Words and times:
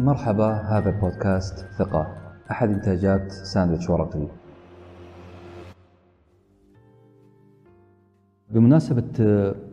مرحبا 0.00 0.52
هذا 0.52 0.90
بودكاست 0.90 1.66
ثقة. 1.78 2.06
أحد 2.50 2.70
إنتاجات 2.70 3.32
ساندويتش 3.32 3.90
ورقي. 3.90 4.26
بمناسبة 8.50 9.04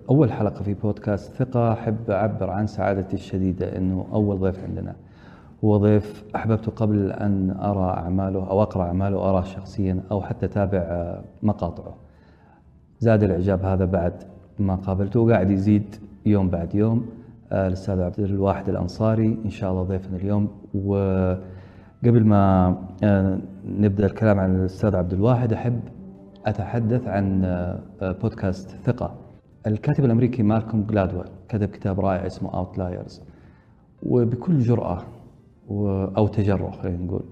أول 0.09 0.31
حلقة 0.31 0.63
في 0.63 0.73
بودكاست 0.73 1.33
ثقة 1.33 1.73
أحب 1.73 2.09
أعبر 2.09 2.49
عن 2.49 2.67
سعادتي 2.67 3.13
الشديدة 3.13 3.77
أنه 3.77 4.05
أول 4.13 4.39
ضيف 4.39 4.63
عندنا. 4.63 4.96
هو 5.63 5.78
ضيف 5.78 6.24
أحببته 6.35 6.71
قبل 6.71 7.12
أن 7.12 7.51
أرى 7.51 7.89
أعماله 7.89 8.49
أو 8.49 8.62
أقرأ 8.62 8.83
أعماله 8.83 9.29
أراه 9.29 9.44
شخصيا 9.44 10.01
أو 10.12 10.21
حتى 10.21 10.46
أتابع 10.46 11.15
مقاطعه. 11.44 11.96
زاد 12.99 13.23
الإعجاب 13.23 13.65
هذا 13.65 13.85
بعد 13.85 14.13
ما 14.60 14.76
قابلته 14.76 15.19
وقاعد 15.19 15.51
يزيد 15.51 15.96
يوم 16.26 16.49
بعد 16.49 16.76
يوم. 16.76 17.24
آه، 17.52 17.67
الأستاذ 17.67 18.02
عبد 18.02 18.20
الواحد 18.20 18.70
الأنصاري 18.70 19.38
إن 19.45 19.49
شاء 19.49 19.71
الله 19.71 19.84
ضيفنا 19.84 20.17
اليوم. 20.17 20.49
وقبل 20.73 22.25
ما 22.25 22.75
آه، 23.03 23.39
نبدأ 23.65 24.05
الكلام 24.05 24.39
عن 24.39 24.55
الأستاذ 24.55 24.95
عبد 24.95 25.13
الواحد 25.13 25.53
أحب 25.53 25.79
أتحدث 26.45 27.07
عن 27.07 27.45
آه، 27.45 27.81
بودكاست 28.21 28.70
ثقة. 28.70 29.15
الكاتب 29.67 30.05
الأمريكي 30.05 30.43
مالكوم 30.43 30.84
جلادويل 30.84 31.25
كتب 31.49 31.70
كتاب 31.70 31.99
رائع 31.99 32.25
اسمه 32.25 32.51
Outliers. 32.51 33.21
وبكل 34.03 34.59
جرأة 34.59 35.01
أو 36.17 36.27
تجرؤ 36.27 36.71
خلينا 36.71 37.05
نقول 37.05 37.23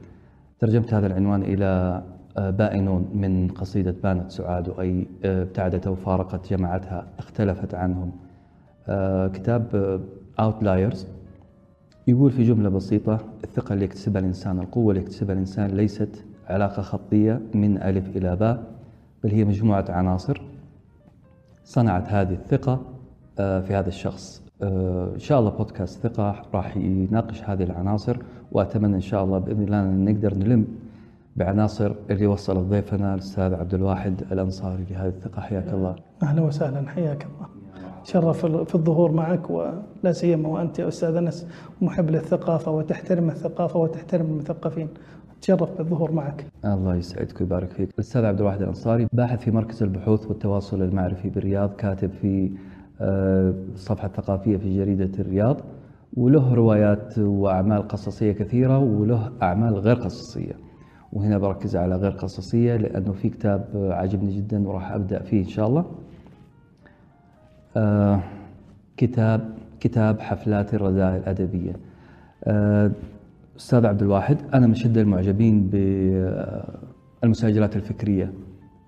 ترجمت 0.59 0.93
هذا 0.93 1.07
العنوان 1.07 1.41
إلى 1.43 2.03
بائنون 2.37 3.09
من 3.13 3.47
قصيدة 3.47 3.95
بانت 4.03 4.31
سعاد 4.31 4.79
أي 4.79 5.07
ابتعدت 5.25 5.87
وفارقت 5.87 6.53
جماعتها 6.53 7.07
اختلفت 7.19 7.75
عنهم. 7.75 8.11
كتاب 9.33 9.99
اوتلايرز 10.39 11.07
يقول 12.07 12.31
في 12.31 12.43
جملة 12.43 12.69
بسيطة 12.69 13.19
الثقة 13.43 13.73
اللي 13.73 13.85
يكتسبها 13.85 14.21
الإنسان 14.21 14.59
القوة 14.59 14.91
اللي 14.91 15.01
يكتسبها 15.03 15.33
الإنسان 15.33 15.69
ليست 15.69 16.25
علاقة 16.47 16.81
خطية 16.81 17.41
من 17.53 17.81
ألف 17.81 18.17
إلى 18.17 18.35
باء 18.35 18.63
بل 19.23 19.31
هي 19.31 19.45
مجموعة 19.45 19.85
عناصر. 19.89 20.41
صنعت 21.63 22.07
هذه 22.09 22.33
الثقة 22.33 22.81
آه، 23.39 23.61
في 23.61 23.73
هذا 23.73 23.87
الشخص. 23.87 24.43
آه، 24.61 25.13
إن 25.13 25.19
شاء 25.19 25.39
الله 25.39 25.49
بودكاست 25.49 26.07
ثقة 26.07 26.43
راح 26.53 26.77
يناقش 26.77 27.43
هذه 27.43 27.63
العناصر 27.63 28.17
وأتمنى 28.51 28.95
إن 28.95 29.01
شاء 29.01 29.23
الله 29.23 29.39
بإذن 29.39 29.63
الله 29.63 29.81
أن 29.81 30.05
نقدر 30.05 30.33
نلم 30.33 30.67
بعناصر 31.35 31.95
اللي 32.09 32.27
وصلت 32.27 32.57
ضيفنا 32.57 33.13
الأستاذ 33.13 33.53
عبد 33.53 33.73
الواحد 33.73 34.21
الأنصاري 34.31 34.85
لهذه 34.91 35.07
الثقة. 35.07 35.41
حياك 35.41 35.73
الله. 35.73 35.95
أهلا 36.23 36.41
وسهلا 36.41 36.89
حياك 36.89 37.25
الله. 37.25 37.52
تشرف 38.03 38.45
في 38.45 38.75
الظهور 38.75 39.11
معك 39.11 39.49
ولا 39.49 40.11
سيما 40.11 40.49
وأنت 40.49 40.79
يا 40.79 40.87
أستاذ 40.87 41.15
أنس 41.15 41.47
محب 41.81 42.09
للثقافة 42.09 42.71
وتحترم 42.71 43.29
الثقافة 43.29 43.79
وتحترم 43.79 44.25
المثقفين 44.25 44.87
تشرف 45.41 45.77
بالظهور 45.77 46.11
معك. 46.11 46.45
الله 46.65 46.95
يسعدك 46.95 47.41
ويبارك 47.41 47.69
فيك. 47.69 47.89
الاستاذ 47.93 48.25
عبد 48.25 48.39
الواحد 48.39 48.61
الأنصاري 48.61 49.07
باحث 49.13 49.39
في 49.39 49.51
مركز 49.51 49.83
البحوث 49.83 50.27
والتواصل 50.27 50.81
المعرفي 50.81 51.29
بالرياض، 51.29 51.73
كاتب 51.75 52.11
في 52.11 52.51
الصفحه 53.73 54.03
آه، 54.03 54.07
الثقافيه 54.07 54.57
في 54.57 54.77
جريدة 54.77 55.19
الرياض 55.19 55.61
وله 56.17 56.53
روايات 56.53 57.19
وأعمال 57.19 57.87
قصصية 57.87 58.31
كثيرة 58.31 58.79
وله 58.79 59.31
أعمال 59.41 59.73
غير 59.73 59.95
قصصية. 59.95 60.53
وهنا 61.13 61.37
بركز 61.37 61.75
على 61.75 61.95
غير 61.95 62.11
قصصية 62.11 62.75
لأنه 62.75 63.11
في 63.11 63.29
كتاب 63.29 63.65
عجبني 63.73 64.35
جدا 64.35 64.67
وراح 64.67 64.91
أبدأ 64.91 65.19
فيه 65.19 65.39
إن 65.39 65.47
شاء 65.47 65.67
الله. 65.67 65.85
آه، 67.77 68.19
كتاب 68.97 69.57
كتاب 69.79 70.19
حفلات 70.19 70.73
الرذائل 70.73 71.15
الأدبية. 71.15 71.75
آه، 72.43 72.91
أستاذ 73.57 73.85
عبد 73.85 74.01
الواحد 74.01 74.37
أنا 74.53 74.67
من 74.67 74.75
شدة 74.75 75.01
المعجبين 75.01 75.69
بالمساجلات 77.23 77.75
الفكرية 77.75 78.33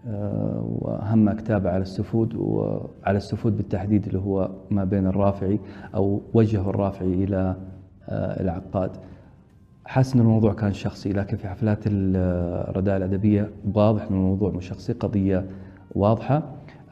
آه، 0.07 0.65
وأهم 0.81 1.31
كتابة 1.31 1.69
على 1.69 1.81
السفود 1.81 2.35
وعلى 2.35 3.17
السفود 3.17 3.57
بالتحديد 3.57 4.05
اللي 4.05 4.19
هو 4.19 4.49
ما 4.71 4.83
بين 4.83 5.07
الرافعي 5.07 5.59
أو 5.95 6.21
وجهه 6.33 6.69
الرافعي 6.69 7.13
إلى 7.13 7.55
العقاد. 8.11 8.91
حاسس 9.85 10.13
إن 10.13 10.19
الموضوع 10.19 10.53
كان 10.53 10.73
شخصي 10.73 11.13
لكن 11.13 11.37
في 11.37 11.47
حفلات 11.47 11.79
الرداء 11.85 12.97
الأدبية 12.97 13.49
واضح 13.73 14.01
إن 14.01 14.15
الموضوع 14.15 14.51
مش 14.51 14.67
شخصي 14.67 14.93
قضية 14.93 15.45
واضحة. 15.95 16.43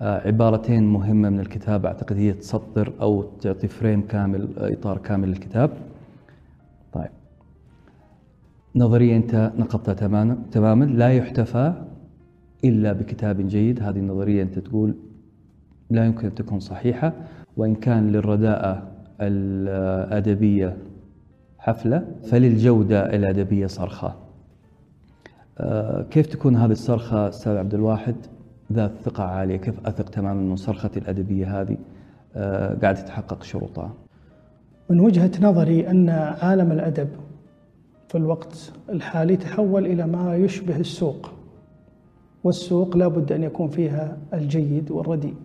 عبارتين 0.03 0.83
مهمة 0.83 1.29
من 1.29 1.39
الكتاب 1.39 1.85
أعتقد 1.85 2.17
هي 2.17 2.33
تسطر 2.33 2.93
أو 3.01 3.23
تعطي 3.41 3.67
فريم 3.67 4.07
كامل 4.07 4.49
آه، 4.57 4.73
إطار 4.73 4.97
كامل 4.97 5.27
للكتاب. 5.27 5.69
طيب. 6.93 7.09
نظرية 8.75 9.17
أنت 9.17 9.51
نقضتها 9.57 9.93
تماما 9.93 10.37
تماما. 10.51 10.85
لا 10.85 11.09
يحتفى 11.13 11.73
إلا 12.63 12.93
بكتاب 12.93 13.47
جيد. 13.47 13.83
هذه 13.83 13.97
النظرية 13.97 14.43
أنت 14.43 14.59
تقول 14.59 14.95
لا 15.89 16.05
يمكن 16.05 16.27
أن 16.27 16.35
تكون 16.35 16.59
صحيحة. 16.59 17.13
وإن 17.57 17.75
كان 17.75 18.11
للرداءة 18.11 18.91
الأدبية 19.21 20.77
حفلة 21.59 22.07
فللجودة 22.23 23.15
الأدبية 23.15 23.67
صرخة. 23.67 24.15
آه، 25.57 26.01
كيف 26.01 26.27
تكون 26.27 26.55
هذه 26.55 26.71
الصرخة 26.71 27.29
أستاذ 27.29 27.57
عبد 27.57 27.73
الواحد؟ 27.73 28.15
ذات 28.73 28.91
ثقة 29.03 29.23
عالية. 29.23 29.57
كيف 29.57 29.87
أثق 29.87 30.09
تماما 30.09 30.41
أن 30.41 30.55
صرختي 30.55 30.99
الأدبية 30.99 31.61
هذه؟ 31.61 31.77
آه، 32.35 32.77
قاعدة 32.81 33.01
تتحقق 33.01 33.43
شروطها. 33.43 33.93
من 34.89 34.99
وجهة 34.99 35.31
نظري 35.41 35.89
أن 35.89 36.09
عالم 36.41 36.71
الأدب 36.71 37.09
في 38.07 38.17
الوقت 38.17 38.71
الحالي 38.89 39.37
تحول 39.37 39.85
إلى 39.85 40.07
ما 40.07 40.35
يشبه 40.35 40.77
السوق 40.79 41.31
والسوق 42.43 42.97
لا 42.97 43.07
بد 43.07 43.31
أن 43.31 43.43
يكون 43.43 43.67
فيها 43.67 44.17
الجيد 44.33 44.91
والرديء. 44.91 45.35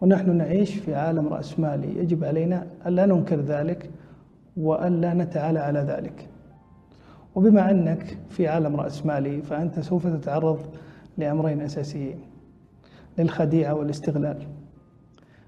ونحن 0.00 0.36
نعيش 0.36 0.74
في 0.74 0.94
عالم 0.94 1.28
رأسمالي 1.28 1.98
يجب 1.98 2.24
علينا 2.24 2.66
ألا 2.86 3.06
ننكر 3.06 3.40
ذلك 3.40 3.90
وألا 4.56 5.14
نتعالى 5.14 5.58
على 5.58 5.78
ذلك. 5.78 6.28
وبما 7.34 7.70
أنك 7.70 8.18
في 8.28 8.48
عالم 8.48 8.76
رأسمالي 8.76 9.42
فأنت 9.42 9.80
سوف 9.80 10.06
تتعرض 10.06 10.58
لأمرين 11.18 11.60
أساسيين 11.60 12.20
للخديعة 13.18 13.74
والاستغلال. 13.74 14.46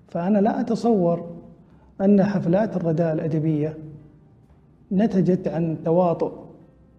فأنا 0.08 0.38
لا 0.38 0.60
أتصور 0.60 1.30
أن 2.00 2.24
حفلات 2.24 2.76
الرداء 2.76 3.12
الأدبية 3.12 3.78
نتجت 4.92 5.48
عن 5.48 5.76
تواطؤ 5.84 6.32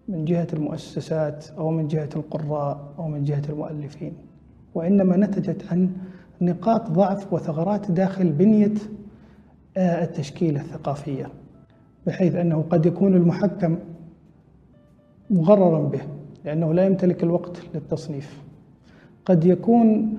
من 0.08 0.24
جهة 0.24 0.46
المؤسسات 0.52 1.46
أو 1.58 1.70
من 1.70 1.88
جهة 1.88 2.08
القراء 2.16 2.94
أو 2.98 3.08
من 3.08 3.24
جهة 3.24 3.42
المؤلفين 3.48 4.12
وإنما 4.74 5.16
نتجت 5.16 5.72
عن 5.72 5.90
نقاط 6.40 6.90
ضعف 6.90 7.32
وثغرات 7.32 7.90
داخل 7.90 8.32
بنية 8.32 8.74
آه، 9.76 10.04
التشكيلة 10.04 10.60
الثقافية 10.60 11.28
بحيث 12.06 12.34
أنه 12.34 12.64
قد 12.70 12.86
يكون 12.86 13.14
المحكم 13.14 13.78
مغررا 15.30 15.88
به 15.88 16.00
لأنه 16.44 16.74
لا 16.74 16.86
يمتلك 16.86 17.22
الوقت 17.22 17.62
للتصنيف. 17.74 18.45
قد 19.26 19.44
يكون 19.44 20.18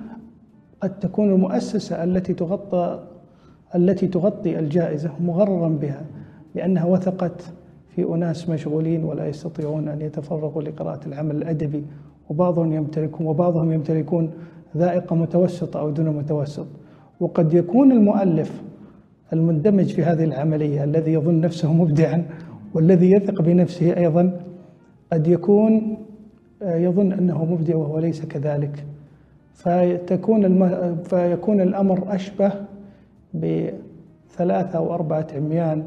قد 0.80 0.98
تكون 1.00 1.32
المؤسسة 1.32 2.04
التي 2.04 2.34
تغطى 2.34 3.04
التي 3.74 4.06
تغطي 4.06 4.58
الجائزة 4.58 5.10
مغررا 5.20 5.68
بها 5.68 6.02
لأنها 6.54 6.84
وثقت 6.84 7.52
في 7.88 8.04
أناس 8.04 8.48
مشغولين 8.48 9.04
ولا 9.04 9.28
يستطيعون 9.28 9.88
أن 9.88 10.00
يتفرغوا 10.00 10.62
لقراءة 10.62 11.00
العمل 11.06 11.36
الأدبي 11.36 11.84
وبعضهم 12.30 12.72
يمتلكون 12.72 13.26
وبعضهم 13.26 13.72
يمتلكون 13.72 14.30
ذائقة 14.76 15.16
متوسطة 15.16 15.80
أو 15.80 15.90
دون 15.90 16.06
متوسط. 16.08 16.66
وقد 17.20 17.54
يكون 17.54 17.92
المؤلف 17.92 18.62
المندمج 19.32 19.86
في 19.86 20.02
هذه 20.02 20.24
العملية 20.24 20.84
الذي 20.84 21.12
يظن 21.12 21.40
نفسه 21.40 21.72
مبدعا 21.72 22.24
والذي 22.74 23.10
يثق 23.10 23.42
بنفسه 23.42 23.96
أيضا 23.96 24.40
قد 25.12 25.26
يكون 25.26 25.96
يظن 26.62 27.12
أنه 27.12 27.44
مبدع 27.44 27.76
وهو 27.76 27.98
ليس 27.98 28.24
كذلك. 28.24 28.84
فتكون 29.58 30.44
الم... 30.44 30.96
فيكون 31.04 31.60
الأمر 31.60 32.14
أشبه 32.14 32.52
بثلاثة 33.34 34.78
أو 34.78 34.94
أربعة 34.94 35.26
عميان 35.36 35.82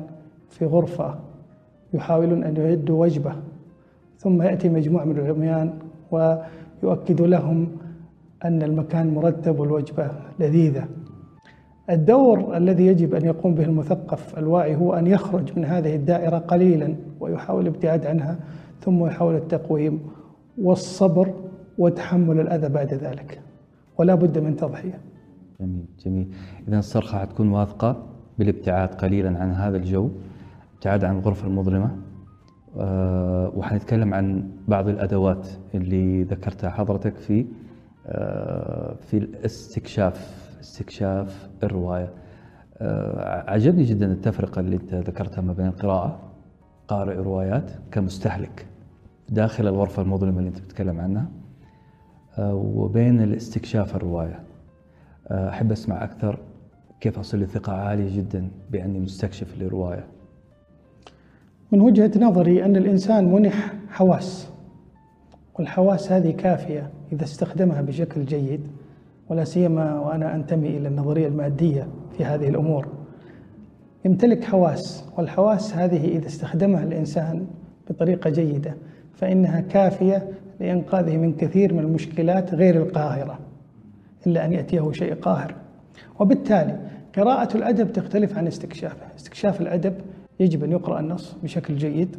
في 0.50 0.65
غرفة 0.65 1.15
يحاولون 1.94 2.44
أن 2.44 2.57
يعدوا 2.57 3.01
وجبة. 3.01 3.33
ثم 4.18 4.41
يأتي 4.41 4.69
مجموعة 4.69 5.06
من 5.06 5.18
العميان 5.18 5.73
ويؤكد 6.12 7.21
لهم 7.21 7.68
أن 8.45 8.63
المكان 8.63 9.13
مرتب 9.13 9.59
والوجبة 9.59 10.12
لذيذة. 10.39 10.85
الدور 11.89 12.57
الذي 12.57 12.88
يجب 12.88 13.15
أن 13.15 13.25
يقوم 13.25 13.56
به 13.56 13.63
المثقف 13.63 14.38
الواعي 14.38 14.75
هو 14.75 14.94
أن 14.94 15.07
يخرج 15.07 15.57
من 15.57 15.65
هذه 15.65 15.95
الدائرة 15.95 16.38
قليلا 16.38 16.95
ويحاول 17.19 17.62
الابتعاد 17.62 18.06
عنها 18.06 18.35
ثم 18.81 19.06
يحاول 19.06 19.35
التقويم 19.35 20.00
والصبر 20.62 21.33
وتحمل 21.77 22.39
الأذى 22.39 22.69
بعد 22.69 22.94
ذلك. 22.94 23.41
ولا 23.97 24.15
بد 24.15 24.38
من 24.38 24.55
تضحية. 24.55 24.99
جميل 25.61 25.85
جميل. 26.05 26.27
إذا 26.67 26.79
الصرخة 26.79 27.19
حتكون 27.19 27.49
واثقة 27.49 28.05
بالابتعاد 28.39 28.89
قليلا 28.95 29.39
عن 29.39 29.51
هذا 29.51 29.77
الجو 29.77 30.09
ابتعاد 30.75 31.03
عن 31.03 31.17
الغرفة 31.17 31.47
المظلمة. 31.47 31.97
آه، 32.77 33.51
وحنتكلم 33.55 34.13
عن 34.13 34.51
بعض 34.67 34.88
الأدوات 34.88 35.47
اللي 35.75 36.23
ذكرتها 36.23 36.69
حضرتك 36.69 37.15
في 37.15 37.45
آه، 38.07 38.95
في 39.01 39.17
الاستكشاف 39.17 40.41
استكشاف 40.61 41.49
الرواية. 41.63 42.13
آه، 42.77 43.51
عجبني 43.51 43.83
جدا 43.83 44.11
التفرقة 44.11 44.59
اللي 44.59 44.75
أنت 44.75 44.93
ذكرتها 44.93 45.41
ما 45.41 45.53
بين 45.53 45.67
القراءة 45.67 46.19
قارئ 46.88 47.15
روايات 47.15 47.71
كمستهلك 47.91 48.67
داخل 49.29 49.67
الغرفة 49.67 50.01
المظلمة 50.01 50.38
اللي 50.39 50.49
أنت 50.49 50.59
بتتكلم 50.61 50.99
عنها. 50.99 51.29
وبين 52.49 53.21
الاستكشاف 53.21 53.95
الرواية. 53.95 54.39
أحب 55.31 55.71
أسمع 55.71 56.03
أكثر 56.03 56.39
كيف 56.99 57.19
أصل 57.19 57.39
لي 57.39 57.45
ثقة 57.45 57.73
عالية 57.73 58.17
جدا 58.17 58.47
بأني 58.71 58.99
مستكشف 58.99 59.61
لرواية. 59.61 60.05
من 61.71 61.81
وجهة 61.81 62.11
نظري 62.19 62.65
أن 62.65 62.75
الإنسان 62.75 63.31
منح 63.31 63.73
حواس 63.89 64.49
والحواس 65.59 66.11
هذه 66.11 66.31
كافية 66.31 66.89
إذا 67.11 67.23
استخدمها 67.23 67.81
بشكل 67.81 68.25
جيد 68.25 68.61
ولا 69.29 69.43
سيما 69.43 69.99
وأنا 69.99 70.35
أنتمي 70.35 70.77
إلى 70.77 70.88
النظرية 70.88 71.27
المادية 71.27 71.88
في 72.17 72.25
هذه 72.25 72.49
الأمور. 72.49 72.88
يمتلك 74.05 74.43
حواس 74.43 75.05
والحواس 75.17 75.75
هذه 75.75 76.17
إذا 76.17 76.27
استخدمها 76.27 76.83
الإنسان 76.83 77.47
بطريقة 77.89 78.29
جيدة 78.29 78.75
فإنها 79.13 79.61
كافية 79.61 80.29
لإنقاذه 80.61 81.17
من 81.17 81.33
كثير 81.33 81.73
من 81.73 81.79
المشكلات 81.79 82.53
غير 82.53 82.75
القاهرة 82.75 83.39
إلا 84.27 84.45
أن 84.45 84.53
يأتيه 84.53 84.91
شيء 84.91 85.13
قاهر. 85.13 85.55
وبالتالي 86.19 86.79
قراءة 87.17 87.57
الأدب 87.57 87.93
تختلف 87.93 88.37
عن 88.37 88.47
استكشافه. 88.47 89.05
استكشاف 89.15 89.61
الأدب 89.61 89.93
يجب 90.39 90.63
أن 90.63 90.71
يقرأ 90.71 90.99
النص 90.99 91.35
بشكل 91.43 91.75
جيد 91.75 92.15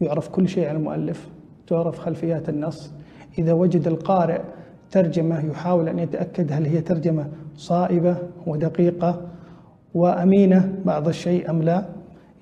يعرف 0.00 0.28
كل 0.28 0.48
شيء 0.48 0.68
عن 0.68 0.76
المؤلف 0.76 1.28
تعرف 1.66 1.98
خلفيات 1.98 2.48
النص. 2.48 2.92
إذا 3.38 3.52
وجد 3.52 3.86
القارئ 3.86 4.40
ترجمة 4.90 5.46
يحاول 5.46 5.88
أن 5.88 5.98
يتأكد 5.98 6.52
هل 6.52 6.66
هي 6.66 6.80
ترجمة 6.80 7.26
صائبة 7.56 8.16
ودقيقة 8.46 9.20
وأمينة 9.94 10.72
بعض 10.84 11.08
الشيء 11.08 11.50
أم 11.50 11.62
لا. 11.62 11.84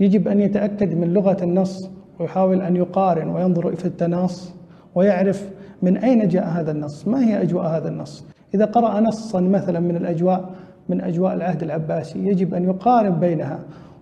يجب 0.00 0.28
أن 0.28 0.40
يتأكد 0.40 0.94
من 0.94 1.14
لغة 1.14 1.44
النص 1.44 1.90
ويحاول 2.18 2.62
أن 2.62 2.76
يقارن 2.76 3.28
وينظر 3.28 3.76
في 3.76 3.84
التناص. 3.84 4.56
ويعرف 4.96 5.48
من 5.82 5.96
أين 5.96 6.28
جاء 6.28 6.48
هذا 6.48 6.72
النص 6.72 7.08
ما 7.08 7.24
هي 7.24 7.42
أجواء 7.42 7.66
هذا 7.66 7.88
النص؟ 7.88 8.24
إذا 8.54 8.64
قرأ 8.64 9.00
نصا 9.00 9.40
مثلا 9.40 9.80
من 9.80 9.96
الأجواء 9.96 10.50
من 10.88 11.00
أجواء 11.00 11.34
العهد 11.34 11.62
العباسي 11.62 12.18
يجب 12.18 12.54
أن 12.54 12.64
يقارن 12.64 13.10
بينها 13.10 13.58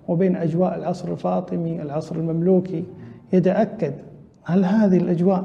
وبين 0.09 0.37
أجواء 0.37 0.79
العصر 0.79 1.13
الفاطمي 1.13 1.83
العصر 1.83 2.17
المملوكي. 2.17 2.85
يتأكد 3.33 3.93
هل 4.45 4.65
هذه 4.65 4.97
الأجواء 4.97 5.45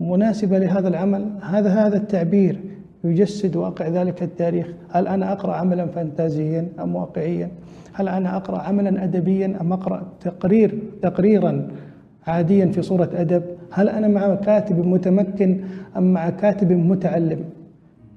مناسبة 0.00 0.58
لهذا 0.58 0.88
العمل؟ 0.88 1.30
هذا 1.42 1.70
هذا 1.70 1.96
التعبير 1.96 2.60
يجسد 3.04 3.56
واقع 3.56 3.88
ذلك 3.88 4.22
التاريخ. 4.22 4.66
هل 4.90 5.08
أنا 5.08 5.32
أقرأ 5.32 5.54
عملا 5.54 5.86
فانتازيا 5.86 6.68
أم 6.80 6.96
واقعيا؟ 6.96 7.50
هل 7.92 8.08
أنا 8.08 8.36
أقرأ 8.36 8.58
عملا 8.58 9.04
أدبيا 9.04 9.58
أم 9.60 9.72
أقرأ 9.72 10.02
تقرير 10.20 10.78
تقريرا 11.02 11.68
عاديا 12.28 12.66
في 12.66 12.82
صورة 12.82 13.10
أدب 13.14 13.42
هل 13.70 13.88
أنا 13.88 14.08
مع 14.08 14.34
كاتب 14.34 14.86
متمكن 14.86 15.60
أم 15.96 16.12
مع 16.12 16.30
كاتب 16.30 16.72
متعلم؟ 16.72 17.38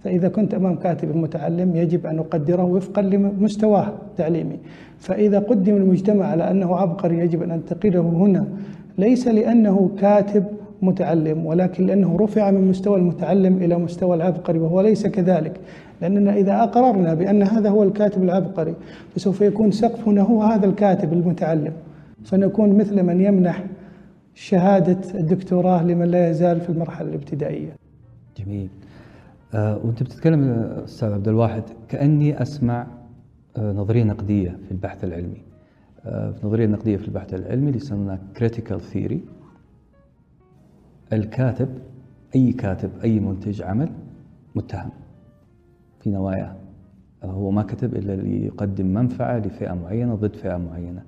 فإذا 0.03 0.27
كنت 0.27 0.53
أمام 0.53 0.75
كاتب 0.75 1.15
متعلم 1.15 1.75
يجب 1.75 2.05
أن 2.05 2.19
أقدره 2.19 2.63
وفقا 2.63 3.01
لمستواه 3.01 3.87
التعليمي. 4.11 4.57
فإذا 4.99 5.39
قدم 5.39 5.75
المجتمع 5.75 6.25
على 6.25 6.51
أنه 6.51 6.75
عبقري 6.75 7.19
يجب 7.19 7.43
أن 7.43 7.51
أنتقله 7.51 8.01
هنا. 8.01 8.45
ليس 8.97 9.27
لأنه 9.27 9.89
كاتب 9.99 10.43
متعلم 10.81 11.45
ولكن 11.45 11.85
لأنه 11.85 12.17
رفع 12.17 12.51
من 12.51 12.67
مستوى 12.67 12.97
المتعلم 12.97 13.57
إلى 13.57 13.77
مستوى 13.77 14.15
العبقري 14.15 14.59
وهو 14.59 14.81
ليس 14.81 15.07
كذلك. 15.07 15.59
لأننا 16.01 16.33
إذا 16.33 16.63
أقررنا 16.63 17.13
بأن 17.13 17.43
هذا 17.43 17.69
هو 17.69 17.83
الكاتب 17.83 18.23
العبقري 18.23 18.73
فسوف 19.15 19.41
يكون 19.41 19.71
سقفنا 19.71 20.21
هو 20.21 20.43
هذا 20.43 20.65
الكاتب 20.65 21.13
المتعلم. 21.13 21.73
فنكون 22.23 22.77
مثل 22.77 23.03
من 23.03 23.21
يمنح 23.21 23.63
شهادة 24.33 25.19
الدكتوراه 25.19 25.83
لمن 25.83 26.05
لا 26.05 26.29
يزال 26.29 26.61
في 26.61 26.69
المرحلة 26.69 27.09
الابتدائية. 27.09 27.75
جميل. 28.37 28.69
آه 29.53 29.77
وأنت 29.83 30.03
بتتكلم 30.03 30.43
أستاذ 30.83 31.13
عبد 31.13 31.27
الواحد 31.27 31.63
كأني 31.89 32.41
أسمع 32.41 32.87
آه 33.57 33.71
نظرية 33.71 34.03
نقدية 34.03 34.57
في 34.65 34.71
البحث 34.71 35.03
العلمي. 35.03 35.41
آه 36.05 36.31
في 36.31 36.47
نظرية 36.47 36.67
نقدية 36.67 36.97
في 36.97 37.07
البحث 37.07 37.33
العلمي 37.33 37.67
اللي 37.67 37.77
يسمونها 37.77 38.19
critical 38.37 38.81
theory 38.81 39.21
الكاتب 41.13 41.69
أي 42.35 42.51
كاتب 42.51 42.89
أي 43.03 43.19
منتج 43.19 43.61
عمل 43.61 43.89
متهم 44.55 44.89
في 45.99 46.09
نواياه. 46.09 46.55
هو 47.23 47.51
ما 47.51 47.63
كتب 47.63 47.95
إلا 47.95 48.15
ليقدم 48.15 48.85
منفعة 48.85 49.37
لفئة 49.37 49.73
معينة 49.73 50.15
ضد 50.15 50.35
فئة 50.35 50.57
معينة. 50.57 51.03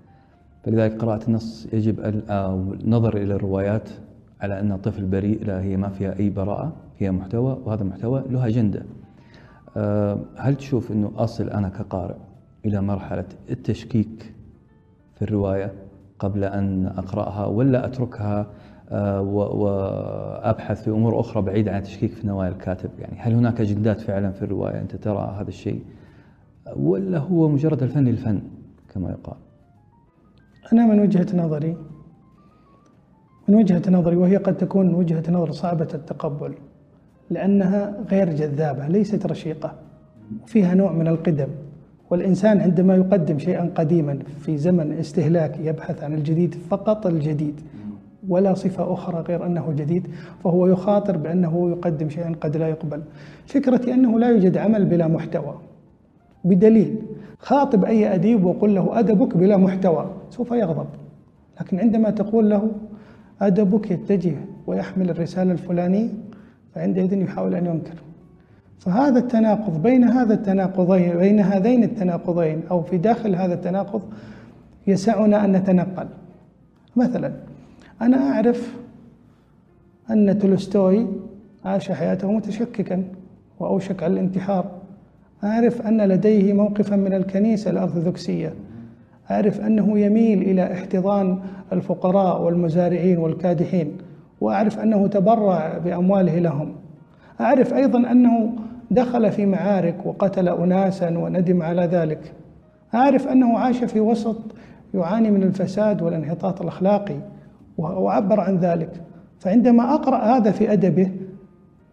فلذلك 0.63 1.01
قراءة 1.01 1.27
النص 1.27 1.67
يجب 1.73 1.99
النظر 2.03 3.17
إلى 3.17 3.35
الروايات 3.35 3.89
على 4.41 4.59
أن 4.59 4.71
الطفل 4.71 5.05
بريء 5.05 5.45
لا 5.45 5.61
هي 5.61 5.77
ما 5.77 5.89
فيها 5.89 6.19
أي 6.19 6.29
براءة 6.29 6.73
فيها 6.99 7.11
محتوى 7.11 7.57
وهذا 7.65 7.83
المحتوى 7.83 8.23
له 8.29 8.47
أجندة. 8.47 8.83
آه، 9.77 10.19
هل 10.37 10.55
تشوف 10.55 10.91
أنه 10.91 11.11
أصل 11.17 11.49
أنا 11.49 11.69
كقارئ 11.69 12.15
إلى 12.65 12.81
مرحلة 12.81 13.25
التشكيك 13.49 14.33
في 15.15 15.21
الرواية 15.21 15.73
قبل 16.19 16.43
أن 16.43 16.87
أقرأها 16.87 17.45
ولا 17.45 17.85
أتركها 17.85 18.47
آه، 18.89 19.21
وأبحث 19.21 20.83
في 20.83 20.89
أمور 20.89 21.19
أخرى 21.19 21.41
بعيدة 21.41 21.71
عن 21.71 21.77
التشكيك 21.77 22.11
في 22.11 22.27
نوايا 22.27 22.49
الكاتب؟ 22.49 22.89
يعني 22.99 23.19
هل 23.19 23.33
هناك 23.33 23.61
أجندات 23.61 24.01
فعلا 24.01 24.31
في 24.31 24.41
الرواية؟ 24.41 24.81
أنت 24.81 24.95
ترى 24.95 25.35
هذا 25.39 25.47
الشيء؟ 25.47 25.81
ولا 26.75 27.17
هو 27.17 27.49
مجرد 27.49 27.83
الفن 27.83 28.03
للفن 28.03 28.41
كما 28.93 29.09
يقال؟ 29.09 29.37
أنا 30.73 30.85
من 30.85 30.99
وجهة 30.99 31.27
نظري 31.33 31.77
من 33.47 33.55
وجهة 33.55 33.81
نظري 33.89 34.15
وهي 34.15 34.37
قد 34.37 34.57
تكون 34.57 34.93
وجهة 34.93 35.23
نظر 35.29 35.51
صعبة 35.51 35.87
التقبل 35.93 36.53
لأنها 37.29 37.97
غير 38.11 38.29
جذابة 38.29 38.87
ليست 38.87 39.25
رشيقة 39.25 39.73
وفيها 40.43 40.73
نوع 40.73 40.91
من 40.91 41.07
القدم 41.07 41.47
والإنسان 42.09 42.61
عندما 42.61 42.95
يقدم 42.95 43.39
شيئا 43.39 43.71
قديما 43.75 44.19
في 44.39 44.57
زمن 44.57 44.91
استهلاكي 44.91 45.65
يبحث 45.65 46.03
عن 46.03 46.13
الجديد 46.13 46.55
فقط 46.69 47.07
الجديد 47.07 47.61
ولا 48.27 48.53
صفة 48.53 48.93
أخرى 48.93 49.21
غير 49.21 49.45
أنه 49.45 49.73
جديد 49.77 50.07
فهو 50.43 50.67
يخاطر 50.67 51.17
بأنه 51.17 51.69
يقدم 51.69 52.09
شيئا 52.09 52.35
قد 52.41 52.57
لا 52.57 52.67
يقبل. 52.67 53.01
فكرتي 53.45 53.93
أنه 53.93 54.19
لا 54.19 54.29
يوجد 54.29 54.57
عمل 54.57 54.85
بلا 54.85 55.07
محتوى 55.07 55.55
بدليل 56.43 56.95
خاطب 57.39 57.85
أي 57.85 58.15
أديب 58.15 58.45
وقل 58.45 58.75
له 58.75 58.99
أدبك 58.99 59.37
بلا 59.37 59.57
محتوى. 59.57 60.22
سوف 60.33 60.51
يغضب. 60.51 60.87
لكن 61.61 61.79
عندما 61.79 62.09
تقول 62.09 62.49
له 62.49 62.71
أدبك 63.41 63.91
يتجه 63.91 64.35
ويحمل 64.67 65.09
الرسالة 65.09 65.51
الفلانية 65.51 66.09
فعندئذ 66.75 67.13
يحاول 67.13 67.55
أن 67.55 67.65
ينكر. 67.65 68.03
فهذا 68.79 69.19
التناقض 69.19 69.83
بين 69.83 70.03
هذا 70.03 70.33
التناقضين 70.33 71.17
بين 71.17 71.39
هذين 71.39 71.83
التناقضين 71.83 72.61
أو 72.71 72.81
في 72.81 72.97
داخل 72.97 73.35
هذا 73.35 73.53
التناقض 73.53 74.01
يسعنا 74.87 75.45
أن 75.45 75.51
نتنقل. 75.51 76.07
مثلا 76.95 77.33
أنا 78.01 78.17
أعرف 78.17 78.75
أن 80.09 80.39
تولستوي 80.39 81.07
عاش 81.65 81.91
حياته 81.91 82.31
متشككا 82.31 83.03
وأوشك 83.59 84.03
على 84.03 84.13
الانتحار. 84.13 84.71
أعرف 85.43 85.81
أن 85.81 86.01
لديه 86.01 86.53
موقفا 86.53 86.95
من 86.95 87.13
الكنيسة 87.13 87.71
الأرثوذكسية. 87.71 88.53
أعرف 89.31 89.61
أنه 89.61 89.99
يميل 89.99 90.41
إلى 90.41 90.73
احتضان 90.73 91.39
الفقراء 91.73 92.41
والمزارعين 92.41 93.17
والكادحين 93.17 93.97
وأعرف 94.41 94.79
أنه 94.79 95.07
تبرع 95.07 95.77
بأمواله 95.77 96.39
لهم. 96.39 96.75
أعرف 97.41 97.73
أيضا 97.73 98.11
أنه 98.11 98.53
دخل 98.91 99.31
في 99.31 99.45
معارك 99.45 100.05
وقتل 100.05 100.49
أناسا 100.49 101.17
وندم 101.17 101.61
على 101.61 101.85
ذلك. 101.85 102.33
أعرف 102.95 103.27
أنه 103.27 103.57
عاش 103.57 103.83
في 103.83 103.99
وسط 103.99 104.41
يعاني 104.93 105.31
من 105.31 105.43
الفساد 105.43 106.01
والانحطاط 106.01 106.61
الأخلاقي 106.61 107.15
وعبر 107.77 108.39
عن 108.39 108.57
ذلك. 108.57 109.01
فعندما 109.39 109.93
أقرأ 109.93 110.17
هذا 110.17 110.51
في 110.51 110.73
أدبه 110.73 111.11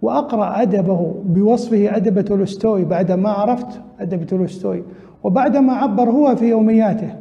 وأقرأ 0.02 0.62
أدبه 0.62 1.22
بوصفه 1.24 1.96
أدب 1.96 2.20
تولستوي 2.20 2.84
بعد 2.84 3.12
ما 3.12 3.30
عرفت 3.30 3.80
أدب 4.00 4.26
تولستوي 4.26 4.82
وبعدما 5.24 5.72
عبر 5.72 6.10
هو 6.10 6.36
في 6.36 6.48
يومياته 6.48 7.14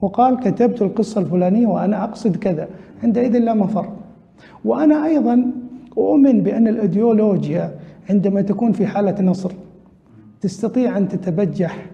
وقال 0.00 0.40
كتبت 0.40 0.82
القصة 0.82 1.20
الفلانية 1.20 1.66
وأنا 1.66 2.04
أقصد 2.04 2.36
كذا. 2.36 2.68
عندئذ 3.04 3.38
لا 3.38 3.54
مفر. 3.54 3.88
وأنا 4.64 5.06
أيضا 5.06 5.50
أؤمن 5.98 6.40
بأن 6.42 6.68
الأيديولوجيا 6.68 7.74
عندما 8.10 8.42
تكون 8.42 8.72
في 8.72 8.86
حالة 8.86 9.22
نصر 9.22 9.52
تستطيع 10.40 10.98
أن 10.98 11.08
تتبجح 11.08 11.86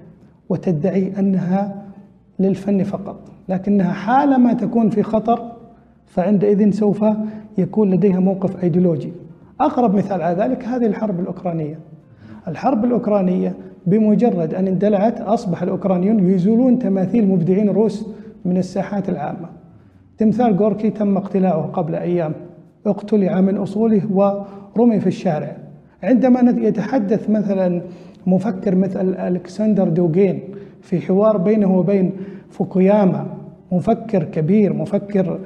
وتدعي 0.49 1.13
أنها 1.19 1.83
للفن 2.39 2.83
فقط. 2.83 3.17
لكنها 3.49 3.93
حالما 3.93 4.53
تكون 4.53 4.91
في 4.91 5.03
خطر 5.03 5.53
فعندئذ 6.07 6.71
سوف 6.71 7.05
يكون 7.59 7.91
لديها 7.91 8.21
موقف 8.21 8.65
إيديولوجي. 8.65 9.13
أقرب 9.61 9.95
مثال 9.95 10.23
على 10.23 10.43
ذلك 10.43 10.65
هذه 10.65 10.87
الحرب 10.87 11.21
الأوكرانية. 11.21 11.79
الحرب 12.49 12.85
الأوكرانية 12.85 13.55
بمجرد 13.87 14.55
أن 14.55 14.67
اندلعت 14.67 15.21
أصبح 15.21 15.63
الأوكرانيون 15.63 16.31
يزيلون 16.31 16.79
تماثيل 16.79 17.29
مبدعين 17.29 17.69
روس 17.69 18.07
من 18.45 18.57
الساحات 18.57 19.09
العامة. 19.09 19.49
تمثال 20.19 20.57
غوركي 20.57 20.91
تم 20.91 21.17
اقتلاعه 21.17 21.63
قبل 21.63 21.95
أيام. 21.95 22.33
اقتلع 22.87 23.41
من 23.41 23.57
أصوله 23.57 24.03
ورمي 24.77 25.01
في 25.01 25.07
الشارع. 25.07 25.57
عندما 26.03 26.67
يتحدث 26.67 27.31
مثلا 27.31 27.83
مفكر 28.27 28.75
مثل 28.75 29.15
ألكسندر 29.15 29.89
دوغين 29.89 30.41
في 30.83 31.01
حوار 31.01 31.37
بينه 31.37 31.79
وبين 31.79 32.13
فوكوياما 32.51 33.27
مفكر 33.73 34.25
كبير 34.25 34.73
مفكر 34.73 35.39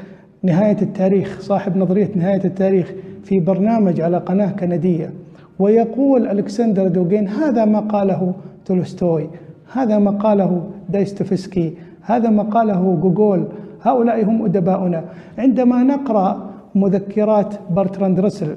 نهاية 0.42 0.76
التاريخ 0.82 1.40
صاحب 1.40 1.76
نظرية 1.76 2.10
نهاية 2.14 2.44
التاريخ 2.44 2.92
في 3.24 3.40
برنامج 3.40 4.00
على 4.00 4.18
قناة 4.18 4.52
كندية 4.52 5.10
ويقول 5.58 6.26
ألكسندر 6.26 6.88
دوغين 6.88 7.28
هذا 7.28 7.64
ما 7.64 7.80
قاله 7.80 8.34
تولستوي 8.64 9.26
هذا 9.72 9.98
ما 9.98 10.10
قاله 10.10 10.62
دوستويفسكي 10.88 11.74
هذا 12.02 12.30
ما 12.30 12.42
قاله 12.42 12.98
جوجول 13.02 13.44
هؤلاء 13.82 14.24
هم 14.24 14.44
أدباؤنا. 14.44 15.04
عندما 15.38 15.82
نقرأ 15.82 16.50
مذكرات 16.74 17.54
برتراند 17.70 18.20
رسل 18.20 18.56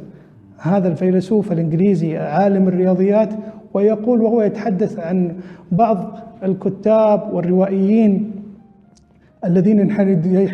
هذا 0.58 0.88
الفيلسوف 0.88 1.52
الإنجليزي 1.52 2.18
عالم 2.18 2.68
الرياضيات 2.68 3.30
ويقول 3.74 4.22
وهو 4.22 4.42
يتحدث 4.42 5.00
عن 5.00 5.36
بعض 5.72 5.98
الكتاب 6.44 7.34
والروائيين 7.34 8.32
الذين 9.46 9.80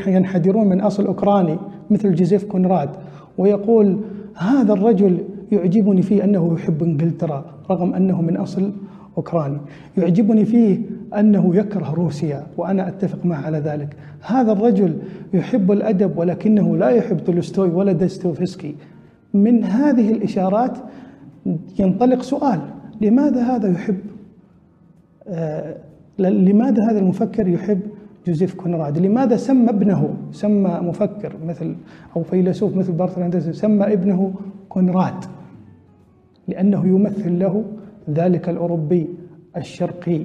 ينحدرون 0.07 0.67
من 0.67 0.81
أصل 0.81 1.05
أوكراني 1.05 1.57
مثل 1.89 2.15
جوزيف 2.15 2.43
كونراد 2.43 2.89
ويقول 3.37 3.97
هذا 4.35 4.73
الرجل 4.73 5.17
يعجبني 5.51 6.01
فيه 6.01 6.23
أنه 6.23 6.53
يحب 6.53 6.83
إنجلترا 6.83 7.45
رغم 7.71 7.93
أنه 7.93 8.21
من 8.21 8.37
أصل 8.37 8.71
أوكراني. 9.17 9.57
يعجبني 9.97 10.45
فيه 10.45 10.79
أنه 11.17 11.55
يكره 11.55 11.93
روسيا 11.93 12.43
وأنا 12.57 12.87
أتفق 12.87 13.25
معه 13.25 13.45
على 13.45 13.57
ذلك. 13.57 13.95
هذا 14.21 14.51
الرجل 14.51 14.97
يحب 15.33 15.71
الأدب 15.71 16.17
ولكنه 16.17 16.77
لا 16.77 16.89
يحب 16.89 17.17
تولستوي 17.17 17.69
ولا 17.69 17.91
دوستويفسكي 17.91 18.75
من 19.33 19.63
هذه 19.63 20.11
الإشارات 20.11 20.77
ينطلق 21.79 22.21
سؤال 22.21 22.59
لماذا 23.01 23.41
هذا 23.43 23.71
يحب؟ 23.71 23.97
آه 25.27 25.75
لماذا 26.19 26.91
هذا 26.91 26.99
المفكر 26.99 27.47
يحب 27.47 27.79
جوزيف 28.27 28.53
كونراد؟ 28.53 28.97
لماذا 28.97 29.35
سمى 29.35 29.69
ابنه؟ 29.69 30.15
سمى 30.31 30.79
مفكر 30.81 31.33
مثل 31.47 31.75
أو 32.15 32.23
فيلسوف 32.23 32.75
مثل 32.77 32.91
برتراند 32.91 33.39
سمى 33.39 33.93
ابنه 33.93 34.33
كونراد. 34.69 35.25
لأنه 36.47 36.87
يمثل 36.87 37.39
له 37.39 37.63
ذلك 38.09 38.49
الأوروبي 38.49 39.07
الشرقي 39.57 40.21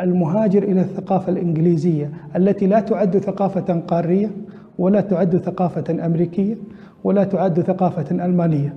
المهاجر 0.00 0.62
إلى 0.62 0.80
الثقافة 0.80 1.32
الإنجليزية 1.32 2.10
التي 2.36 2.66
لا 2.66 2.80
تعد 2.80 3.18
ثقافة 3.18 3.80
قارية 3.80 4.30
ولا 4.78 5.00
تعد 5.00 5.36
ثقافة 5.36 6.06
أمريكية 6.06 6.56
ولا 7.04 7.24
تعد 7.24 7.60
ثقافة 7.60 8.24
ألمانية. 8.24 8.74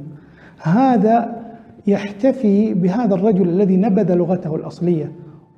هذا 0.61 1.35
يحتفي 1.87 2.73
بهذا 2.73 3.15
الرجل 3.15 3.49
الذي 3.49 3.77
نبذ 3.77 4.13
لغته 4.13 4.55
الأصلية 4.55 5.11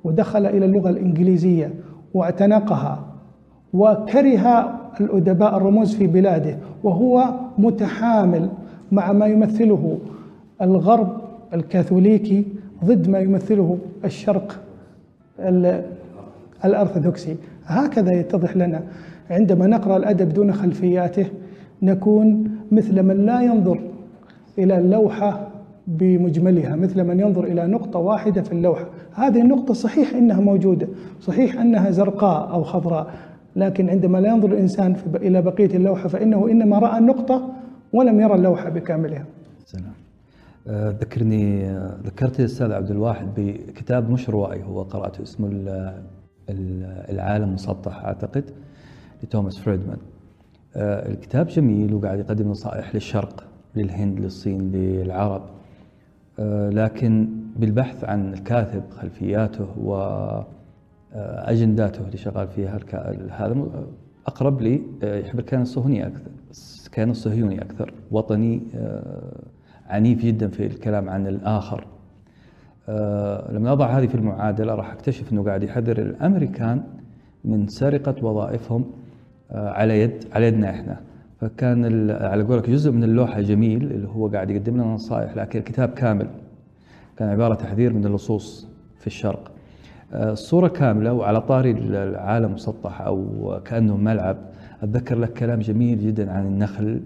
ودخل 0.04 0.46
إلى 0.46 0.64
اللغة 0.64 0.90
الإنجليزية 0.90 1.74
واعتنقها 2.14 3.04
وكره 3.72 4.78
الأدباء 5.00 5.56
الرموز 5.56 5.94
في 5.94 6.06
بلاده 6.06 6.58
وهو 6.84 7.34
متحامل 7.58 8.48
مع 8.92 9.12
ما 9.12 9.26
يمثله 9.26 9.98
الغرب 10.62 11.21
الكاثوليكي 11.54 12.44
ضد 12.84 13.08
ما 13.08 13.18
يمثله 13.18 13.78
الشرق 14.04 14.60
الأرثوذكسي. 16.64 17.36
هكذا 17.66 18.12
يتضح 18.14 18.56
لنا 18.56 18.82
عندما 19.30 19.66
نقرأ 19.66 19.96
الأدب 19.96 20.28
دون 20.28 20.52
خلفياته 20.52 21.26
نكون 21.82 22.50
مثل 22.72 23.02
من 23.02 23.26
لا 23.26 23.42
ينظر 23.42 23.78
إلى 24.58 24.78
اللوحة 24.78 25.48
بمجملها 25.86 26.76
مثل 26.76 27.04
من 27.04 27.20
ينظر 27.20 27.44
إلى 27.44 27.66
نقطة 27.66 27.98
واحدة 27.98 28.42
في 28.42 28.52
اللوحة. 28.52 28.86
هذه 29.14 29.40
النقطة 29.40 29.74
صحيح 29.74 30.14
إنها 30.14 30.40
موجودة 30.40 30.88
صحيح 31.20 31.60
أنها 31.60 31.90
زرقاء 31.90 32.52
أو 32.52 32.62
خضراء 32.62 33.10
لكن 33.56 33.90
عندما 33.90 34.18
لا 34.18 34.28
ينظر 34.28 34.48
الإنسان 34.52 34.96
إلى 35.14 35.42
بقية 35.42 35.76
اللوحة 35.76 36.08
فإنه 36.08 36.48
إنما 36.50 36.78
رأى 36.78 36.98
النقطة 36.98 37.48
ولم 37.92 38.20
يرى 38.20 38.34
اللوحة 38.34 38.68
بكاملها. 38.68 39.24
ذكرني 40.68 41.70
آه، 41.70 41.96
ذكرت 42.04 42.40
الأستاذ 42.40 42.72
عبد 42.72 42.90
الواحد 42.90 43.28
بكتاب 43.36 44.10
مش 44.10 44.30
روائي 44.30 44.62
هو 44.62 44.82
قرأته 44.82 45.22
اسمه 45.22 45.50
العالم 47.10 47.54
مسطح 47.54 48.04
أعتقد 48.04 48.44
لتوماس 49.22 49.58
فريدمان. 49.58 49.98
آه، 50.76 51.08
الكتاب 51.08 51.46
جميل 51.46 51.94
وقاعد 51.94 52.18
يقدم 52.18 52.48
نصائح 52.48 52.94
للشرق 52.94 53.44
للهند 53.76 54.20
للصين 54.20 54.72
للعرب. 54.72 55.42
لكن 56.72 57.28
بالبحث 57.56 58.04
عن 58.04 58.32
الكاتب 58.32 58.82
خلفياته 58.90 59.66
واجنداته 61.14 62.00
اللي 62.06 62.16
شغال 62.16 62.48
فيها 62.48 62.80
هذا 63.30 63.66
أقرب 64.26 64.60
لي 64.60 64.82
يحب 65.02 65.38
الكيان 65.38 65.62
الصهيوني 65.62 66.06
أكثر 66.06 66.30
الكيان 66.86 67.10
الصهيوني 67.10 67.62
أكثر 67.62 67.94
وطني 68.10 68.62
عنيف 69.88 70.24
جدا 70.24 70.48
في 70.48 70.66
الكلام 70.66 71.08
عن 71.08 71.26
الآخر. 71.26 71.86
أه 72.88 73.52
لما 73.52 73.72
أضع 73.72 73.86
هذه 73.86 74.06
في 74.06 74.14
المعادلة 74.14 74.74
راح 74.74 74.92
أكتشف 74.92 75.32
أنه 75.32 75.44
قاعد 75.44 75.62
يحذر 75.62 75.98
الأمريكان 75.98 76.82
من 77.44 77.66
سرقة 77.68 78.24
وظائفهم 78.24 78.84
أه 79.50 79.68
على 79.70 80.00
يد 80.00 80.24
على 80.32 80.46
يدنا 80.46 80.70
إحنا. 80.70 81.00
فكان 81.40 82.10
على 82.10 82.42
قولك 82.42 82.70
جزء 82.70 82.90
من 82.92 83.04
اللوحة 83.04 83.40
جميل 83.40 83.82
اللي 83.92 84.08
هو 84.08 84.28
قاعد 84.28 84.50
يقدم 84.50 84.74
لنا 84.74 84.84
نصائح 84.84 85.36
لكن 85.36 85.58
الكتاب 85.58 85.88
كامل 85.88 86.26
كان 87.16 87.28
عبارة 87.28 87.54
تحذير 87.54 87.92
من 87.92 88.06
اللصوص 88.06 88.68
في 88.98 89.06
الشرق. 89.06 89.52
الصورة 90.14 90.68
كاملة 90.68 91.12
وعلى 91.12 91.40
طاري 91.40 91.70
العالم 91.70 92.52
مسطح 92.52 93.00
أو 93.00 93.60
كأنه 93.64 93.96
ملعب 93.96 94.36
أتذكر 94.82 95.18
لك 95.18 95.32
كلام 95.32 95.60
جميل 95.60 95.98
جدا 95.98 96.32
عن 96.32 96.46
النخل 96.46 97.00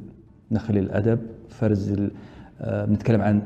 نخل 0.52 0.78
الأدب 0.78 1.18
فرز 1.49 1.95
بنتكلم 2.64 3.20
عن 3.20 3.42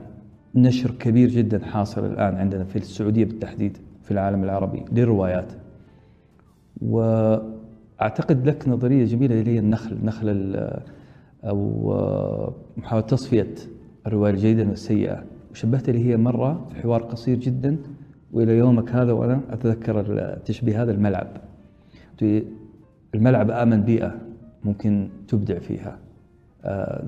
نشر 0.55 0.91
كبير 0.91 1.29
جدا 1.29 1.65
حاصل 1.65 2.07
الآن 2.07 2.35
عندنا 2.35 2.65
في 2.65 2.77
السعودية 2.77 3.25
بالتحديد 3.25 3.79
في 4.03 4.11
العالم 4.11 4.45
العربي 4.45 4.85
للروايات. 4.93 5.53
وأعتقد 6.83 8.49
لك 8.49 8.69
نظرية 8.69 9.05
جميلة 9.05 9.41
اللي 9.41 9.51
هي 9.51 9.59
النخل 9.59 9.99
نخل 10.05 10.57
أو 11.45 11.95
محاولة 12.77 13.07
تصفية 13.07 13.55
الرواية 14.07 14.33
الجيدة 14.33 14.69
والسيئة. 14.69 15.25
وشبهت 15.51 15.89
اللي 15.89 16.07
هي 16.09 16.17
مرة 16.17 16.67
في 16.69 16.81
حوار 16.83 17.03
قصير 17.03 17.39
جدا 17.39 17.77
وإلى 18.33 18.59
يومك 18.59 18.91
هذا 18.91 19.13
وأنا 19.13 19.41
أتذكر 19.51 20.01
التشبيه 20.01 20.83
هذا 20.83 20.93
الملعب. 20.93 21.29
الملعب 23.15 23.51
آمن 23.51 23.83
بيئة 23.83 24.15
ممكن 24.65 25.09
تبدع 25.29 25.59
فيها. 25.59 25.99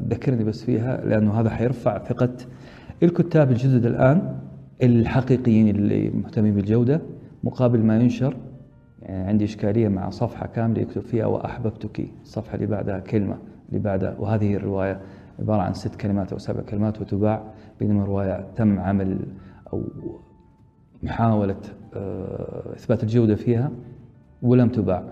ذكرني 0.08 0.44
بس 0.44 0.64
فيها 0.64 1.04
لأنه 1.04 1.40
هذا 1.40 1.50
حيرفع 1.50 1.98
ثقة 1.98 2.30
الكتاب 3.02 3.50
الجدد 3.50 3.86
الآن 3.86 4.38
الحقيقيين 4.82 5.68
اللي 5.68 6.10
مهتمين 6.10 6.54
بالجودة 6.54 7.00
مقابل 7.44 7.82
ما 7.82 8.00
ينشر. 8.00 8.36
يعني 9.02 9.28
عندي 9.28 9.44
إشكالية 9.44 9.88
مع 9.88 10.10
صفحة 10.10 10.46
كاملة 10.46 10.82
يكتب 10.82 11.00
فيها 11.00 11.26
وأحببتك 11.26 12.08
الصفحه 12.22 12.54
اللي 12.54 12.66
بعدها 12.66 12.98
كلمة 12.98 13.36
اللي 13.68 13.80
بعدها. 13.80 14.16
وهذه 14.18 14.54
الرواية 14.54 15.00
عبارة 15.38 15.62
عن 15.62 15.74
ست 15.74 15.94
كلمات 15.94 16.32
أو 16.32 16.38
سبع 16.38 16.60
كلمات 16.60 17.00
وتباع 17.00 17.42
بينما 17.80 18.04
رواية 18.04 18.46
تم 18.56 18.78
عمل 18.78 19.18
أو 19.72 19.82
محاولة 21.02 21.56
آه، 21.94 22.74
إثبات 22.76 23.02
الجودة 23.02 23.34
فيها 23.34 23.70
ولم 24.42 24.68
تباع. 24.68 25.04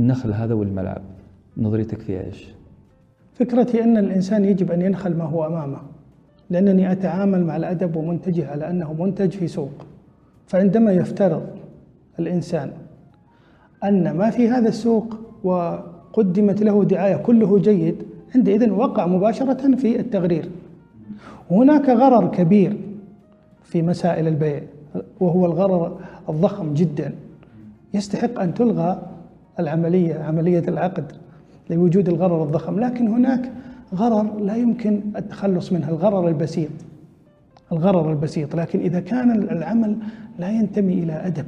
النخل 0.00 0.32
هذا 0.32 0.54
والملعب 0.54 1.02
نظريتك 1.56 2.00
فيها 2.00 2.24
إيش؟ 2.24 2.54
فكرتي 3.34 3.84
أن 3.84 3.96
الإنسان 3.96 4.44
يجب 4.44 4.70
أن 4.70 4.82
ينخل 4.82 5.16
ما 5.16 5.24
هو 5.24 5.46
أمامه 5.46 5.78
لأنني 6.50 6.92
أتعامل 6.92 7.44
مع 7.44 7.56
الأدب 7.56 7.96
ومنتجه 7.96 8.50
على 8.50 8.70
أنه 8.70 8.92
منتج 8.92 9.30
في 9.30 9.48
سوق. 9.48 9.86
فعندما 10.46 10.92
يفترض 10.92 11.46
الإنسان 12.18 12.70
أن 13.84 14.16
ما 14.16 14.30
في 14.30 14.48
هذا 14.48 14.68
السوق 14.68 15.16
وقدمت 15.44 16.62
له 16.62 16.84
دعاية 16.84 17.16
كله 17.16 17.58
جيد 17.58 17.96
عندئذ 18.34 18.70
وقع 18.70 19.06
مباشرة 19.06 19.76
في 19.76 20.00
التغرير. 20.00 20.50
هناك 21.50 21.88
غرر 21.88 22.26
كبير 22.26 22.76
في 23.62 23.82
مسائل 23.82 24.28
البيع 24.28 24.62
وهو 25.20 25.46
الغرر 25.46 26.00
الضخم 26.28 26.74
جدا. 26.74 27.14
يستحق 27.94 28.40
أن 28.40 28.54
تلغى 28.54 29.02
العملية 29.60 30.14
عملية 30.14 30.64
العقد. 30.68 31.12
لوجود 31.72 32.08
الغرر 32.08 32.42
الضخم 32.42 32.80
لكن 32.80 33.08
هناك 33.08 33.50
غرر 33.94 34.40
لا 34.40 34.56
يمكن 34.56 35.00
التخلص 35.16 35.72
منها 35.72 35.90
الغرر 35.90 36.28
البسيط. 36.28 36.70
الغرر 37.72 38.10
البسيط 38.10 38.56
لكن 38.56 38.80
إذا 38.80 39.00
كان 39.00 39.30
العمل 39.30 39.96
لا 40.38 40.50
ينتمي 40.50 40.92
إلى 40.92 41.12
أدب 41.12 41.44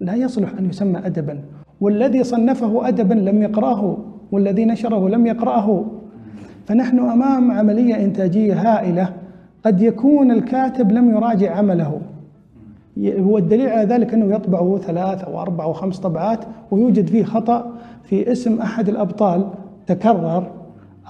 لا 0.00 0.14
يصلح 0.14 0.52
أن 0.58 0.68
يسمى 0.68 0.98
أدبا. 0.98 1.40
والذي 1.80 2.24
صنفه 2.24 2.88
أدبا 2.88 3.14
لم 3.14 3.42
يقرأه 3.42 3.98
والذي 4.32 4.64
نشره 4.64 5.08
لم 5.08 5.26
يقرأه. 5.26 5.84
فنحن 6.66 6.98
أمام 6.98 7.50
عملية 7.50 8.04
إنتاجية 8.04 8.54
هائلة 8.54 9.12
قد 9.64 9.82
يكون 9.82 10.30
الكاتب 10.30 10.92
لم 10.92 11.10
يراجع 11.10 11.56
عمله. 11.56 12.00
هو 12.98 13.38
الدليل 13.38 13.68
على 13.68 13.84
ذلك 13.94 14.14
أنه 14.14 14.34
يطبع 14.34 14.78
ثلاث 14.78 15.24
أو 15.24 15.40
أربع 15.40 15.64
أو 15.64 15.72
خمس 15.72 15.98
طبعات 15.98 16.44
ويوجد 16.70 17.06
فيه 17.06 17.24
خطأ 17.24 17.71
في 18.12 18.32
اسم 18.32 18.60
أحد 18.60 18.88
الأبطال 18.88 19.44
تكرر 19.86 20.46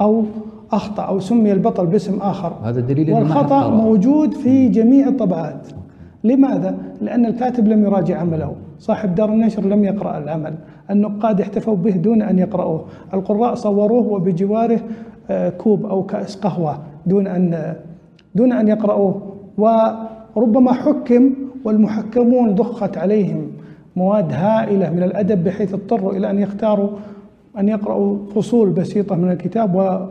أو 0.00 0.24
أخطأ 0.72 1.02
أو 1.02 1.20
سمي 1.20 1.52
البطل 1.52 1.86
باسم 1.86 2.18
آخر. 2.20 2.52
هذا 2.62 2.80
دليل 2.80 3.12
والخطأ 3.12 3.70
موجود 3.70 4.34
في 4.34 4.68
جميع 4.68 5.08
الطبعات 5.08 5.68
لماذا؟ 6.24 6.78
لأن 7.00 7.26
الكاتب 7.26 7.68
لم 7.68 7.84
يراجع 7.84 8.20
عمله. 8.20 8.52
صاحب 8.78 9.14
دار 9.14 9.28
النشر 9.28 9.64
لم 9.64 9.84
يقرأ 9.84 10.18
العمل. 10.18 10.54
النقاد 10.90 11.40
احتفوا 11.40 11.76
به 11.76 11.90
دون 11.90 12.22
أن 12.22 12.38
يقرأوه. 12.38 12.84
القراء 13.14 13.54
صوروه 13.54 14.12
وبجواره 14.12 14.80
آه، 15.30 15.48
كوب 15.48 15.86
أو 15.86 16.02
كأس 16.02 16.36
قهوة 16.36 16.78
دون 17.06 17.26
أن 17.26 17.74
دون 18.34 18.52
أن 18.52 18.68
يقرأوه. 18.68 19.22
وربما 19.58 20.72
حكم 20.72 21.30
والمحكمون 21.64 22.54
ضخت 22.54 22.96
عليهم. 22.96 23.46
مواد 23.96 24.32
هائلة 24.32 24.90
من 24.90 25.02
الأدب 25.02 25.44
بحيث 25.44 25.74
اضطروا 25.74 26.12
إلى 26.12 26.30
أن 26.30 26.38
يختاروا 26.38 26.88
أن 27.58 27.68
يقرأوا 27.68 28.18
فصول 28.34 28.70
بسيطة 28.70 29.16
من 29.16 29.30
الكتاب 29.30 30.08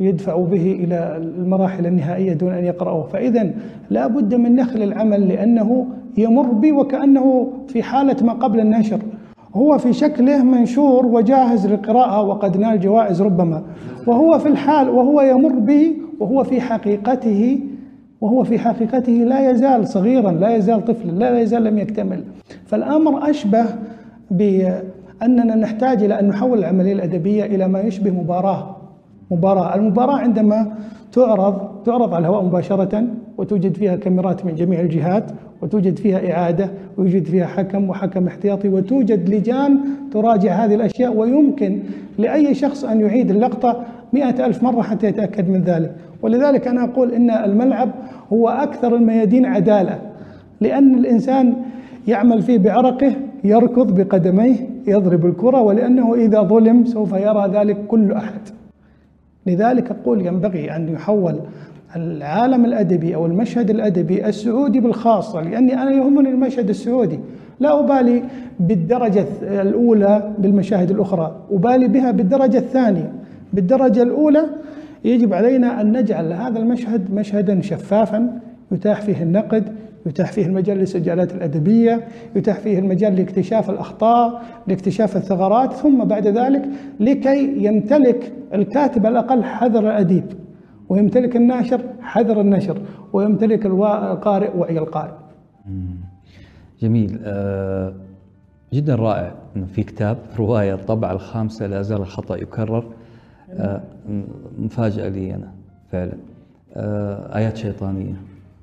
ويدفعوا 0.00 0.46
به 0.46 0.72
إلى 0.84 1.16
المراحل 1.16 1.86
النهائية 1.86 2.32
دون 2.32 2.52
أن 2.52 2.64
يقرأوه. 2.64 3.06
فإذا 3.06 3.50
لا 3.90 4.06
بد 4.06 4.34
من 4.34 4.56
نخل 4.56 4.82
العمل 4.82 5.28
لأنه 5.28 5.86
يمر 6.18 6.46
بي 6.46 6.72
وكأنه 6.72 7.52
في 7.68 7.82
حالة 7.82 8.16
ما 8.24 8.32
قبل 8.32 8.60
النشر. 8.60 8.98
هو 9.54 9.78
في 9.78 9.92
شكله 9.92 10.44
منشور 10.44 11.06
وجاهز 11.06 11.66
للقراءة 11.66 12.22
وقد 12.22 12.56
نال 12.56 12.80
جوائز 12.80 13.22
ربما. 13.22 13.62
وهو 14.06 14.38
في 14.38 14.48
الحال 14.48 14.88
وهو 14.88 15.20
يمر 15.20 15.52
بي 15.52 16.02
وهو 16.20 16.44
في 16.44 16.60
حقيقته 16.60 17.60
وهو 18.20 18.44
في 18.44 18.58
حقيقته 18.58 19.12
لا 19.12 19.50
يزال 19.50 19.88
صغيرا 19.88 20.32
لا 20.32 20.56
يزال 20.56 20.84
طفلا 20.84 21.10
لا 21.10 21.40
يزال 21.40 21.64
لم 21.64 21.78
يكتمل. 21.78 22.24
فالأمر 22.66 23.30
أشبه 23.30 23.64
بأننا 24.30 25.54
نحتاج 25.54 26.02
إلى 26.02 26.20
أن 26.20 26.28
نحول 26.28 26.58
العملية 26.58 26.92
الأدبية 26.92 27.44
إلى 27.44 27.68
ما 27.68 27.80
يشبه 27.80 28.10
مباراة. 28.10 28.76
مباراة. 29.30 29.74
المباراة 29.74 30.16
عندما 30.16 30.72
تعرض 31.12 31.82
تعرض 31.84 32.14
على 32.14 32.26
الهواء 32.26 32.44
مباشرة 32.44 33.04
وتوجد 33.38 33.76
فيها 33.76 33.96
كاميرات 33.96 34.46
من 34.46 34.54
جميع 34.54 34.80
الجهات 34.80 35.24
وتوجد 35.62 35.98
فيها 35.98 36.32
إعادة 36.32 36.70
ويوجد 36.98 37.24
فيها 37.24 37.46
حكم 37.46 37.90
وحكم 37.90 38.26
احتياطي 38.26 38.68
وتوجد 38.68 39.28
لجان 39.28 39.78
تراجع 40.12 40.52
هذه 40.64 40.74
الأشياء 40.74 41.16
ويمكن 41.16 41.80
لأي 42.18 42.54
شخص 42.54 42.84
أن 42.84 43.00
يعيد 43.00 43.30
اللقطة 43.30 43.84
مئة 44.12 44.46
ألف 44.46 44.62
مرة 44.62 44.82
حتى 44.82 45.06
يتأكد 45.06 45.48
من 45.48 45.62
ذلك. 45.62 45.92
ولذلك 46.22 46.68
أنا 46.68 46.84
أقول 46.84 47.12
إن 47.12 47.30
الملعب 47.30 47.90
هو 48.32 48.48
أكثر 48.48 48.96
الميادين 48.96 49.46
عدالة 49.46 49.98
لأن 50.60 50.94
الإنسان 50.94 51.54
يعمل 52.08 52.42
فيه 52.42 52.58
بعرقه 52.58 53.12
يركض 53.44 54.00
بقدميه 54.00 54.56
يضرب 54.86 55.26
الكرة 55.26 55.60
ولأنه 55.60 56.14
إذا 56.14 56.42
ظلم 56.42 56.84
سوف 56.84 57.12
يرى 57.12 57.50
ذلك 57.54 57.76
كل 57.88 58.12
أحد. 58.12 58.40
لذلك 59.46 59.90
أقول 59.90 60.26
ينبغي 60.26 60.76
أن 60.76 60.88
يحول 60.88 61.40
العالم 61.96 62.64
الأدبي 62.64 63.14
أو 63.14 63.26
المشهد 63.26 63.70
الأدبي 63.70 64.28
السعودي 64.28 64.80
بالخاصة 64.80 65.40
لأني 65.40 65.82
أنا 65.82 65.90
يهمني 65.90 66.28
المشهد 66.28 66.68
السعودي. 66.68 67.18
لا 67.60 67.80
أبالي 67.80 68.22
بالدرجة 68.60 69.26
الأولى 69.42 70.32
بالمشاهد 70.38 70.90
الأخرى 70.90 71.36
أبالي 71.52 71.88
بها 71.88 72.10
بالدرجة 72.10 72.58
الثانية. 72.58 73.12
بالدرجة 73.56 74.02
الأولى 74.02 74.44
يجب 75.04 75.34
علينا 75.34 75.80
أن 75.80 75.96
نجعل 75.96 76.32
هذا 76.32 76.58
المشهد 76.58 77.14
مشهدا 77.14 77.60
شفافا 77.60 78.40
يتاح 78.72 79.00
فيه 79.00 79.22
النقد 79.22 79.72
يتاح 80.06 80.32
فيه 80.32 80.46
المجال 80.46 80.78
للسجالات 80.78 81.34
الأدبية 81.34 82.08
يتاح 82.36 82.58
فيه 82.58 82.78
المجال 82.78 83.16
لاكتشاف 83.16 83.70
الأخطاء 83.70 84.42
لاكتشاف 84.66 85.16
الثغرات 85.16 85.72
ثم 85.72 86.04
بعد 86.04 86.26
ذلك 86.26 86.68
لكي 87.00 87.64
يمتلك 87.64 88.32
الكاتب 88.54 89.06
الأقل 89.06 89.44
حذر 89.44 89.80
الأديب 89.80 90.24
ويمتلك 90.88 91.36
الناشر 91.36 91.80
حذر 92.00 92.40
النشر 92.40 92.78
ويمتلك 93.12 93.66
القارئ 93.66 94.56
وعي 94.56 94.78
القارئ. 94.78 95.12
جميل. 96.82 97.18
آه، 97.24 97.92
جدا 98.72 98.94
رائع 98.94 99.34
إنه 99.56 99.66
في 99.66 99.82
كتاب 99.82 100.18
رواية 100.38 100.74
الطبعه 100.74 101.12
الخامسة 101.12 101.66
لا 101.66 101.82
زال 101.82 102.00
الخطأ 102.00 102.36
يكرر. 102.36 102.84
آه، 103.50 103.82
مفاجأة 104.58 105.08
لي 105.08 105.34
أنا 105.34 105.52
فعلا. 105.92 106.12
آه، 106.74 107.36
آيات 107.36 107.56
شيطانية 107.56 108.14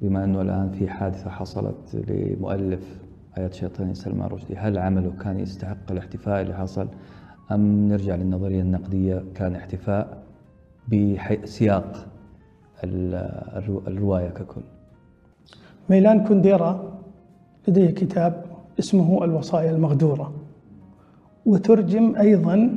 بما 0.01 0.23
أنه 0.23 0.41
الآن 0.41 0.71
في 0.71 0.87
حادثة 0.89 1.29
حصلت 1.29 1.95
لمؤلف 2.09 2.99
آيات 3.37 3.53
شيطانية 3.53 3.93
سلمان 3.93 4.27
رشدي. 4.29 4.55
هل 4.55 4.77
عمله 4.77 5.13
كان 5.21 5.39
يستحق 5.39 5.91
الاحتفاء 5.91 6.41
اللي 6.41 6.53
حصل؟ 6.53 6.87
أم 7.51 7.87
نرجع 7.87 8.15
للنظرية 8.15 8.61
النقدية 8.61 9.23
كان 9.35 9.55
احتفاء 9.55 10.23
بسياق 10.87 12.07
الرواية 12.83 14.29
ككل. 14.29 14.61
ميلان 15.89 16.23
كونديرا 16.23 16.93
لديه 17.67 17.89
كتاب 17.91 18.45
اسمه 18.79 19.23
الوصايا 19.23 19.71
المغدورة 19.71 20.33
وترجم 21.45 22.15
أيضا 22.15 22.69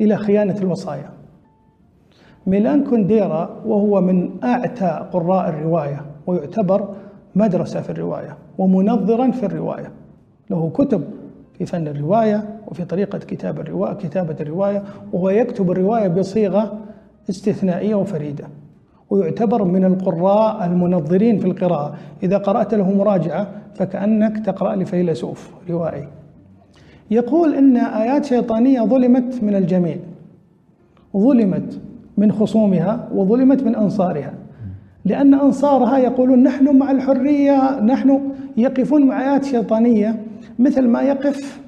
إلى 0.00 0.16
خيانة 0.16 0.56
الوصايا. 0.58 1.10
ميلان 2.46 2.84
كونديرا 2.84 3.50
وهو 3.66 4.00
من 4.00 4.30
أعتى 4.44 5.08
قراء 5.12 5.48
الرواية 5.48 6.02
ويعتبر 6.26 6.88
مدرسة 7.34 7.80
في 7.80 7.90
الرواية 7.90 8.36
ومنظرا 8.58 9.30
في 9.30 9.46
الرواية. 9.46 9.90
له 10.50 10.70
كتب 10.74 11.04
في 11.58 11.66
فن 11.66 11.88
الرواية 11.88 12.58
وفي 12.68 12.84
طريقة 12.84 13.18
كتاب 13.18 13.60
الرواية 13.60 13.94
كتابة 13.94 14.36
الرواية 14.40 14.82
وهو 15.12 15.30
يكتب 15.30 15.70
الرواية 15.70 16.08
بصيغة 16.08 16.78
استثنائية 17.30 17.94
وفريدة. 17.94 18.44
ويعتبر 19.10 19.64
من 19.64 19.84
القراء 19.84 20.64
المنظرين 20.64 21.38
في 21.38 21.46
القراءة. 21.46 21.94
إذا 22.22 22.38
قرأت 22.38 22.74
له 22.74 22.92
مراجعة 22.92 23.48
فكأنك 23.74 24.46
تقرأ 24.46 24.76
لفيلسوف 24.76 25.50
روائي 25.70 26.08
يقول 27.10 27.54
إن 27.54 27.76
آيات 27.76 28.24
شيطانية 28.24 28.80
ظلمت 28.80 29.42
من 29.42 29.54
الجميع 29.54 29.96
ظلمت 31.16 31.80
من 32.18 32.32
خصومها 32.32 33.08
وظلمت 33.14 33.62
من 33.62 33.74
أنصارها. 33.74 34.34
لأن 35.04 35.34
أنصارها 35.34 35.98
يقولون 35.98 36.42
نحن 36.42 36.76
مع 36.76 36.90
الحرية 36.90 37.80
نحن 37.80 38.20
يقفون 38.56 39.06
مع 39.06 39.32
آيات 39.32 39.44
شيطانية 39.44 40.20
مثل 40.58 40.88
ما 40.88 41.02
يقف 41.02 41.62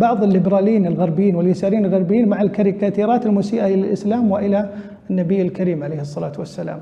بعض 0.00 0.22
الليبراليين 0.22 0.86
الغربيين 0.86 1.36
واليساريين 1.36 1.84
الغربيين 1.84 2.28
مع 2.28 2.42
الكاريكاتيرات 2.42 3.26
المسيئة 3.26 3.66
إلى 3.66 3.74
الإسلام 3.74 4.30
وإلى 4.30 4.70
النبي 5.10 5.42
الكريم 5.42 5.82
عليه 5.82 6.00
الصلاة 6.00 6.32
والسلام. 6.38 6.80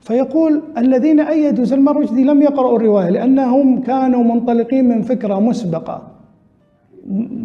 فيقول 0.00 0.62
الذين 0.78 1.20
أيدوا 1.20 1.64
سلمان 1.64 1.96
رشدي 1.96 2.24
لم 2.24 2.42
يقرأوا 2.42 2.76
الرواية 2.76 3.10
لأنهم 3.10 3.80
كانوا 3.80 4.24
منطلقين 4.24 4.88
من 4.88 5.02
فكرة 5.02 5.40
مسبقة. 5.40 6.13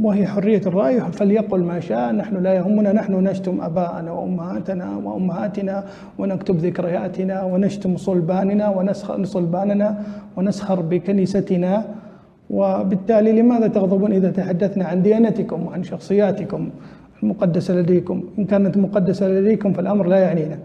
وهي 0.03 0.27
حرية 0.27 0.61
الرأي 0.65 0.99
فليقل 0.99 1.59
ما 1.59 1.79
شاء 1.79 2.11
نحن 2.11 2.35
لا 2.37 2.53
يهمنا 2.53 2.93
نحن 2.93 3.13
نشتم 3.13 3.61
أباءنا 3.61 4.11
وأمهاتنا 4.11 4.97
وأمهاتنا 5.03 5.83
ونكتب 6.19 6.57
ذكرياتنا 6.57 7.43
ونشتم 7.43 7.97
صلباننا 7.97 8.69
ونسخر 8.69 9.23
صلباننا 9.23 10.03
ونسخر 10.37 10.81
بكنيستنا. 10.81 11.85
وبالتالي 12.49 13.41
لماذا 13.41 13.67
تغضبون 13.67 14.11
إذا 14.11 14.31
تحدثنا 14.31 14.85
عن 14.85 15.01
ديانتكم 15.01 15.65
وعن 15.65 15.83
شخصياتكم 15.83 16.69
المقدسة 17.23 17.75
لديكم؟ 17.75 18.23
إن 18.39 18.45
كانت 18.45 18.77
مقدسة 18.77 19.27
لديكم 19.27 19.73
فالأمر 19.73 20.07
لا 20.07 20.19
يعنينا. 20.19 20.57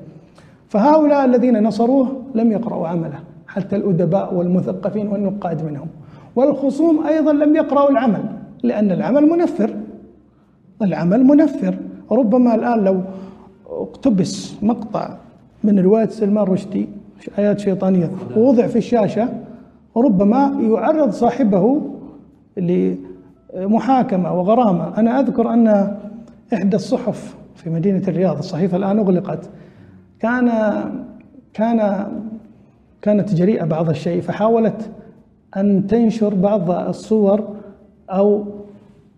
فهؤلاء 0.68 1.24
الذين 1.24 1.62
نصروه 1.62 2.22
لم 2.34 2.52
يقرأوا 2.52 2.88
عمله 2.88 3.18
حتى 3.46 3.76
الأدباء 3.76 4.34
والمثقفين 4.34 5.08
والنقاد 5.08 5.64
منهم. 5.64 5.88
والخصوم 6.36 7.06
أيضا 7.06 7.32
لم 7.32 7.56
يقرأوا 7.56 7.90
العمل. 7.90 8.43
لأن 8.64 8.90
العمل 8.90 9.26
منفر. 9.26 9.76
العمل 10.82 11.24
منفر. 11.24 11.78
ربما 12.10 12.54
الآن 12.54 12.84
لو 12.84 13.00
اقتبس 13.66 14.62
مقطع 14.62 15.16
من 15.64 15.78
رواية 15.78 16.06
سلمان 16.06 16.44
رشدي 16.44 16.88
آيات 17.38 17.58
شيطانية 17.58 18.10
ووضع 18.36 18.66
في 18.66 18.78
الشاشة 18.78 19.28
ربما 19.96 20.58
يعرض 20.60 21.10
صاحبه 21.10 21.80
محاكمة 23.56 24.38
وغرامة. 24.38 24.98
أنا 24.98 25.20
أذكر 25.20 25.52
أن 25.52 25.96
إحدى 26.54 26.76
الصحف 26.76 27.36
في 27.54 27.70
مدينة 27.70 28.02
الرياض 28.08 28.38
الصحيفة 28.38 28.76
الآن 28.76 28.98
أغلقت. 28.98 29.50
كان 30.20 30.50
كان 31.52 32.06
كانت 33.02 33.34
جريئة 33.34 33.64
بعض 33.64 33.88
الشيء 33.88 34.20
فحاولت 34.20 34.90
أن 35.56 35.86
تنشر 35.86 36.34
بعض 36.34 36.70
الصور 36.70 37.53
أو 38.10 38.44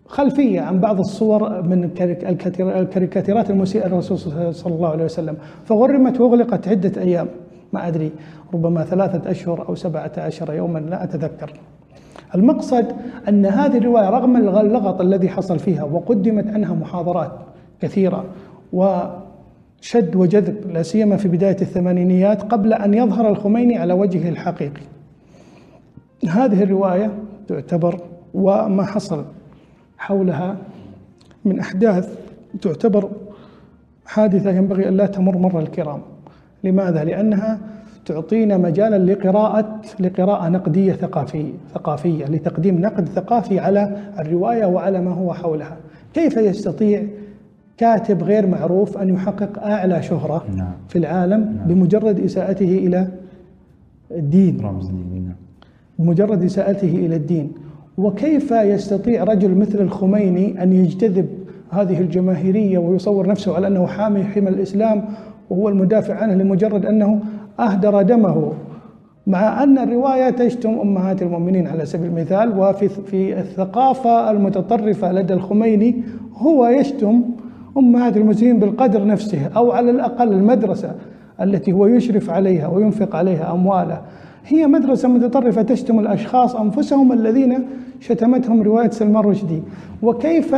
خلفية 0.05 0.61
عن 0.61 0.79
بعض 0.79 0.99
الصور 0.99 1.61
من 1.61 1.83
الكاريكاتيرات 1.83 3.49
المسيئة 3.49 3.87
للرسول 3.87 4.17
صلى 4.53 4.73
الله 4.73 4.89
عليه 4.89 5.05
وسلم. 5.05 5.37
فغرمت 5.65 6.19
وأغلقت 6.19 6.67
عدة 6.67 7.01
أيام. 7.01 7.27
ما 7.73 7.87
أدري 7.87 8.11
ربما 8.53 8.83
ثلاثة 8.83 9.31
أشهر 9.31 9.69
أو 9.69 9.75
سبعة 9.75 10.11
عشر 10.17 10.53
يوما 10.53 10.79
لا 10.79 11.03
أتذكر. 11.03 11.53
المقصد 12.35 12.85
أن 13.29 13.45
هذه 13.45 13.77
الرواية 13.77 14.09
رغم 14.09 14.37
اللغط 14.37 15.01
الذي 15.01 15.29
حصل 15.29 15.59
فيها 15.59 15.83
وقدمت 15.83 16.47
عنها 16.47 16.73
محاضرات 16.73 17.31
كثيرة 17.81 18.25
وشد 18.73 20.15
وجذب 20.15 20.71
لا 20.71 20.83
سيما 20.83 21.17
في 21.17 21.27
بداية 21.27 21.57
الثمانينيات 21.61 22.41
قبل 22.41 22.73
أن 22.73 22.93
يظهر 22.93 23.29
الخميني 23.29 23.77
على 23.77 23.93
وجهه 23.93 24.29
الحقيقي. 24.29 24.81
هذه 26.29 26.63
الرواية 26.63 27.11
تعتبر 27.47 27.99
وما 28.37 28.85
حصل 28.85 29.25
حولها 29.97 30.57
من 31.45 31.59
أحداث 31.59 32.19
تعتبر 32.61 33.09
حادثة 34.05 34.51
ينبغي 34.51 34.87
أن 34.87 34.97
لا 34.97 35.05
تمر 35.05 35.37
مر 35.37 35.59
الكرام 35.59 36.01
لماذا؟ 36.63 37.03
لأنها 37.03 37.59
تعطينا 38.05 38.57
مجالا 38.57 39.13
لقراءة 39.13 39.81
لقراءة 39.99 40.49
نقدية 40.49 40.93
ثقافية 40.93 41.53
ثقافية 41.73 42.25
لتقديم 42.25 42.81
نقد 42.81 43.09
ثقافي 43.09 43.59
على 43.59 43.97
الرواية 44.19 44.65
وعلى 44.65 45.01
ما 45.01 45.11
هو 45.11 45.33
حولها 45.33 45.77
كيف 46.13 46.37
يستطيع 46.37 47.03
كاتب 47.77 48.23
غير 48.23 48.47
معروف 48.47 48.97
أن 48.97 49.09
يحقق 49.09 49.63
أعلى 49.63 50.03
شهرة 50.03 50.45
نعم. 50.55 50.71
في 50.89 50.97
العالم 50.97 51.39
نعم. 51.39 51.67
بمجرد 51.67 52.19
إساءته 52.19 52.77
إلى 52.77 53.07
الدين 54.11 54.61
رمز 54.61 54.87
ديني 54.87 55.19
نعم. 55.19 55.35
بمجرد 55.99 56.43
إساءته 56.43 56.89
إلى 56.89 57.15
الدين 57.15 57.51
وكيف 57.97 58.51
يستطيع 58.51 59.23
رجل 59.23 59.55
مثل 59.55 59.81
الخميني 59.81 60.63
أن 60.63 60.73
يجتذب 60.73 61.27
هذه 61.69 62.01
الجماهيرية 62.01 62.77
ويصور 62.77 63.27
نفسه 63.27 63.55
على 63.55 63.67
أنه 63.67 63.87
حامي 63.87 64.23
حمى 64.23 64.49
الإسلام 64.49 65.05
وهو 65.49 65.69
المدافع 65.69 66.15
عنه 66.15 66.33
لمجرد 66.33 66.85
أنه 66.85 67.19
أهدر 67.59 68.01
دمه؟ 68.01 68.53
مع 69.27 69.63
أن 69.63 69.77
الرواية 69.77 70.29
تشتم 70.29 70.69
أمهات 70.69 71.21
المؤمنين 71.21 71.67
على 71.67 71.85
سبيل 71.85 72.07
المثال 72.07 72.59
وفي 72.59 72.89
في 72.89 73.39
الثقافة 73.39 74.31
المتطرفة 74.31 75.11
لدى 75.11 75.33
الخميني 75.33 76.03
هو 76.35 76.67
يشتم 76.67 77.21
أمهات 77.77 78.17
المسلمين 78.17 78.59
بالقدر 78.59 79.05
نفسه 79.05 79.47
أو 79.55 79.71
على 79.71 79.91
الأقل 79.91 80.33
المدرسة 80.33 80.95
التي 81.41 81.71
هو 81.71 81.87
يشرف 81.87 82.29
عليها 82.29 82.67
وينفق 82.67 83.15
عليها 83.15 83.51
أمواله. 83.51 84.01
هي 84.47 84.67
مدرسة 84.67 85.07
متطرفة 85.07 85.61
تشتم 85.61 85.99
الأشخاص 85.99 86.55
أنفسهم 86.55 87.11
الذين 87.11 87.67
شتمتهم 87.99 88.61
رواية 88.61 88.89
سلمان 88.89 89.23
رشدي. 89.23 89.61
وكيف 90.01 90.55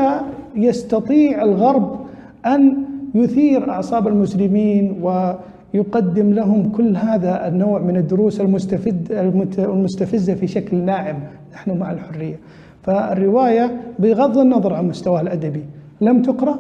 يستطيع 0.56 1.43
الغرب 1.43 1.99
أن 2.45 2.78
يثير 3.15 3.69
أعصاب 3.69 4.08
المسلمين 4.08 5.02
ويقدم 5.02 6.34
لهم 6.34 6.69
كل 6.69 6.95
هذا 6.95 7.47
النوع 7.47 7.80
من 7.80 7.97
الدروس 7.97 8.41
المستفد 8.41 9.12
المستفزة 9.60 10.34
في 10.34 10.47
شكل 10.47 10.78
ناعم 10.78 11.15
نحن 11.54 11.78
مع 11.78 11.91
الحرية. 11.91 12.39
فالرواية 12.84 13.82
بغض 13.99 14.38
النظر 14.38 14.73
عن 14.73 14.88
مستواها 14.88 15.21
الأدبي. 15.21 15.63
لم 16.02 16.21
تقرأ 16.21 16.60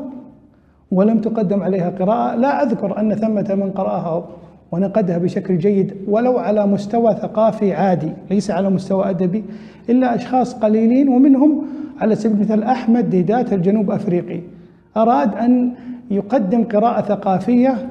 ولم 0.91 1.21
تقدم 1.21 1.63
عليها 1.63 1.89
قراءة. 1.89 2.35
لا 2.35 2.63
أذكر 2.63 2.99
أن 2.99 3.15
ثمة 3.15 3.55
من 3.55 3.71
قرأها 3.71 4.25
ونقدها 4.71 5.17
بشكل 5.17 5.57
جيد 5.57 5.93
ولو 6.07 6.37
على 6.37 6.67
مستوى 6.67 7.15
ثقافي 7.15 7.73
عادي 7.73 8.11
ليس 8.31 8.51
على 8.51 8.69
مستوى 8.69 9.09
أدبي 9.09 9.43
إلا 9.89 10.15
أشخاص 10.15 10.53
قليلين 10.53 11.09
ومنهم 11.09 11.65
على 12.01 12.15
سبيل 12.15 12.37
المثال 12.37 12.63
أحمد 12.63 13.09
ديدات 13.09 13.53
الجنوب 13.53 13.91
أفريقي. 13.91 14.41
أراد 14.97 15.35
أن 15.35 15.71
يقدم 16.11 16.63
قراءة 16.63 17.01
ثقافية 17.01 17.89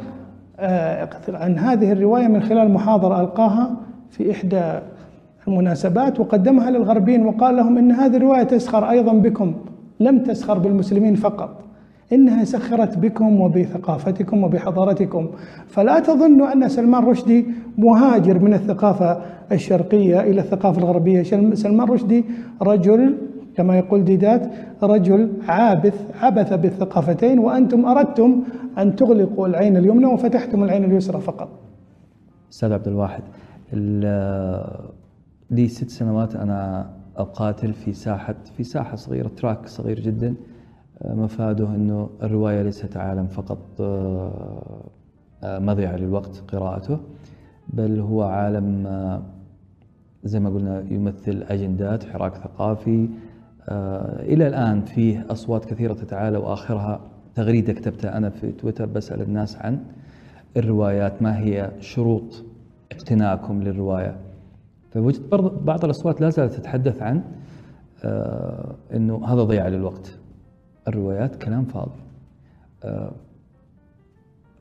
آه، 0.61 1.09
عن 1.29 1.59
هذه 1.59 1.93
الرواية 1.93 2.27
من 2.27 2.43
خلال 2.43 2.71
محاضرة 2.71 3.21
ألقاها 3.21 3.77
في 4.11 4.31
إحدى 4.31 4.73
المناسبات 5.49 6.21
وقدمها 6.21 6.71
للغربيين 6.71 7.27
وقال 7.27 7.57
لهم 7.57 7.79
إن 7.79 7.93
هذه 7.93 8.17
الرواية 8.17 8.43
تسخر 8.43 8.91
أيضا 8.91 9.13
بكم 9.13 9.55
لم 10.01 10.19
تسخر 10.19 10.59
بالمسلمين 10.59 11.15
فقط. 11.15 11.68
إنها 12.13 12.45
سخرت 12.45 12.99
بكم 12.99 13.41
وبثقافتكم 13.41 14.45
وبحضارتكم. 14.45 15.31
فلا 15.67 16.01
تظنوا 16.01 16.53
أن 16.53 16.69
سلمان 16.69 17.05
رشدي 17.05 17.47
مهاجر 17.79 18.39
من 18.39 18.55
الثقافة 18.55 19.23
الشرقية 19.53 20.21
إلى 20.21 20.41
الثقافة 20.41 20.79
الغربية. 20.79 21.23
سلمان 21.55 21.89
رشدي 21.89 22.25
رجل 22.63 23.17
كما 23.57 23.79
يقول 23.79 24.05
ديدات 24.05 24.51
رجل 24.83 25.33
عابث 25.49 26.23
عبث 26.23 26.53
بالثقافتين 26.53 27.39
وأنتم 27.39 27.85
أردتم 27.85 28.43
أن 28.79 28.97
تغلقوا 28.97 29.47
العين 29.47 29.77
اليمنى 29.77 30.07
وفتحتم 30.07 30.65
العين 30.65 30.85
اليسرى 30.85 31.21
فقط. 31.21 31.49
أستاذ 32.53 32.73
عبد 32.73 32.89
الواحد 32.89 33.23
لي 35.51 35.69
ست 35.69 35.91
سنوات 35.91 36.37
أنا 36.37 36.91
أقاتل 37.17 37.73
في 37.73 37.93
ساحة 37.93 38.35
في 38.57 38.65
ساحة 38.65 38.97
صغيرة 38.97 39.29
تراك 39.29 39.67
صغير 39.67 40.01
جدا. 40.01 40.35
مفاده 41.05 41.75
أنه 41.75 42.11
الرواية 42.23 42.63
ليست 42.63 42.97
عالم 42.97 43.27
فقط 43.27 43.81
آه، 43.81 44.85
آه، 45.43 45.59
مضيعة 45.59 45.97
للوقت 45.97 46.43
قراءته 46.49 47.01
بل 47.69 48.01
هو 48.01 48.23
عالم 48.23 48.87
آه، 48.87 49.23
زي 50.25 50.41
ما 50.41 50.51
قلنا 50.51 50.85
يمثل 50.91 51.45
أجندات 51.49 52.05
حراك 52.05 52.35
ثقافي 52.35 53.09
إلى 54.21 54.47
الآن 54.47 54.81
فيه 54.81 55.27
أصوات 55.31 55.65
كثيرة 55.65 55.93
تتعالى 55.93 56.39
وآخرها 56.39 57.01
تغريدة 57.35 57.73
كتبتها 57.73 58.17
أنا 58.17 58.31
في 58.31 58.53
تويتر 58.53 58.87
بسأل 58.87 59.23
الناس 59.23 59.57
عن 59.57 59.79
الروايات 60.57 61.23
ما 61.23 61.39
هي 61.39 61.71
شروط 61.81 62.45
اقتناءكم 62.93 63.63
للرواية؟ 63.63 64.17
فوجدت 64.91 65.35
بعض 65.65 65.85
الأصوات 65.85 66.21
لا 66.21 66.31
زالت 66.31 66.53
تتحدث 66.53 67.03
عن 67.03 67.23
أنه 68.95 69.27
هذا 69.27 69.43
ضياع 69.43 69.69
للوقت. 69.69 70.18
الروايات 70.89 71.37
كلام 71.37 71.65
فاضي. 71.65 72.01
آه، 72.85 73.13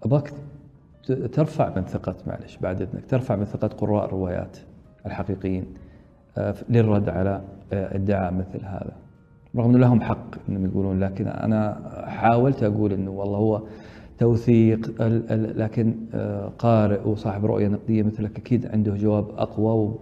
أباك 0.03 0.33
ترفع 1.33 1.75
من 1.75 1.85
ثقة 1.85 2.15
معلش 2.27 2.57
بعد 2.57 2.81
إذنك 2.81 3.05
ترفع 3.05 3.35
من 3.35 3.45
ثقة 3.45 3.67
قراء 3.67 4.05
الروايات 4.05 4.57
الحقيقيين 5.05 5.65
آه، 6.37 6.55
للرد 6.69 7.09
على 7.09 7.41
آه، 7.73 7.95
ادعاء 7.95 8.33
مثل 8.33 8.65
هذا. 8.65 8.93
رغم 9.55 9.69
أنه 9.69 9.79
لهم 9.79 10.01
حق 10.01 10.49
أنهم 10.49 10.65
يقولون 10.65 10.99
لكن 10.99 11.27
أنا 11.27 11.81
حاولت 12.07 12.63
أقول 12.63 12.93
أنه 12.93 13.11
والله 13.11 13.37
هو 13.37 13.61
توثيق 14.17 15.01
لكن 15.31 15.95
قارئ 16.59 17.07
وصاحب 17.07 17.45
رؤية 17.45 17.67
نقدية 17.67 18.03
مثلك 18.03 18.37
أكيد 18.37 18.65
عنده 18.65 18.95
جواب 18.95 19.29
أقوى 19.37 19.95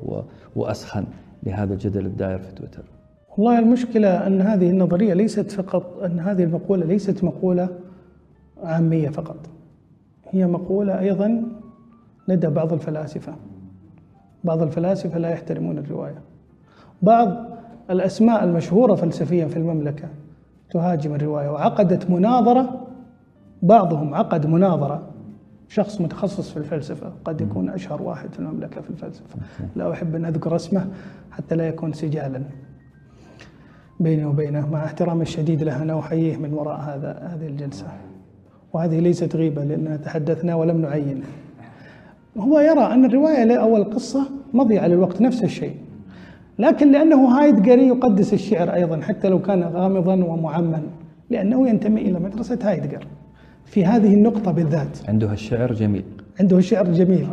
وأسخن 0.55 1.05
لهذا 1.43 1.73
الجدل 1.73 2.05
الدائر 2.05 2.39
في 2.39 2.51
تويتر. 2.55 2.94
والله 3.38 3.60
المشكلة 3.60 4.28
أن 4.28 4.41
هذه 4.41 4.69
النظرية 4.69 5.13
ليست 5.13 5.52
فقط 5.52 6.04
أن 6.04 6.19
هذه 6.19 6.43
المقولة 6.43 6.86
ليست 6.86 7.24
مقولة 7.24 7.69
عامية 8.63 9.10
فقط. 9.10 9.38
هي 10.32 10.48
مقولة 10.48 11.00
أيضا 11.00 11.43
لدى 12.28 12.48
بعض 12.48 12.74
الفلاسفة. 12.74 13.36
بعض 14.43 14.62
الفلاسفة 14.62 15.19
لا 15.19 15.30
يحترمون 15.30 15.78
الرواية. 15.78 16.21
بعض 17.02 17.36
الأسماء 17.89 18.43
المشهورة 18.43 18.95
فلسفيا 18.95 19.48
في 19.48 19.58
المملكة 19.58 20.08
تهاجم 20.71 21.15
الرواية 21.15 21.50
وعقدت 21.50 22.10
مناظرة 22.10 22.88
بعضهم 23.62 24.15
عقد 24.15 24.45
مناظرة. 24.45 25.08
شخص 25.69 26.02
متخصص 26.02 26.50
في 26.52 26.58
الفلسفة 26.58 27.12
قد 27.26 27.41
يكون 27.41 27.69
أشهر 27.69 28.02
واحد 28.02 28.34
في 28.34 28.39
المملكة 28.39 28.82
في 28.82 28.89
الفلسفة. 28.89 29.36
لا 29.76 29.91
أحب 29.91 30.15
أن 30.15 30.26
أذكر 30.26 30.56
اسمه 30.56 30.88
حتى 31.32 31.56
لا 31.56 31.67
يكون 31.67 31.93
سجالا. 31.93 32.41
بيني 33.99 34.25
وبينه 34.25 34.69
مع 34.71 34.86
احترامي 34.86 35.21
الشديد 35.21 35.63
له 35.63 35.81
أنا 35.81 35.99
أحييه 35.99 36.38
من 36.38 36.53
وراء 36.53 36.79
هذا 36.79 37.34
هذه 37.34 37.47
الجلسة. 37.47 37.88
وهذه 38.73 38.99
ليست 38.99 39.36
غيبة 39.36 39.63
لأننا 39.63 39.97
تحدثنا 39.97 40.55
ولم 40.55 40.81
نعين. 40.81 41.23
هو 42.38 42.60
يرى 42.60 42.93
أن 42.93 43.05
الرواية 43.05 43.55
أو 43.55 43.77
القصة 43.77 44.29
مضيعة 44.53 44.88
للوقت 44.88 45.21
نفس 45.21 45.43
الشيء. 45.43 45.75
لكن 46.60 46.91
لأنه 46.91 47.25
هايدجري 47.25 47.88
يقدس 47.88 48.34
الشعر 48.34 48.73
أيضا 48.73 49.01
حتى 49.01 49.29
لو 49.29 49.41
كان 49.41 49.63
غامضا 49.63 50.13
ومعمى 50.13 50.82
لأنه 51.29 51.69
ينتمي 51.69 52.01
إلى 52.01 52.19
مدرسة 52.19 52.60
هايدجر 52.62 53.08
في 53.65 53.86
هذه 53.86 54.13
النقطة 54.13 54.51
بالذات. 54.51 54.97
عنده 55.08 55.31
الشعر 55.31 55.73
جميل. 55.73 56.03
عنده 56.39 56.58
الشعر 56.58 56.86
جميل. 56.91 57.27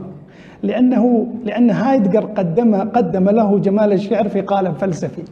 لأنه 0.62 1.27
لأن 1.44 1.70
هايدجر 1.70 2.25
قدم 2.25 2.75
قدم 2.75 3.29
له 3.29 3.59
جمال 3.59 3.92
الشعر 3.92 4.29
في 4.29 4.40
قالب 4.40 4.75
فلسفي. 4.75 5.22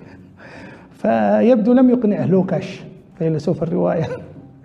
فيبدو 1.01 1.73
لم 1.73 1.91
يقنعه 1.91 2.27
لوكاش 2.27 2.81
فيلسوف 3.19 3.63
الرواية. 3.63 4.07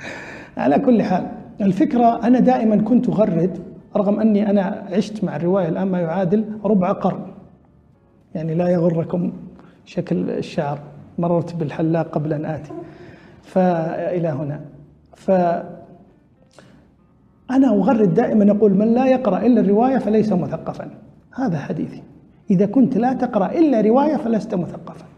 على 0.57 0.79
كل 0.79 1.03
حال 1.03 1.27
الفكرة 1.61 2.27
أنا 2.27 2.39
دائما 2.39 2.75
كنت 2.75 3.09
أغرد 3.09 3.59
رغم 3.95 4.19
أني 4.19 4.49
أنا 4.49 4.85
عشت 4.91 5.23
مع 5.23 5.35
الرواية 5.35 5.67
الآن 5.67 5.87
ما 5.87 5.99
يعادل 5.99 6.45
ربع 6.63 6.91
قرن. 6.91 7.25
يعني 8.35 8.55
لا 8.55 8.67
يغركم 8.67 9.33
شكل 9.85 10.29
الشعر 10.29 10.79
مررت 11.17 11.55
بالحلاق 11.55 12.07
قبل 12.07 12.33
أن 12.33 12.45
آتي. 12.45 12.71
فإلى 13.43 14.27
هنا. 14.27 14.61
ف 15.15 15.31
أنا 17.51 17.67
أغرد 17.67 18.13
دائما 18.13 18.51
أقول 18.51 18.73
من 18.73 18.93
لا 18.93 19.05
يقرأ 19.05 19.45
إلا 19.45 19.61
الرواية 19.61 19.97
فليس 19.97 20.31
مثقفا. 20.31 20.89
هذا 21.35 21.57
حديثي. 21.57 22.03
إذا 22.51 22.65
كنت 22.65 22.97
لا 22.97 23.13
تقرأ 23.13 23.51
إلا 23.51 23.81
رواية 23.81 24.15
فلست 24.15 24.55
مثقفا. 24.55 25.14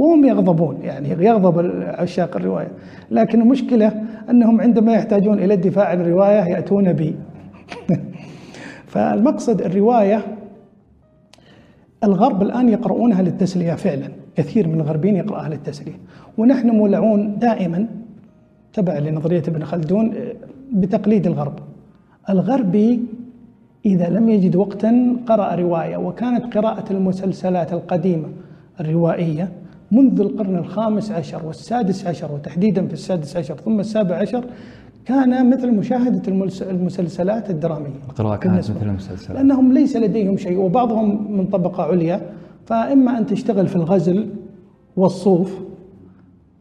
وهم 0.00 0.24
يغضبون 0.24 0.78
يعني 0.82 1.08
يغضب 1.08 1.72
عشاق 1.82 2.36
الرواية. 2.36 2.68
لكن 3.10 3.40
المشكلة 3.40 3.92
أنهم 4.30 4.60
عندما 4.60 4.92
يحتاجون 4.92 5.38
إلى 5.38 5.54
الدفاع 5.54 5.88
عن 5.88 6.00
الرواية 6.00 6.40
يأتون 6.40 6.92
بي. 6.92 7.14
فالمقصد 8.92 9.60
الرواية 9.60 10.22
الغرب 12.04 12.42
الآن 12.42 12.68
يقرؤونها 12.68 13.22
للتسلية 13.22 13.74
فعلا. 13.74 14.08
كثير 14.36 14.68
من 14.68 14.80
الغربيين 14.80 15.16
يقرأها 15.16 15.48
للتسلية. 15.48 15.98
ونحن 16.38 16.70
مولعون 16.70 17.38
دائما 17.38 17.86
تبع 18.72 18.98
لنظرية 18.98 19.42
ابن 19.48 19.64
خلدون 19.64 20.14
بتقليد 20.72 21.26
الغرب. 21.26 21.58
الغربي 22.30 23.00
إذا 23.86 24.08
لم 24.08 24.28
يجد 24.28 24.56
وقتا 24.56 25.16
قرأ 25.26 25.54
رواية 25.54 25.96
وكانت 25.96 26.56
قراءة 26.56 26.92
المسلسلات 26.92 27.72
القديمة 27.72 28.28
الروائية 28.80 29.59
منذ 29.90 30.20
القرن 30.20 30.56
الخامس 30.56 31.10
عشر 31.10 31.46
والسادس 31.46 32.06
عشر 32.06 32.32
وتحديدا 32.32 32.86
في 32.86 32.92
السادس 32.92 33.36
عشر 33.36 33.54
ثم 33.54 33.80
السابع 33.80 34.16
عشر 34.16 34.44
كان 35.04 35.50
مثل 35.50 35.70
مشاهدة 35.70 36.22
المسلسلات 36.70 37.50
الدرامية. 37.50 38.00
القراءة 38.08 38.36
كانت 38.36 38.58
مثل 38.58 38.82
المسلسلات. 38.82 39.30
لأنهم 39.30 39.72
ليس 39.72 39.96
لديهم 39.96 40.36
شيء 40.36 40.58
وبعضهم 40.58 41.36
من 41.36 41.46
طبقة 41.46 41.82
عليا. 41.82 42.20
فإما 42.66 43.18
أن 43.18 43.26
تشتغل 43.26 43.66
في 43.66 43.76
الغزل 43.76 44.28
والصوف 44.96 45.60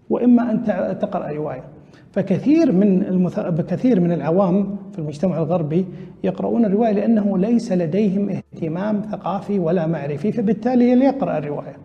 وإما 0.10 0.52
أن 0.52 0.64
تقرأ 1.00 1.32
رواية. 1.32 1.64
فكثير 2.12 2.72
من 2.72 3.04
المث... 3.04 3.40
كثير 3.40 4.00
من 4.00 4.12
العوام 4.12 4.76
في 4.92 5.00
المجتمع 5.00 5.38
الغربي 5.38 5.86
يقرؤون 6.24 6.66
الرواية 6.66 6.92
لأنه 6.92 7.38
ليس 7.38 7.72
لديهم 7.72 8.30
اهتمام 8.30 9.02
ثقافي 9.12 9.60
ولا 9.60 9.88
معرفي 9.88 10.32
فبالتالي 10.32 10.90
يقرأ 10.90 11.38
الرواية. 11.38 11.78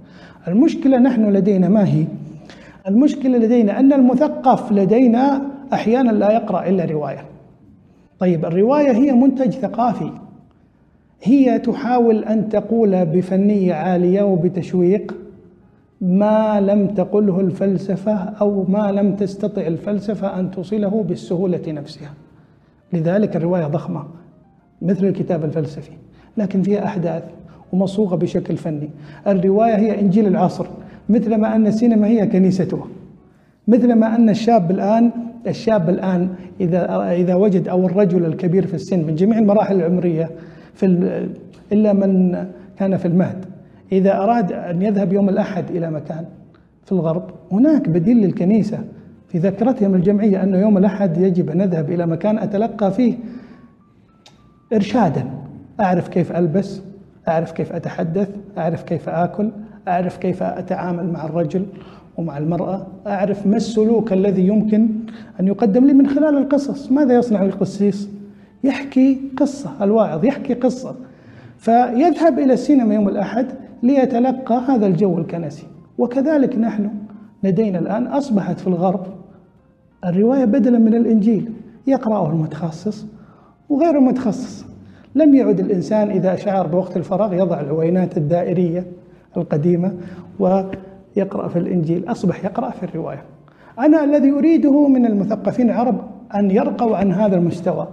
المشكلة 0.48 0.98
نحن 0.98 1.33
لدينا 1.33 1.68
ما 1.68 1.88
هي؟ 1.88 2.04
المشكلة 2.88 3.38
لدينا 3.38 3.80
أن 3.80 3.92
المثقف 3.92 4.72
لدينا 4.72 5.42
أحيانا 5.72 6.11
لا 6.11 6.33
يقرأ 6.33 6.68
إلا 6.68 6.85
رواية. 6.85 7.24
طيب 8.18 8.44
الرواية 8.44 8.92
هي 8.92 9.12
منتج 9.12 9.50
ثقافي. 9.50 10.11
هي 11.22 11.59
تحاول 11.59 12.24
أن 12.24 12.48
تقول 12.48 13.07
بفنية 13.07 13.74
عالية 13.74 14.22
وبتشويق 14.22 15.14
ما 16.00 16.61
لم 16.61 16.87
تقله 16.87 17.40
الفلسفة 17.40 18.14
أو 18.14 18.64
ما 18.68 18.92
لم 18.92 19.16
تستطع 19.16 19.62
الفلسفة 19.62 20.40
أن 20.40 20.50
توصله 20.50 21.04
بالسهولة 21.09 21.62
نفسها. 21.68 22.11
لذلك 22.92 23.37
الرواية 23.37 23.66
ضخمة 23.66 24.04
مثل 24.83 25.07
الكتاب 25.07 25.44
الفلسفي. 25.44 25.92
لكن 26.37 26.62
فيها 26.62 26.85
أحداث. 26.85 27.22
ومصوغة 27.74 28.16
بشكل 28.16 28.56
فني. 28.56 28.90
الرواية 29.26 29.76
هي 29.76 30.00
إنجيل 30.00 30.26
العصر 30.26 30.66
مثلما 31.08 31.56
أن 31.56 31.66
السينما 31.66 32.06
هي 32.06 32.26
كنيسته 32.26 32.87
مثلما 33.68 34.16
أن 34.16 34.28
الشاب 34.28 34.70
الآن 34.70 35.10
الشاب 35.46 35.88
الآن 35.88 36.28
إذا 36.60 37.12
إذا 37.12 37.34
وجد 37.34 37.68
أو 37.68 37.87
الرجل 37.87 38.24
الكبير 38.24 38.66
في 38.66 38.74
السن 38.74 39.04
من 39.06 39.14
جميع 39.14 39.38
المراحل 39.38 39.76
العمرية 39.76 40.30
في 40.74 40.87
إلا 41.72 41.92
من 41.92 42.37
كان 42.78 42.96
في 42.96 43.08
المهد 43.08 43.44
إذا 43.92 44.16
أراد 44.16 44.52
أن 44.52 44.82
يذهب 44.82 45.12
يوم 45.12 45.28
الأحد 45.28 45.70
إلى 45.70 45.90
مكان 45.90 46.24
في 46.84 46.92
الغرب 46.92 47.30
هناك 47.52 47.88
بديل 47.88 48.16
للكنيسة. 48.16 48.78
في 49.28 49.38
ذاكرتهم 49.38 49.94
الجمعية 49.94 50.42
أنه 50.42 50.58
يوم 50.58 50.78
الأحد 50.78 51.16
يجب 51.16 51.50
أن 51.50 51.60
أذهب 51.60 51.90
إلى 51.90 52.06
مكان 52.06 52.38
أتلقى 52.38 52.92
فيه 52.92 53.14
إرشادا. 54.72 55.24
أعرف 55.80 56.08
كيف 56.08 56.32
ألبس؟ 56.32 56.82
أعرف 57.28 57.52
كيف 57.52 57.72
أتحدث 57.72 58.28
أعرف 58.58 58.82
كيف 58.82 59.08
آكل 59.08 59.50
أعرف 59.88 60.16
كيف 60.16 60.42
أتعامل 60.42 61.12
مع 61.12 61.24
الرجل 61.24 61.66
ومع 62.16 62.38
المرأة 62.38 62.87
أعرف 63.06 63.46
ما 63.46 63.56
السلوك 63.56 64.12
الذي 64.12 64.46
يمكن 64.46 64.88
أن 65.40 65.48
يقدم 65.48 65.84
لي 65.84 65.92
من 65.92 66.06
خلال 66.06 66.38
القصص. 66.38 66.92
ماذا 66.92 67.14
يصنع 67.14 67.42
القسيس؟ 67.42 68.08
يحكي 68.64 69.20
قصة 69.37 69.70
الواعظ 69.84 70.24
يحكي 70.24 70.54
قصة. 70.54 70.94
فيذهب 71.58 72.38
إلى 72.38 72.52
السينما 72.52 72.94
يوم 72.94 73.08
الأحد 73.08 73.46
ليتلقى 73.82 74.54
هذا 74.68 74.87
الجو 74.87 75.18
الكنسي. 75.18 75.66
وكذلك 75.98 76.58
نحن 76.58 76.90
لدينا 77.42 77.78
الآن 77.78 78.06
أصبحت 78.06 78.60
في 78.60 78.66
الغرب 78.66 79.06
الرواية 80.04 80.44
بدلا 80.44 80.78
من 80.78 80.94
الإنجيل. 80.94 81.52
يقرأه 81.87 82.30
المتخصص 82.30 83.06
وغير 83.68 83.98
المتخصص. 83.98 84.73
لم 85.14 85.35
يعد 85.35 85.61
الإنسان 85.61 86.11
إذا 86.11 86.37
شعر 86.37 86.66
بوقت 86.66 86.96
الفراغ 86.96 87.35
يضع 87.35 87.61
العوينات 87.61 88.16
الدائرية 88.16 88.87
القديمة 89.37 89.92
ويقرأ 90.38 91.48
في 91.48 91.59
الإنجيل 91.59 92.05
أصبح 92.09 92.44
يقرأ 92.44 92.70
في 92.70 92.83
الرواية. 92.83 93.22
أنا 93.79 94.05
الذي 94.05 94.31
أريده 94.31 94.88
من 94.88 95.07
المثقفين 95.07 95.70
العرب 95.70 96.00
أن 96.35 96.50
يرقوا 96.50 96.96
عن 96.96 97.12
هذا 97.12 97.37
المستوى. 97.37 97.88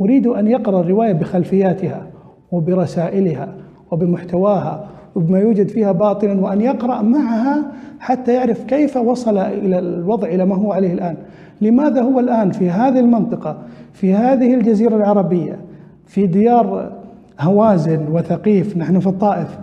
أريد 0.00 0.26
أن 0.26 0.46
يقرأ 0.46 0.80
الرواية 0.80 1.12
بخلفياتها 1.12 2.06
وبرسائلها 2.52 3.54
وبمحتواها 3.90 4.88
وبما 5.14 5.38
يوجد 5.38 5.68
فيها 5.68 5.92
باطلا 5.92 6.40
وأن 6.40 6.60
يقرأ 6.60 7.02
معها 7.02 7.72
حتى 8.00 8.34
يعرف 8.34 8.64
كيف 8.64 8.96
وصل 8.96 9.38
إلى 9.38 9.78
الوضع 9.78 10.28
إلى 10.28 10.44
ما 10.44 10.54
هو 10.54 10.72
عليه 10.72 10.92
الآن. 10.92 11.16
لماذا 11.60 12.02
هو 12.02 12.20
الآن 12.20 12.50
في 12.50 12.70
هذه 12.70 13.00
المنطقة 13.00 13.58
في 13.92 14.14
هذه 14.14 14.54
الجزيرة 14.54 14.96
العربية 14.96 15.67
في 16.08 16.26
ديار 16.26 16.92
هوازن 17.40 18.06
وثقيف 18.12 18.76
نحن 18.76 19.00
في 19.00 19.06
الطائف. 19.06 19.58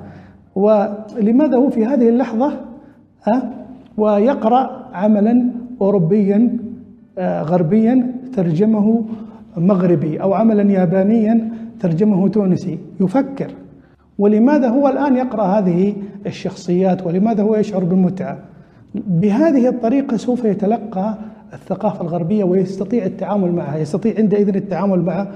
ولماذا 0.55 1.58
هو 1.58 1.69
في 1.69 1.86
هذه 1.86 2.10
اللحظة؟ 2.10 2.53
ها 3.23 3.51
ويقرأ 3.97 4.89
عملا 4.93 5.51
أوروبيا 5.81 6.58
آه، 7.17 7.41
غربيا 7.41 8.12
ترجمه 8.34 9.05
مغربي 9.58 10.21
أو 10.21 10.34
عملا 10.34 10.71
يابانيا 10.71 11.51
ترجمه 11.79 12.27
تونسي. 12.27 12.79
يفكر. 12.99 13.51
ولماذا 14.17 14.67
هو 14.67 14.88
الآن 14.88 15.15
يقرأ 15.15 15.43
هذه 15.43 15.93
الشخصيات؟ 16.25 17.08
ولماذا 17.08 17.43
هو 17.43 17.55
يشعر 17.55 17.84
بالمتعة؟ 17.84 18.38
بهذه 18.95 19.69
الطريقة 19.69 20.17
سوف 20.17 20.45
يتلقى 20.45 21.17
الثقافة 21.53 22.01
الغربية 22.01 22.43
ويستطيع 22.43 23.05
التعامل 23.05 23.51
معها 23.51 23.77
يستطيع 23.77 24.13
عندئذ 24.17 24.55
التعامل 24.55 25.01
مع 25.01 25.27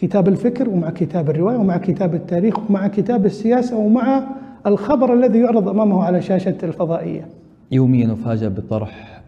كتاب 0.00 0.28
الفكر 0.28 0.68
ومع 0.68 0.90
كتاب 0.90 1.30
الرواية 1.30 1.56
ومع 1.56 1.76
كتاب 1.76 2.14
التاريخ 2.14 2.70
ومع 2.70 2.88
كتاب 2.88 3.26
السياسة 3.26 3.76
ومع 3.76 4.26
الخبر 4.66 5.14
الذي 5.14 5.38
يعرض 5.38 5.68
أمامه 5.68 6.04
على 6.04 6.22
شاشة 6.22 6.56
الفضائية. 6.62 7.28
يوميا 7.72 8.06
نفاجأ 8.06 8.48
بطرح 8.48 9.22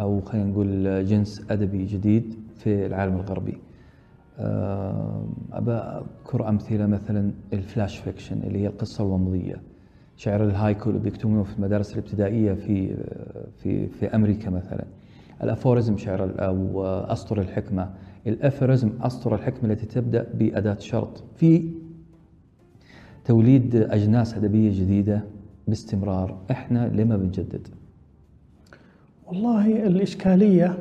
أو 0.00 0.20
خلينا 0.20 0.46
نقول 0.46 1.04
جنس 1.06 1.42
أدبي 1.50 1.84
جديد 1.84 2.34
في 2.58 2.86
العالم 2.86 3.14
الغربي. 3.14 3.58
أبى 5.52 5.72
أذكر 5.72 6.48
أمثلة 6.48 6.86
مثلا 6.86 7.30
ال 7.52 7.60
flash 7.60 7.98
fiction 7.98 8.36
اللي 8.46 8.58
هي 8.58 8.66
القصة 8.66 9.04
الومضية. 9.04 9.56
شعر 10.16 10.44
الهايكو 10.44 10.90
اللي 10.90 11.00
بيكتبونه 11.00 11.42
في 11.42 11.56
المدارس 11.58 11.92
الابتدائية 11.92 12.52
في 12.52 12.94
في 13.62 13.86
في 13.86 14.06
أمريكا 14.06 14.50
مثلا. 14.50 14.84
ال 15.42 15.48
aphorism 15.48 15.96
شعر 15.96 16.30
أو 16.38 16.84
أسطر 16.84 17.40
الحكمة. 17.40 17.88
ال 18.26 18.33
aphorism 18.33 18.90
أسطر 19.00 19.34
الحكمة 19.34 19.72
التي 19.72 19.86
تبدأ 19.86 20.26
بأداة 20.34 20.76
شرط. 20.78 21.24
في 21.36 21.68
توليد 23.24 23.76
أجناس 23.76 24.34
أدبية 24.34 24.70
جديدة 24.70 25.24
باستمرار 25.68 26.38
إحنا 26.50 26.88
لما 26.94 27.16
بنجدد؟ 27.16 27.68
والله 29.26 29.86
الإشكالية 29.86 30.78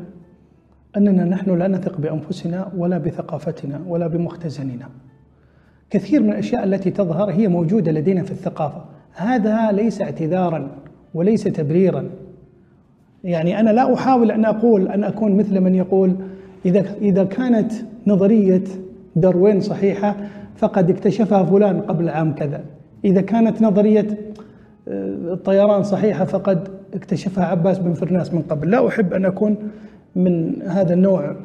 أننا 0.98 1.26
نحن 1.26 1.58
لا 1.58 1.68
نثق 1.68 1.98
بأنفسنا 1.98 2.72
ولا 2.78 2.98
بثقافتنا 2.98 3.82
ولا 3.88 4.08
بمختزننا. 4.08 4.90
كثير 5.90 6.24
من 6.24 6.30
الأشياء 6.30 6.64
التي 6.64 6.92
تظهر 6.92 7.32
هي 7.32 7.48
موجودة 7.48 7.92
لدينا 7.92 8.24
في 8.24 8.32
الثقافة. 8.32 8.86
هذا 9.14 9.72
ليس 9.72 10.02
اعتذارا 10.02 10.78
وليس 11.14 11.44
تبريرا. 11.44 12.10
يعني 13.24 13.60
أنا 13.60 13.70
لا 13.70 13.94
أحاول 13.94 14.32
أن 14.32 14.46
أقول 14.46 14.88
أن 14.88 15.04
أكون 15.04 15.38
مثل 15.38 15.60
من 15.60 15.76
يقول 15.76 16.16
إذا 16.66 16.96
إذا 17.02 17.24
كانت 17.24 17.72
نظرية 18.08 18.64
داروين 19.16 19.62
صحيحة 19.62 20.16
فقد 20.56 20.90
اكتشفها 20.90 21.44
فلان 21.44 21.82
قبل 21.82 22.10
عام 22.10 22.36
كذا. 22.36 22.62
إذا 23.06 23.22
كانت 23.22 23.62
نظرية 23.62 24.08
الطيران 24.88 25.84
صحيحة 25.84 26.26
فقد 26.26 26.68
اكتشفها 26.94 27.46
عباس 27.46 27.80
بن 27.80 27.94
فرناس 27.94 28.34
من 28.34 28.42
قبل. 28.42 28.70
لا 28.70 28.88
أحب 28.88 29.14
أن 29.14 29.26
أكون 29.26 29.56
من 30.16 30.62
هذا 30.62 30.94
النوع 30.94 31.36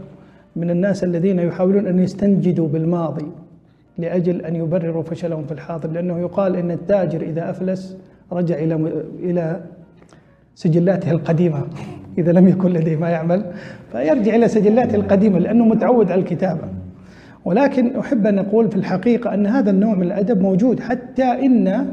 من 0.56 0.70
الناس 0.70 1.04
الذين 1.04 1.38
يحاولون 1.38 1.86
أن 1.86 1.98
يستنجدوا 1.98 2.68
بالماضي 2.68 3.26
لأجل 3.98 4.40
أن 4.40 4.56
يبرروا 4.56 5.02
فشلهم 5.02 5.44
في 5.44 5.52
الحاضر 5.52 5.90
لأنه 5.90 6.18
يقال 6.18 6.56
أن 6.56 6.70
التاجر 6.70 7.20
إذا 7.20 7.50
أفلس 7.50 7.96
رجع 8.32 8.54
إلى 8.58 8.74
إلى 9.22 9.60
سجلاته 10.54 11.10
القديمة. 11.10 11.62
إذا 12.18 12.32
لم 12.32 12.48
يكن 12.48 12.72
لديه 12.72 12.96
ما 12.96 13.10
يعمل 13.10 13.44
فيرجع 13.92 14.34
إلى 14.34 14.48
سجلاته 14.48 14.94
القديمة 14.94 15.38
لأنه 15.38 15.64
متعود 15.64 16.10
على 16.10 16.20
الكتابة. 16.20 16.68
ولكن 17.44 17.96
أحب 17.96 18.26
أن 18.26 18.38
أقول 18.38 18.70
في 18.70 18.76
الحقيقة 18.76 19.34
أن 19.34 19.46
هذا 19.46 19.70
النوع 19.70 19.94
من 19.94 20.02
الأدب 20.02 20.40
موجود 20.40 20.80
حتى 20.80 21.24
إن 21.24 21.86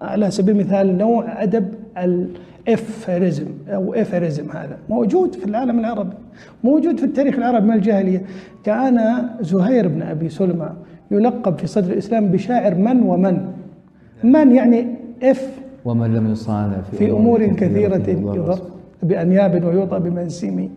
على 0.00 0.30
سبيل 0.30 0.54
المثال 0.54 0.98
نوع 0.98 1.42
أدب 1.42 1.68
الإفريزم 1.98 3.46
أو 3.68 3.94
إفريزم 3.94 4.50
هذا 4.50 4.78
موجود 4.88 5.34
في 5.34 5.44
العالم 5.44 5.78
العربي 5.78 6.16
موجود 6.64 6.98
في 6.98 7.04
التاريخ 7.04 7.34
العربي 7.36 7.66
من 7.66 7.74
الجاهلية. 7.74 8.22
كان 8.64 9.28
زهير 9.40 9.88
بن 9.88 10.02
أبي 10.02 10.28
سلمى 10.28 10.70
يلقب 11.10 11.58
في 11.58 11.66
صدر 11.66 11.92
الإسلام 11.92 12.28
بشاعر 12.28 12.74
من 12.74 13.02
ومن؟ 13.02 13.48
من 14.24 14.54
يعني 14.54 14.86
إف؟ 15.22 15.48
ومن 15.84 16.14
لم 16.14 16.32
يصانع 16.32 16.80
في, 16.90 16.96
في 16.96 17.10
أمور 17.10 17.46
كثيرة 17.46 18.10
يضر 18.10 18.58
بأنياب 19.02 19.64
ويوطى 19.64 20.00
بمنسم 20.00 20.68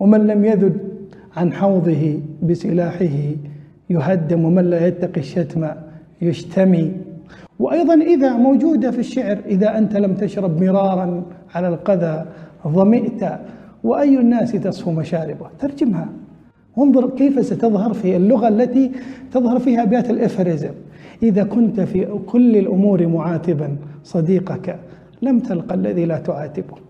ومن 0.00 0.26
لم 0.26 0.44
يذد 0.44 0.78
عن 1.36 1.52
حوضه 1.52 2.20
بسلاحه 2.42 3.16
يهدم 3.90 4.44
ومن 4.44 4.64
لا 4.70 4.86
يتقي 4.86 5.20
الشتم 5.20 5.68
يشتمي. 6.22 6.92
وأيضا 7.58 7.94
إذا 7.94 8.36
موجودة 8.36 8.90
في 8.90 8.98
الشعر 8.98 9.38
إذا 9.46 9.78
أنت 9.78 9.96
لم 9.96 10.14
تشرب 10.14 10.62
مرارا 10.62 11.22
على 11.54 11.68
القذى 11.68 12.24
ظمئت 12.68 13.24
وأي 13.84 14.18
الناس 14.18 14.52
تصفو 14.52 14.90
مشاربه؟ 14.90 15.46
ترجمها. 15.58 16.08
انظر 16.78 17.10
كيف 17.10 17.46
ستظهر 17.46 17.92
في 17.92 18.16
اللغة 18.16 18.48
التي 18.48 18.90
تظهر 19.32 19.58
فيها 19.58 19.82
أبيات 19.82 20.10
الإفريزم. 20.10 20.72
إذا 21.22 21.44
كنت 21.44 21.80
في 21.80 22.18
كل 22.26 22.56
الأمور 22.56 23.06
معاتبا 23.06 23.76
صديقك 24.04 24.78
لم 25.22 25.38
تلق 25.40 25.72
الذي 25.72 26.04
لا 26.04 26.18
تعاتبه. 26.18 26.85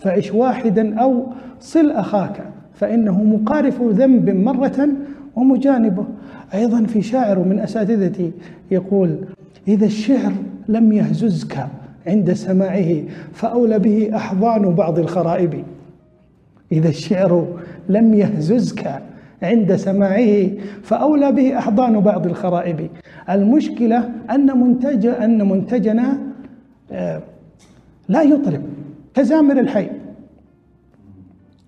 فعش 0.00 0.34
واحدا 0.34 1.00
أو 1.00 1.26
صل 1.60 1.90
أخاك 1.90 2.44
فإنه 2.74 3.22
مقارف 3.24 3.82
ذنب 3.82 4.30
مرة 4.30 4.88
ومجانبه. 5.36 6.04
أيضا 6.54 6.84
في 6.84 7.02
شاعر 7.02 7.38
من 7.38 7.58
أساتذتي 7.58 8.32
يقول 8.70 9.18
إذا 9.68 9.86
الشعر 9.86 10.32
لم 10.68 10.92
يهززك 10.92 11.66
عند 12.06 12.32
سماعه 12.32 13.02
فأولى 13.32 13.78
به 13.78 14.16
أحضان 14.16 14.74
بعض 14.74 14.98
الخرائب. 14.98 15.64
إذا 16.72 16.88
الشعر 16.88 17.46
لم 17.88 18.14
يهززك 18.14 19.00
عند 19.42 19.76
سماعه 19.76 20.48
فأولى 20.82 21.32
به 21.32 21.58
أحضان 21.58 22.00
بعض 22.00 22.26
الخرائب. 22.26 22.90
المشكلة 23.30 24.10
أن 24.30 24.60
منتج 24.60 25.06
أن 25.06 25.48
منتجنا 25.48 26.18
آه، 26.92 27.20
لا 28.08 28.22
يطرب 28.22 28.62
كزامر 29.14 29.60
الحي. 29.60 29.88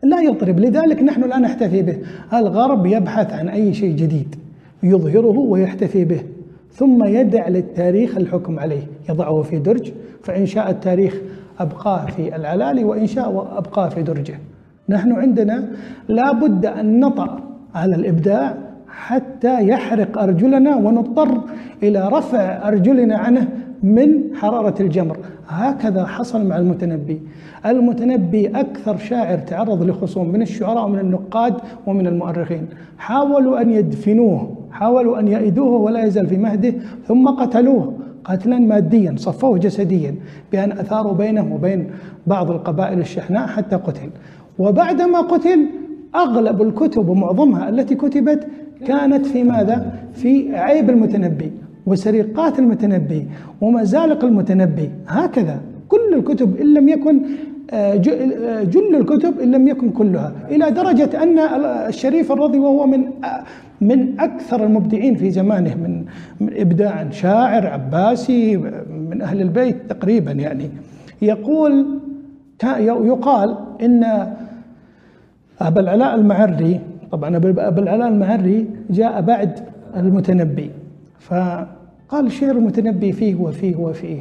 لا 0.02 0.20
يطرب 0.20 0.60
لذلك 0.60 1.02
نحن 1.02 1.28
لا 1.28 1.38
نحتفي 1.38 1.82
به. 1.82 1.98
الغرب 2.34 2.86
يبحث 2.86 3.32
عن 3.32 3.48
أي 3.48 3.74
شيء 3.74 3.96
جديد 3.96 4.34
يظهره 4.82 5.38
ويحتفي 5.38 6.04
به 6.04 6.22
ثم 6.72 7.04
يدع 7.04 7.48
للتاريخ 7.48 8.16
الحكم 8.16 8.58
عليه. 8.58 8.82
يضعه 9.08 9.42
في 9.42 9.58
درج 9.58 9.92
فإن 10.22 10.46
شاء 10.46 10.70
التاريخ 10.70 11.20
أبقاه 11.58 12.06
في 12.06 12.36
العلالي 12.36 12.84
وإن 12.84 13.06
شاء 13.06 13.58
أبقاه 13.58 13.88
في 13.88 14.02
درجه. 14.02 14.38
نحن 14.88 15.12
عندنا 15.12 15.68
لا 16.08 16.32
بد 16.32 16.66
أن 16.66 17.00
نطأ 17.00 17.40
على 17.74 17.94
الإبداع 17.94 18.58
حتى 18.88 19.68
يحرق 19.68 20.18
أرجلنا 20.18 20.76
ونضطر 20.76 21.40
إلى 21.82 22.08
رفع 22.08 22.68
أرجلنا 22.68 23.16
عنه 23.16 23.48
من 23.82 24.34
حرارة 24.34 24.82
الجمر. 24.82 25.16
هكذا 25.48 26.06
حصل 26.06 26.46
مع 26.46 26.56
المتنبي. 26.56 27.20
المتنبي 27.66 28.48
أكثر 28.48 28.96
شاعر 28.96 29.38
تعرض 29.38 29.82
لخصوم 29.82 30.28
من 30.28 30.42
الشعراء 30.42 30.84
ومن 30.84 30.98
النقاد 30.98 31.54
ومن 31.86 32.06
المؤرخين. 32.06 32.66
حاولوا 32.98 33.60
أن 33.60 33.70
يدفنوه 33.70 34.56
حاولوا 34.70 35.18
أن 35.18 35.28
يأيدوه 35.28 35.80
ولا 35.80 36.04
يزال 36.04 36.26
في 36.26 36.36
مهده 36.36 36.74
ثم 37.08 37.28
قتلوه 37.28 37.94
قتلا 38.24 38.58
ماديا 38.58 39.14
صفوه 39.16 39.58
جسديا 39.58 40.14
بأن 40.52 40.72
أثاروا 40.72 41.12
بينه 41.12 41.54
وبين 41.54 41.90
بعض 42.26 42.50
القبائل 42.50 42.98
الشحناء 42.98 43.46
حتى 43.46 43.76
قتل. 43.76 44.10
وبعدما 44.58 45.20
قتل 45.20 45.66
أغلب 46.14 46.62
الكتب 46.62 47.08
ومعظمها 47.08 47.68
التي 47.68 47.94
كتبت 47.94 48.46
كانت 48.86 49.26
في 49.26 49.44
ماذا؟ 49.44 49.92
في 50.12 50.56
عيب 50.56 50.90
المتنبي. 50.90 51.52
وسرقات 51.86 52.58
المتنبي 52.58 53.26
ومزالق 53.60 54.24
المتنبي 54.24 54.90
هكذا. 55.06 55.60
كل 55.88 56.14
الكتب 56.14 56.56
إن 56.60 56.74
لم 56.74 56.88
يكن 56.88 57.22
آه، 57.70 57.94
آه، 57.94 58.64
جل 58.64 58.94
الكتب 58.96 59.40
إن 59.40 59.50
لم 59.50 59.68
يكن 59.68 59.90
كلها. 59.90 60.32
إلى 60.50 60.70
درجة 60.70 61.22
أن 61.22 61.38
الشريف 61.88 62.32
الرضي 62.32 62.58
وهو 62.58 62.86
من 62.86 63.04
آه، 63.24 63.42
من 63.80 64.20
أكثر 64.20 64.64
المبدعين 64.64 65.14
في 65.14 65.30
زمانه 65.30 65.74
من, 65.74 66.04
من 66.40 66.60
إبداعا 66.60 67.10
شاعر 67.10 67.66
عباسي 67.66 68.56
من 69.10 69.22
أهل 69.22 69.40
البيت 69.40 69.76
تقريبا 69.88 70.32
يعني. 70.32 70.70
يقول 71.22 71.86
يقال 72.80 73.56
إن 73.82 74.04
أبا 75.60 75.80
العلاء 75.80 76.14
المعري 76.14 76.80
طبعا 77.12 77.36
أبا 77.36 77.82
العلاء 77.82 78.08
المعري 78.08 78.66
جاء 78.90 79.20
بعد 79.20 79.58
المتنبي. 79.96 80.70
فقال 81.28 82.32
شعر 82.32 82.50
المتنبي 82.50 83.12
فيه 83.12 83.34
وفيه 83.34 83.76
وفيه. 83.76 84.20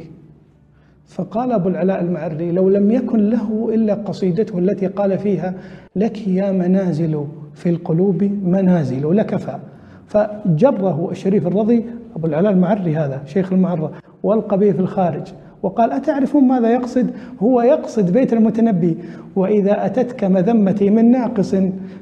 فقال 1.06 1.52
أبو 1.52 1.68
العلاء 1.68 2.00
المعري 2.00 2.52
لو 2.52 2.68
لم 2.68 2.90
يكن 2.90 3.30
له 3.30 3.70
إلا 3.74 3.94
قصيدته 3.94 4.58
التي 4.58 4.86
قال 4.86 5.18
فيها 5.18 5.54
لك 5.96 6.28
يا 6.28 6.52
منازل 6.52 7.24
في 7.54 7.68
القلوب 7.68 8.22
منازل 8.44 9.16
لكفى 9.16 9.58
فجره 10.06 11.08
الشريف 11.10 11.46
الرضي 11.46 11.84
أبو 12.16 12.26
العلاء 12.26 12.52
المعري 12.52 12.96
هذا 12.96 13.22
شيخ 13.26 13.52
المعرة 13.52 13.92
وألقى 14.22 14.58
به 14.58 14.72
في 14.72 14.80
الخارج 14.80 15.22
وقال 15.62 15.92
أتعرفون 15.92 16.44
ماذا 16.44 16.70
يقصد؟ 16.70 17.10
هو 17.40 17.62
يقصد 17.62 18.12
بيت 18.12 18.32
المتنبي 18.32 18.96
وإذا 19.36 19.86
أتتك 19.86 20.24
مذمتي 20.24 20.90
من 20.90 21.10
ناقص 21.10 21.54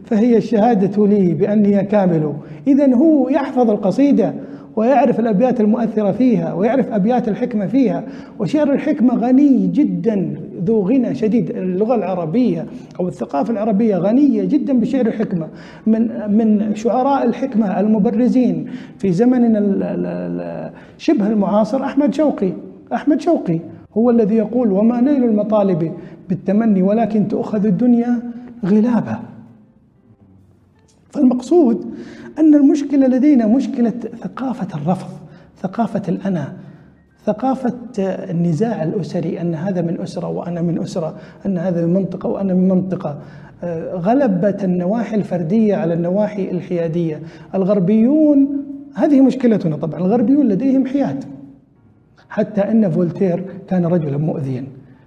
فهي 0.05 0.37
الشهادة 0.37 1.07
لي 1.07 1.35
بأني 1.35 1.85
كامل. 1.85 2.33
إذا 2.67 2.95
هو 2.95 3.29
يحفظ 3.29 3.71
القصيدة 3.71 4.35
ويعرف 4.77 5.21
الأبيات 5.21 5.61
المؤثرة 5.61 6.13
فيها 6.13 6.53
ويعرف 6.53 6.93
أبيات 6.93 7.29
الحكمة 7.29 7.67
فيها. 7.67 8.05
وشعر 8.39 8.73
الحكمة 8.73 9.15
غني 9.15 9.67
جدا 9.67 10.35
ذو 10.65 10.81
غنى 10.81 11.15
شديد. 11.15 11.51
اللغة 11.51 11.95
العربية 11.95 12.67
أو 13.01 13.09
الثقافة 13.09 13.53
العربية 13.53 13.97
غنية 13.97 14.45
جدا 14.45 14.81
بشعر 14.81 15.07
الحكمة. 15.07 15.47
من 15.87 16.09
من 16.29 16.75
شعراء 16.75 17.27
الحكمة 17.27 17.81
المبرزين 17.81 18.67
في 18.99 19.13
زمننا 19.13 20.71
شبه 20.99 21.27
المعاصر 21.27 21.85
أحمد 21.85 22.15
شوقي. 22.15 22.53
أحمد 22.93 23.21
شوقي 23.21 23.61
هو 23.95 24.11
الذي 24.11 24.37
يقول 24.37 24.73
وما 24.73 25.01
نيل 25.01 25.25
المطالب 25.25 25.93
بالتمني 26.29 26.83
ولكن 26.83 27.29
تؤخذ 27.29 27.67
الدنيا 27.67 28.19
غلابة. 28.67 29.30
فالمقصود 31.11 31.95
أن 32.39 32.55
المشكلة 32.55 33.07
لدينا 33.07 33.47
مشكلة 33.47 33.93
ثقافة 34.23 34.79
الرفض 34.79 35.09
ثقافة 35.63 36.03
الأنا 36.09 36.53
ثقافة 37.25 37.75
النزاع 37.99 38.83
الأسري 38.83 39.41
أن 39.41 39.55
هذا 39.55 39.83
من 39.83 40.01
أسرة 40.01 40.29
وأنا 40.29 40.63
من 40.63 40.83
أسرة 40.83 41.17
أن 41.47 41.59
هذا 41.59 41.87
من 41.87 41.95
منطقة 41.95 42.29
وأنا 42.29 42.55
من 42.55 42.69
منطقة. 42.69 43.19
غلبت 43.93 44.65
النواحي 44.65 45.17
الفردية 45.17 45.77
على 45.77 45.95
النواحي 45.95 46.51
الحيادية. 46.51 47.23
الغربيون 47.55 48.49
هذه 48.95 49.21
مشكلتنا 49.21 49.77
طبعا 49.77 50.01
الغربيون 50.01 50.49
لديهم 50.49 50.87
حياد. 50.87 51.25
حتى 52.29 52.61
أن 52.61 52.91
فولتير 52.91 53.45
كان 53.69 53.87
رجلا 53.87 54.17
مؤذيا. 54.17 54.65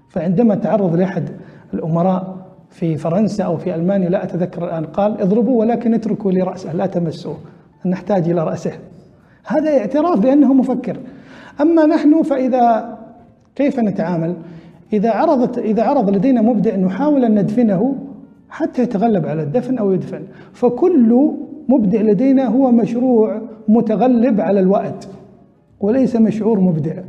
فعندما 0.09 0.55
تعرض 0.55 0.95
لأحد 0.95 1.30
الأمراء 1.73 2.32
في 2.74 2.97
فرنسا 2.97 3.43
أو 3.43 3.57
في 3.57 3.76
ألمانيا 3.76 4.09
لا 4.09 4.24
أتذكر 4.24 4.65
الآن. 4.65 4.86
قال 4.86 5.21
اضربوا 5.21 5.59
ولكن 5.59 5.93
اتركوا 5.93 6.32
لي 6.32 6.41
رأسه 6.41 6.74
لا 6.74 6.86
تمسوه 6.86 7.38
نحتاج 7.86 8.30
إلى 8.30 8.43
رأسه. 8.43 8.71
هذا 9.45 9.78
اعتراف 9.78 10.19
بأنه 10.19 10.53
مفكر. 10.53 10.97
أما 11.61 11.86
نحن 11.86 12.24
فإذا 12.24 12.97
كيف 13.55 13.80
نتعامل؟ 13.80 14.36
إذا 14.93 15.11
عرضت 15.11 15.57
إذا 15.57 15.84
عرض 15.84 16.09
لدينا 16.09 16.41
مبدع 16.41 16.76
نحاول 16.76 17.26
أن 17.26 17.39
ندفنه 17.39 17.95
حتى 18.49 18.82
يتغلب 18.84 19.26
على 19.26 19.43
الدفن 19.43 19.78
أو 19.78 19.91
يدفن 19.91 20.24
فكل 20.53 21.32
مبدع 21.69 22.01
لدينا 22.01 22.45
هو 22.47 22.71
مشروع 22.71 23.41
متغلب 23.67 24.41
على 24.41 24.59
الوقت 24.59 25.07
وليس 25.80 26.15
مشعور 26.15 26.59
مبدع 26.59 27.01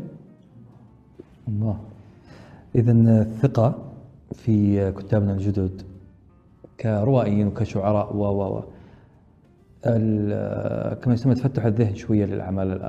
الله. 1.49 1.77
إذا 2.75 2.93
الثقة 2.93 3.75
في 4.35 4.93
كتابنا 4.93 5.33
الجدد 5.33 5.83
كروائيين 6.81 7.47
وكشعراء 7.47 8.17
و 8.17 8.25
و 8.25 8.59
و. 8.59 8.63
كما 11.03 11.15
يسمى 11.15 11.35
تفتح 11.35 11.65
الذهن 11.65 11.95
شوية 11.95 12.25
للأعمال 12.25 12.83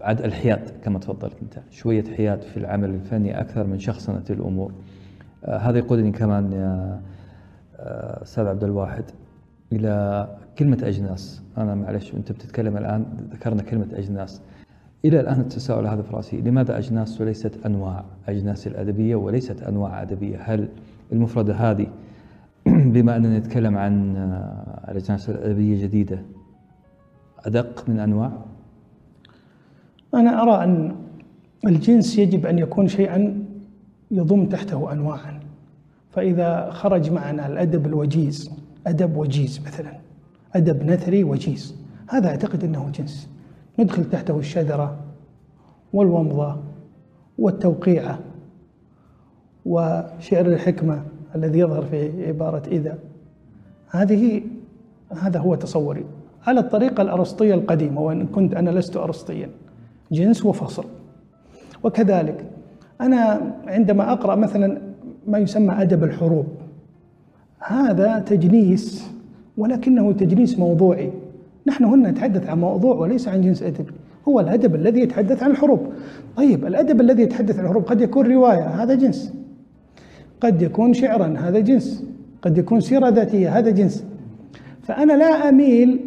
عد 0.00 0.20
الحياد 0.20 0.70
كما 0.84 0.98
تفضلت 0.98 1.36
أنت. 1.42 1.58
شوية 1.70 2.04
حياد 2.16 2.42
في 2.42 2.56
العمل 2.56 2.90
الفني 2.90 3.40
أكثر 3.40 3.66
من 3.66 3.78
شخصنة 3.78 4.24
الأمور. 4.30 4.72
آه، 5.44 5.56
هذا 5.56 5.78
يقودني 5.78 6.12
كمان 6.12 6.52
يا 6.52 7.00
آه، 7.76 8.22
أستاذ 8.22 8.46
عبد 8.46 8.64
الواحد 8.64 9.04
إلى 9.72 10.28
كلمة 10.58 10.78
أجناس. 10.82 11.42
أنا 11.58 11.74
معلش 11.74 12.14
أنت 12.14 12.32
بتتكلم 12.32 12.76
الآن 12.76 13.06
ذكرنا 13.32 13.62
كلمة 13.62 13.88
أجناس. 13.92 14.40
إلى 15.04 15.20
الآن 15.20 15.40
التساؤل 15.40 15.86
هذا 15.86 16.02
في 16.02 16.16
رأسي 16.16 16.40
لماذا 16.40 16.78
أجناس 16.78 17.20
وليست 17.20 17.66
أنواع؟ 17.66 18.04
أجناس 18.28 18.66
الأدبية 18.66 19.16
وليست 19.16 19.62
أنواع 19.62 20.02
أدبية؟ 20.02 20.38
هل 20.40 20.68
المفردة 21.12 21.54
هذه 21.54 21.86
بما 22.66 23.16
أننا 23.16 23.38
نتكلم 23.38 23.76
عن 23.76 24.16
الأجناس 24.88 25.30
الأدبية 25.30 25.82
جديدة 25.82 26.22
أدق 27.44 27.88
من 27.88 28.00
أنواع؟ 28.00 28.32
أنا 30.14 30.42
أرى 30.42 30.64
أن 30.64 30.96
الجنس 31.66 32.18
يجب 32.18 32.46
أن 32.46 32.58
يكون 32.58 32.88
شيئا 32.88 33.44
يضم 34.10 34.46
تحته 34.46 34.92
أنواعا. 34.92 35.40
فإذا 36.10 36.70
خرج 36.70 37.10
معنا 37.10 37.46
الأدب 37.46 37.86
الوجيز 37.86 38.50
أدب 38.86 39.16
وجيز 39.16 39.60
مثلا 39.66 39.92
أدب 40.54 40.82
نثري 40.82 41.24
وجيز 41.24 41.74
هذا 42.08 42.28
أعتقد 42.28 42.64
أنه 42.64 42.90
جنس. 42.98 43.31
ندخل 43.78 44.04
تحته 44.04 44.38
الشذرة 44.38 44.96
والومضة 45.92 46.56
والتوقيعة 47.38 48.18
وشعر 49.66 50.46
الحكمة 50.46 51.02
الذي 51.34 51.58
يظهر 51.58 51.82
في 51.82 52.26
عبارة 52.26 52.62
إذا. 52.66 52.98
هذه 53.90 54.42
هذا 55.10 55.40
هو 55.40 55.54
تصوري. 55.54 56.04
على 56.46 56.60
الطريقة 56.60 57.02
الأرسطية 57.02 57.54
القديمة 57.54 58.00
وإن 58.00 58.26
كنت 58.26 58.54
أنا 58.54 58.70
لست 58.70 58.96
أرسطيا 58.96 59.50
جنس 60.12 60.46
وفصل. 60.46 60.84
وكذلك 61.82 62.44
أنا 63.00 63.52
عندما 63.66 64.12
أقرأ 64.12 64.34
مثلا 64.34 64.80
ما 65.26 65.38
يسمى 65.38 65.82
أدب 65.82 66.04
الحروب 66.04 66.46
هذا 67.58 68.18
تجنيس 68.18 69.10
ولكنه 69.56 70.12
تجنيس 70.12 70.58
موضوعي. 70.58 71.12
نحن 71.66 71.84
هنا 71.84 72.10
نتحدث 72.10 72.48
عن 72.48 72.60
موضوع 72.60 72.94
وليس 72.96 73.28
عن 73.28 73.40
جنس 73.40 73.62
أدبي 73.62 73.92
هو 74.28 74.40
الأدب 74.40 74.74
الذي 74.74 75.00
يتحدث 75.00 75.42
عن 75.42 75.50
الحروب. 75.50 75.86
طيب 76.36 76.66
الأدب 76.66 77.00
الذي 77.00 77.22
يتحدث 77.22 77.58
عن 77.58 77.64
الحروب 77.64 77.84
قد 77.84 78.00
يكون 78.00 78.26
رواية 78.32 78.66
هذا 78.66 78.94
جنس. 78.94 79.32
قد 80.40 80.62
يكون 80.62 80.94
شعرا 80.94 81.34
هذا 81.38 81.60
جنس. 81.60 82.04
قد 82.42 82.58
يكون 82.58 82.80
سيرة 82.80 83.08
ذاتية 83.08 83.58
هذا 83.58 83.70
جنس. 83.70 84.04
فأنا 84.82 85.12
لا 85.12 85.48
أميل 85.48 86.00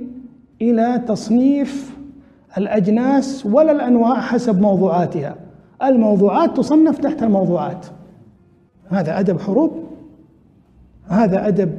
إلى 0.62 1.02
تصنيف 1.08 1.98
الأجناس 2.58 3.46
ولا 3.46 3.72
الأنواع 3.72 4.22
حسب 4.22 4.62
موضوعاتها. 4.62 5.36
الموضوعات 5.84 6.58
تصنف 6.58 6.98
تحت 6.98 7.24
الموضوعات. 7.24 7.86
هذا 8.90 9.20
أدب 9.20 9.40
حروب؟ 9.40 9.84
هذا 11.08 11.48
أدب 11.48 11.72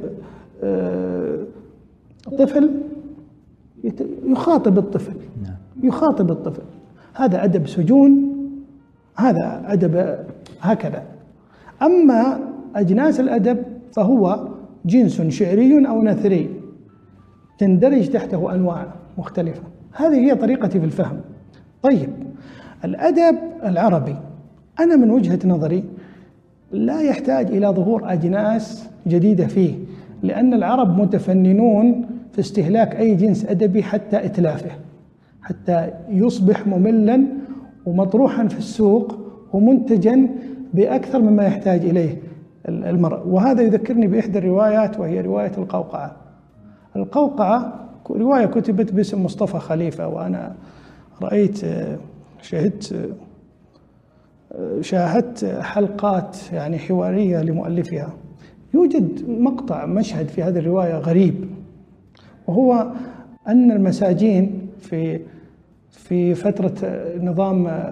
آه، 0.63 1.37
طفل؟ 2.37 2.71
يخاطب 4.25 4.77
الطفل. 4.77 5.13
نعم. 5.43 5.55
يخاطب 5.83 6.31
الطفل. 6.31 6.63
هذا 7.13 7.43
أدب 7.43 7.67
سجون 7.67 8.33
هذا 9.15 9.63
أدب 9.67 10.17
هكذا. 10.61 11.03
أما 11.81 12.39
أجناس 12.75 13.19
الأدب 13.19 13.57
فهو 13.91 14.47
جنس 14.85 15.21
شعري 15.21 15.87
أو 15.87 16.03
نثري 16.03 16.49
تندرج 17.59 18.09
تحته 18.09 18.55
أنواع 18.55 18.87
مختلفة. 19.17 19.63
هذه 19.93 20.15
هي 20.15 20.35
طريقتي 20.35 20.79
في 20.79 20.85
الفهم. 20.85 21.21
طيب 21.83 22.09
الأدب 22.85 23.37
العربي 23.63 24.15
أنا 24.79 24.95
من 24.95 25.11
وجهة 25.11 25.39
نظري 25.45 25.83
لا 26.71 27.01
يحتاج 27.01 27.47
إلى 27.47 27.67
ظهور 27.67 28.13
أجناس 28.13 28.89
جديدة 29.07 29.47
فيه 29.47 29.75
لأن 30.23 30.53
العرب 30.53 31.01
متفننون 31.01 32.05
في 32.33 32.39
استهلاك 32.39 32.95
أي 32.95 33.15
جنس 33.15 33.45
أدبي 33.45 33.83
حتى 33.83 34.25
إتلافه 34.25 34.71
حتى 35.41 35.93
يصبح 36.09 36.67
مملا 36.67 37.23
ومطروحا 37.85 38.47
في 38.47 38.57
السوق 38.57 39.19
ومنتجا 39.53 40.29
بأكثر 40.73 41.21
مما 41.21 41.43
يحتاج 41.45 41.85
إليه 41.85 42.21
المرء. 42.67 43.27
وهذا 43.27 43.61
يذكرني 43.61 44.07
بإحدى 44.07 44.37
الروايات 44.37 44.99
وهي 44.99 45.21
رواية 45.21 45.51
القوقعة. 45.57 46.15
القوقعة 46.95 47.89
رواية 48.09 48.45
كتبت 48.45 48.93
باسم 48.93 49.23
مصطفى 49.23 49.59
خليفة 49.59 50.07
وأنا 50.07 50.55
رأيت 51.21 51.61
شهدت 52.41 53.15
شاهدت 54.81 55.45
حلقات 55.61 56.37
يعني 56.53 56.77
حوارية 56.77 57.41
لمؤلفها. 57.41 58.09
يوجد 58.73 59.29
مقطع 59.29 59.85
مشهد 59.85 60.27
في 60.27 60.43
هذه 60.43 60.59
الرواية 60.59 60.97
غريب. 60.97 61.56
وهو 62.47 62.91
أن 63.47 63.71
المساجين 63.71 64.67
في 64.79 65.19
في 65.89 66.35
فترة 66.35 66.73
نظام 67.21 67.83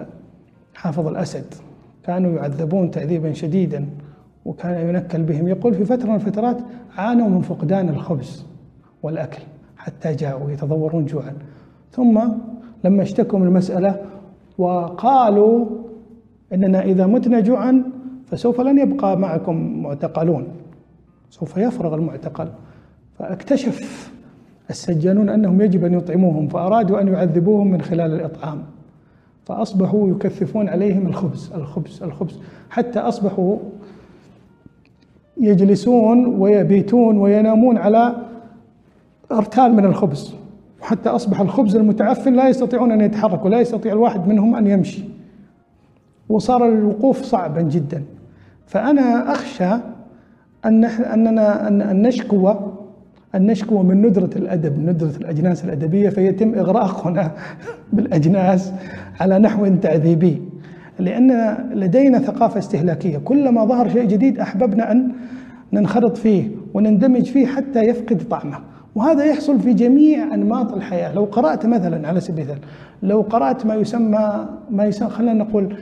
حافظ 0.74 1.06
الأسد 1.06 1.54
كانوا 2.04 2.36
يعذبون 2.36 2.90
تعذيبا 2.90 3.32
شديدا 3.32 3.86
وكان 4.44 4.88
ينكل 4.88 5.22
بهم. 5.22 5.48
يقول 5.48 5.74
في 5.74 5.84
فترة 5.84 6.06
من 6.06 6.14
الفترات 6.14 6.56
عانوا 6.96 7.28
من 7.28 7.40
فقدان 7.40 7.88
الخبز 7.88 8.44
والأكل 9.02 9.42
حتى 9.76 10.14
جاءوا 10.14 10.50
يتضورون 10.50 11.06
جوعا. 11.06 11.32
ثم 11.92 12.20
لما 12.84 13.02
اشتكوا 13.02 13.38
من 13.38 13.46
المسألة 13.46 14.02
وقالوا 14.58 15.66
إننا 16.52 16.82
إذا 16.82 17.06
متنا 17.06 17.40
جوعا 17.40 17.84
فسوف 18.26 18.60
لن 18.60 18.78
يبقى 18.78 19.18
معكم 19.18 19.82
معتقلون. 19.82 20.48
سوف 21.30 21.56
يفرغ 21.56 21.94
المعتقل. 21.94 22.48
فاكتشف 23.18 24.12
السجانون 24.70 25.28
أنهم 25.28 25.60
يجب 25.60 25.84
أن 25.84 25.94
يطعموهم 25.94 26.48
فأرادوا 26.48 27.00
أن 27.00 27.08
يعذبوهم 27.08 27.70
من 27.70 27.80
خلال 27.82 28.14
الإطعام. 28.14 28.62
فأصبحوا 29.44 30.08
يكثفون 30.08 30.68
عليهم 30.68 31.06
الخبز 31.06 31.52
الخبز 31.54 32.02
الخبز. 32.02 32.40
حتى 32.70 32.98
أصبحوا 32.98 33.56
يجلسون 35.40 36.26
ويبيتون 36.26 37.18
وينامون 37.18 37.78
على 37.78 38.16
أرتال 39.32 39.74
من 39.74 39.84
الخبز. 39.84 40.34
وحتى 40.82 41.08
أصبح 41.08 41.40
الخبز 41.40 41.76
المتعفن 41.76 42.32
لا 42.32 42.48
يستطيعون 42.48 42.92
أن 42.92 43.00
يتحركوا 43.00 43.50
لا 43.50 43.60
يستطيع 43.60 43.92
الواحد 43.92 44.28
منهم 44.28 44.56
أن 44.56 44.66
يمشي. 44.66 45.04
وصار 46.28 46.68
الوقوف 46.68 47.22
صعبا 47.22 47.62
جدا. 47.62 48.02
فأنا 48.66 49.32
أخشى 49.32 49.70
أن 50.64 50.84
أننا 50.84 51.68
أن 51.68 52.02
نشكو 52.02 52.54
أن 53.36 53.46
نشكو 53.46 53.82
من 53.82 54.02
ندرة 54.02 54.30
الأدب 54.36 54.78
ندرة 54.78 55.16
الأجناس 55.16 55.64
الأدبية 55.64 56.08
فيتم 56.08 56.54
إغراقنا 56.54 57.32
بالأجناس 57.92 58.72
على 59.20 59.38
نحو 59.38 59.66
تعذيبي. 59.82 60.42
لأن 60.98 61.56
لدينا 61.74 62.18
ثقافة 62.18 62.58
استهلاكية. 62.58 63.18
كلما 63.18 63.64
ظهر 63.64 63.88
شيء 63.88 64.04
جديد 64.04 64.38
أحببنا 64.38 64.92
أن 64.92 65.12
ننخرط 65.72 66.16
فيه 66.16 66.48
ونندمج 66.74 67.24
فيه 67.24 67.46
حتى 67.46 67.82
يفقد 67.82 68.22
طعمه. 68.30 68.58
وهذا 68.94 69.24
يحصل 69.24 69.60
في 69.60 69.72
جميع 69.72 70.34
أنماط 70.34 70.72
الحياة. 70.72 71.14
لو 71.14 71.24
قرأت 71.24 71.66
مثلا 71.66 72.08
على 72.08 72.20
سبيل 72.20 72.46
المثال 72.46 72.58
لو 73.02 73.20
قرأت 73.20 73.66
ما 73.66 73.74
يسمى 73.74 74.48
ما 74.70 74.84
يسمى 74.84 75.10
خلينا 75.10 75.32
نقول 75.32 75.76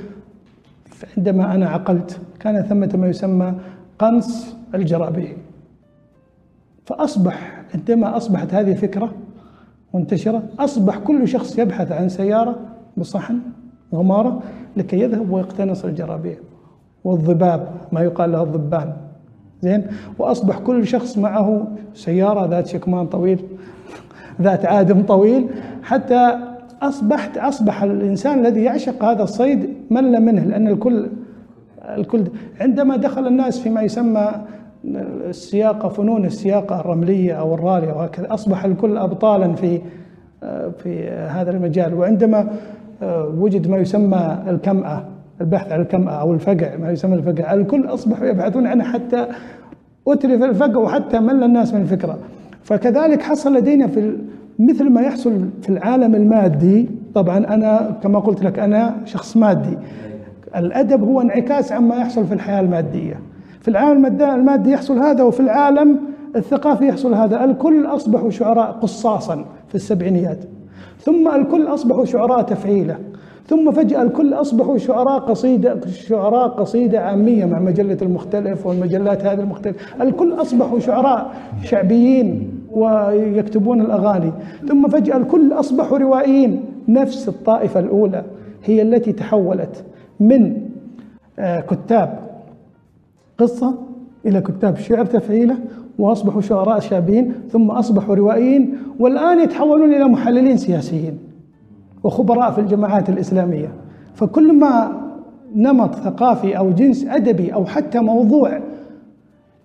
عندما 1.16 1.55
أنا 1.55 1.68
عقلت 1.68 2.20
كان 2.40 2.62
ثمة 2.62 2.90
ما 2.94 3.09
يسمى 3.09 3.55
قنص 3.98 4.57
الجرابيع 4.74 5.32
فأصبح 6.85 7.62
عندما 7.74 8.16
أصبحت 8.16 8.55
هذه 8.55 8.74
فكرة 8.74 9.12
منتشرة 9.95 10.43
أصبح 10.59 10.99
كل 10.99 11.28
شخص 11.28 11.59
يبحث 11.59 11.93
عن 11.93 12.09
سيارة 12.09 12.57
بصحن 12.97 13.39
غمارة 13.95 14.43
لكي 14.76 15.01
يذهب 15.01 15.30
ويقتنص 15.30 15.85
الجرابيع 15.85 16.37
والضباب 17.05 17.68
ما 17.93 18.01
يقال 18.01 18.32
له 18.32 18.43
الضبان. 18.43 18.93
زين؟ 19.62 19.87
وأصبح 20.18 20.59
كل 20.59 20.87
شخص 20.87 21.18
معه 21.18 21.66
سيارة 21.95 22.47
ذات 22.47 22.66
شكمان 22.66 23.07
طويل 23.07 23.45
ذات 24.43 24.66
عادم 24.66 25.03
طويل 25.03 25.47
حتى 25.82 26.39
أصبحت 26.82 27.39
أصبح 27.39 27.82
الإنسان 27.82 28.39
الذي 28.47 28.62
يعشق 28.62 29.05
هذا 29.05 29.22
الصيد 29.22 29.74
مل 29.91 30.20
منه 30.20 30.45
لأن 30.45 30.68
الكل 30.68 31.11
الكل 31.85 32.24
عندما 32.61 32.97
دخل 32.97 33.26
الناس 33.26 33.59
فيما 33.61 33.82
يسمى 33.82 34.30
السياقة 35.28 35.89
فنون 35.89 36.24
السياقة 36.24 36.80
الرملية 36.80 37.32
أو 37.32 37.55
الرالية 37.55 37.93
وهكذا 37.93 38.35
أصبح 38.35 38.64
الكل 38.64 38.97
أبطالا 38.97 39.55
في 39.55 39.80
في 40.78 41.09
هذا 41.11 41.51
المجال. 41.51 41.95
وعندما 41.95 42.49
وجد 43.39 43.68
ما 43.68 43.76
يسمى 43.76 44.39
الكمأة 44.49 45.05
البحث 45.41 45.72
عن 45.72 45.80
الكمأة 45.80 46.12
أو 46.12 46.35
الفقع 46.35 46.76
ما 46.76 46.91
يسمى 46.91 47.14
الفقع 47.14 47.55
الكل 47.55 47.87
أصبحوا 47.87 48.26
يبحثون 48.26 48.66
عنه 48.66 48.85
حتى 48.85 49.26
أتلف 50.09 50.43
الفقع 50.43 50.76
وحتى 50.76 51.20
مل 51.20 51.43
الناس 51.43 51.74
من 51.74 51.80
الفكرة 51.80 52.18
فكذلك 52.62 53.22
حصل 53.22 53.57
لدينا 53.57 53.87
في 53.87 54.18
مثل 54.59 54.91
ما 54.91 55.01
يحصل 55.01 55.49
في 55.62 55.68
العالم 55.68 56.14
المادي. 56.14 56.89
طبعا 57.14 57.39
أنا 57.39 57.99
كما 58.03 58.18
قلت 58.18 58.45
لك 58.45 58.59
أنا 58.59 58.95
شخص 59.05 59.37
مادي. 59.37 59.78
الأدب 60.57 61.03
هو 61.03 61.20
انعكاس 61.20 61.72
عما 61.72 61.97
يحصل 61.97 62.26
في 62.26 62.35
الحياة 62.35 62.61
المادية. 62.61 63.20
في 63.64 63.70
العالم 63.70 64.06
المادي 64.20 64.70
يحصل 64.70 64.98
هذا 64.98 65.22
وفي 65.22 65.40
العالم 65.40 66.00
الثقافي 66.36 66.88
يحصل 66.88 67.14
هذا. 67.14 67.44
الكل 67.44 67.86
أصبحوا 67.86 68.30
شعراء 68.30 68.70
قصاصا 68.70 69.44
في 69.68 69.74
السبعينيات. 69.74 70.38
ثم 71.00 71.28
الكل 71.28 71.66
أصبحوا 71.66 72.04
شعراء 72.04 72.42
تفعيلة. 72.42 72.98
ثم 73.46 73.70
فجأة 73.70 74.02
الكل 74.02 74.34
أصبحوا 74.34 74.78
شعراء 74.78 75.18
قصيدة 75.18 75.80
شعراء 75.86 76.48
قصيدة 76.48 77.00
عامية 77.00 77.44
مع 77.44 77.58
مجلة 77.58 77.98
المختلف 78.02 78.66
والمجلات 78.66 79.24
هذه 79.24 79.40
المختلفة. 79.40 80.02
الكل 80.02 80.32
أصبحوا 80.32 80.78
شعراء 80.78 81.30
شعبيين 81.62 82.50
ويكتبون 82.70 83.80
الأغاني. 83.80 84.32
ثم 84.68 84.88
فجأة 84.88 85.16
الكل 85.16 85.52
أصبحوا 85.52 85.98
روائيين. 85.98 86.64
نفس 86.88 87.28
الطائفة 87.28 87.80
الأولى 87.80 88.24
هي 88.64 88.82
التي 88.82 89.12
تحولت 89.12 89.84
من 90.20 90.60
آه، 91.38 91.60
كتاب 91.60 92.23
قصة 93.39 93.74
إلى 94.26 94.41
كتاب 94.41 94.76
شعر 94.76 95.07
تفعيلة 95.07 95.59
وأصبحوا 95.99 96.41
شعراء 96.41 96.80
شابين 96.80 97.32
ثم 97.51 97.70
أصبحوا 97.70 98.14
روائيين 98.14 98.76
والآن 98.99 99.41
يتحولون 99.41 99.95
إلى 99.95 100.05
محللين 100.05 100.57
سياسيين 100.57 101.18
وخبراء 102.03 102.51
في 102.51 102.61
الجماعات 102.61 103.09
الإسلامية. 103.09 103.72
فكل 104.14 104.59
ما 104.59 105.01
نمط 105.55 105.95
ثقافي 105.95 106.59
أو 106.59 106.70
جنس 106.70 107.05
أدبي 107.05 107.55
أو 107.55 107.64
حتى 107.64 108.01
موضوع 108.01 108.61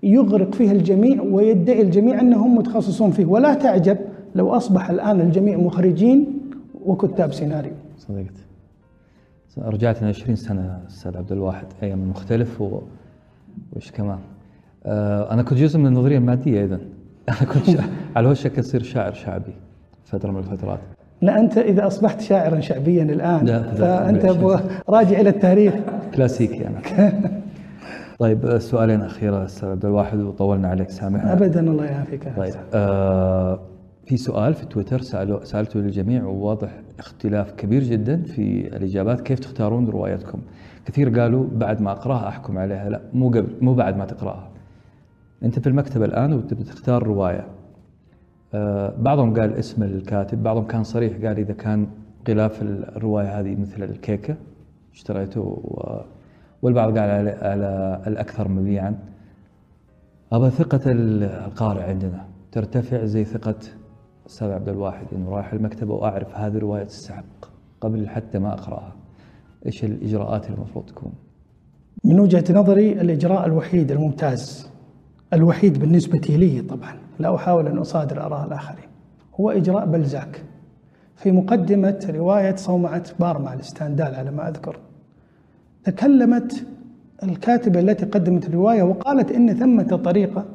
يغرق 0.04 0.54
فيه 0.54 0.72
الجميع 0.72 1.22
ويدعي 1.22 1.82
الجميع 1.82 2.22
أنهم 2.22 2.56
متخصصون 2.56 3.12
فيه. 3.12 3.26
ولا 3.26 3.54
تعجب 3.54 3.98
لو 4.36 4.50
أصبح 4.50 4.90
الآن 4.90 5.22
الجميع 5.22 5.58
مخرجين 5.58 6.40
وكتاب 6.86 7.34
سيناريو. 7.34 7.74
صدقت. 7.98 8.34
رجعت 9.58 10.04
20 10.04 10.36
سنة 10.36 10.80
أستاذ 10.88 11.18
عبد 11.18 11.32
الواحد 11.32 11.66
أيام 11.84 12.10
مختلف 12.10 12.62
و... 12.62 12.80
وإيش 13.72 13.92
كمان؟ 13.92 14.20
آه 14.86 15.34
أنا 15.34 15.44
كنت 15.44 15.60
جزء 15.60 15.80
من 15.80 15.88
النظرية 15.88 16.18
المادية 16.18 16.62
أيضا. 16.62 16.80
أنا 17.30 17.52
كنت 17.54 17.70
شا... 17.70 17.84
على 18.16 18.28
وشك 18.30 18.60
أصير 18.60 18.84
شاعر 18.84 19.14
شعبي 19.14 19.54
فترة 20.06 20.32
من 20.32 20.38
الفترات. 20.40 20.80
لا 21.22 21.40
أنت 21.40 21.58
إذا 21.58 21.88
أصبحت 21.88 22.22
شاعرا 22.22 22.60
شعبيا 22.60 23.04
الآن 23.04 23.46
لا 23.46 23.62
فأنت 23.72 24.26
لا 24.26 24.60
راجع 24.90 25.20
إلى 25.20 25.30
التاريخ. 25.30 25.74
كلاسيكي 26.16 26.68
أنا. 26.68 26.82
طيب 28.20 28.58
سؤالين 28.58 29.02
أخيرة 29.02 29.46
أستاذ 29.46 29.70
عبد 29.70 29.86
الواحد 29.86 30.20
وطولنا 30.20 30.68
عليك 30.68 30.90
سامحنا. 30.90 31.34
أبدا 31.34 31.60
الله 31.60 31.86
يعافيك. 31.86 32.34
طيب 32.38 32.54
آه 32.74 33.60
في 34.06 34.18
سؤال 34.18 34.54
في 34.54 34.66
تويتر 34.66 35.02
سألوا 35.02 35.44
سألته 35.44 35.80
للجميع 35.80 36.26
وواضح 36.26 36.70
اختلاف 37.00 37.52
كبير 37.52 37.84
جدا 37.84 38.24
في 38.24 38.68
الإجابات. 38.78 39.22
كيف 39.22 39.40
تختارون 39.40 39.90
روايتكم؟ 39.90 40.40
كثير 40.90 41.20
قالوا 41.20 41.48
بعد 41.52 41.82
ما 41.82 41.92
أقرأها 41.92 42.28
أحكم 42.28 42.58
عليها. 42.58 42.90
لا 42.90 43.02
مو 43.14 43.30
قبل 43.30 43.48
مو 43.62 43.74
بعد 43.74 43.98
ما 43.98 44.06
تقرأها. 44.06 44.50
أنت 45.44 45.60
في 45.60 45.68
المكتبة 45.70 46.06
الآن 46.06 46.34
وتبي 46.34 46.64
تختار 46.64 47.04
رواية. 47.04 47.48
آه 48.54 48.94
بعضهم 48.98 49.40
قال 49.40 49.54
اسم 49.54 49.84
الكاتب 49.84 50.44
بعضهم 50.44 50.68
كان 50.68 50.84
صريح 50.84 51.14
قال 51.14 51.38
إذا 51.40 51.54
كان 51.54 51.88
غلاف 52.30 52.62
الرواية 52.62 53.40
هذه 53.40 53.56
مثل 53.56 53.84
الكيكة 53.84 54.36
اشتريته 54.94 55.42
و... 55.42 56.02
والبعض 56.62 56.98
قال 56.98 57.10
على, 57.10 57.30
على 57.30 58.02
الأكثر 58.08 58.48
مبيعا. 58.48 59.00
أبا 60.32 60.50
ثقة 60.50 60.82
القارئ 60.86 61.84
عندنا 61.84 62.26
ترتفع 62.52 63.06
زي 63.06 63.26
ثقة 63.26 63.56
أستاذ 64.28 64.52
عبد 64.52 64.70
الواحد 64.70 65.06
إنه 65.16 65.30
رايح 65.30 65.54
المكتبة 65.54 65.94
وأعرف 65.94 66.36
هذه 66.36 66.58
رواية 66.58 66.84
تستحق 66.84 67.46
قبل 67.82 68.10
حتى 68.10 68.40
ما 68.40 68.54
أقرأها. 68.54 68.99
إيش 69.66 69.84
الإجراءات 69.84 70.46
اللي 70.46 70.58
المفروض 70.58 70.86
تكون؟ 70.86 71.12
من 72.04 72.20
وجهة 72.20 72.44
نظري 72.50 72.92
الإجراء 72.92 73.46
الوحيد 73.46 73.92
الممتاز 73.92 74.70
الوحيد 75.34 75.80
بالنسبة 75.80 76.20
لي 76.30 76.62
طبعا 76.62 76.96
لا 77.20 77.36
أحاول 77.36 77.68
أن 77.68 77.78
أصادر 77.78 78.26
آراء 78.26 78.48
الآخرين 78.48 78.86
هو 79.40 79.52
إجراء 79.52 79.86
بلزاك 79.86 80.44
في 81.16 81.32
مقدمة 81.32 82.14
رواية 82.16 82.56
صومعة 82.56 83.04
بارما 83.20 83.56
لستاندال 83.56 84.16
على 84.16 84.32
ما 84.32 84.50
أذكر 84.50 84.80
تكلمت 85.84 86.66
الكاتبة 87.24 87.80
التي 87.80 88.06
قدمت 88.06 88.48
الرواية 88.48 88.84
وقالت 88.84 89.32
إن 89.32 89.54
ثمة 89.54 89.96
طريقة 90.04 90.46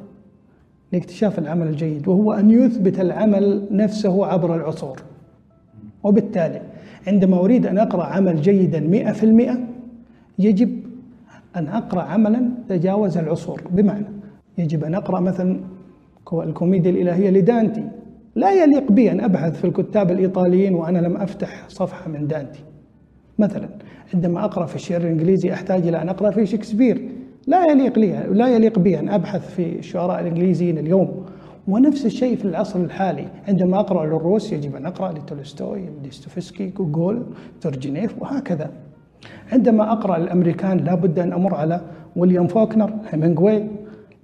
لاكتشاف 0.91 1.39
العمل 1.39 1.67
الجيد 1.67 2.07
وهو 2.07 2.33
أن 2.33 2.51
يثبت 2.51 2.99
العمل 2.99 3.67
نفسه 3.71 4.25
عبر 4.25 4.55
العصور 4.55 5.01
وبالتالي 6.03 6.61
عندما 7.07 7.39
أريد 7.39 7.65
أن 7.65 7.77
أقرأ 7.77 8.03
عمل 8.03 8.41
جيدا 8.41 8.79
مئة 8.79 9.11
في 9.11 9.23
المئة 9.23 9.57
يجب 10.39 10.79
أن 11.55 11.67
أقرأ 11.67 12.01
عملا 12.01 12.49
تجاوز 12.69 13.17
العصور. 13.17 13.61
بمعنى 13.71 14.05
يجب 14.57 14.83
أن 14.83 14.95
أقرأ 14.95 15.19
مثلا 15.19 15.59
الكوميديا 16.33 16.91
الإلهية 16.91 17.29
لدانتي. 17.29 17.83
لا 18.35 18.63
يليق 18.63 18.91
بي 18.91 19.11
أن 19.11 19.19
أبحث 19.19 19.57
في 19.57 19.67
الكتاب 19.67 20.11
الإيطاليين 20.11 20.75
وأنا 20.75 20.99
لم 20.99 21.17
أفتح 21.17 21.69
صفحة 21.69 22.09
من 22.09 22.27
دانتي. 22.27 22.59
مثلا 23.39 23.69
عندما 24.13 24.45
أقرأ 24.45 24.65
في 24.65 24.75
الشعر 24.75 25.01
الإنجليزي 25.01 25.53
أحتاج 25.53 25.87
إلى 25.87 26.01
أن 26.01 26.09
أقرأ 26.09 26.31
في 26.31 26.45
شكسبير. 26.45 27.09
لا 27.47 27.65
يليق 27.71 27.99
لي 27.99 28.27
لا 28.31 28.47
يليق 28.47 28.79
بي 28.79 28.99
أن 28.99 29.09
أبحث 29.09 29.55
في 29.55 29.79
الشعراء 29.79 30.21
الإنجليزيين 30.21 30.77
اليوم. 30.77 31.24
ونفس 31.67 32.05
الشيء 32.05 32.35
في 32.35 32.45
العصر 32.45 32.79
الحالي. 32.79 33.27
عندما 33.47 33.79
أقرأ 33.79 34.05
للروس 34.05 34.53
يجب 34.53 34.75
أن 34.75 34.85
أقرأ 34.85 35.11
لتولستوي 35.11 35.89
دوستويفسكي 36.03 36.69
جوجول 36.69 37.23
تورجينيف 37.61 38.21
وهكذا. 38.21 38.69
عندما 39.51 39.91
أقرأ 39.91 40.17
الأمريكان 40.17 40.77
لا 40.77 40.95
بد 40.95 41.19
أن 41.19 41.33
أمر 41.33 41.55
على 41.55 41.81
ويليام 42.15 42.47
فوكنر 42.47 42.93
هيمنغوي. 43.09 43.63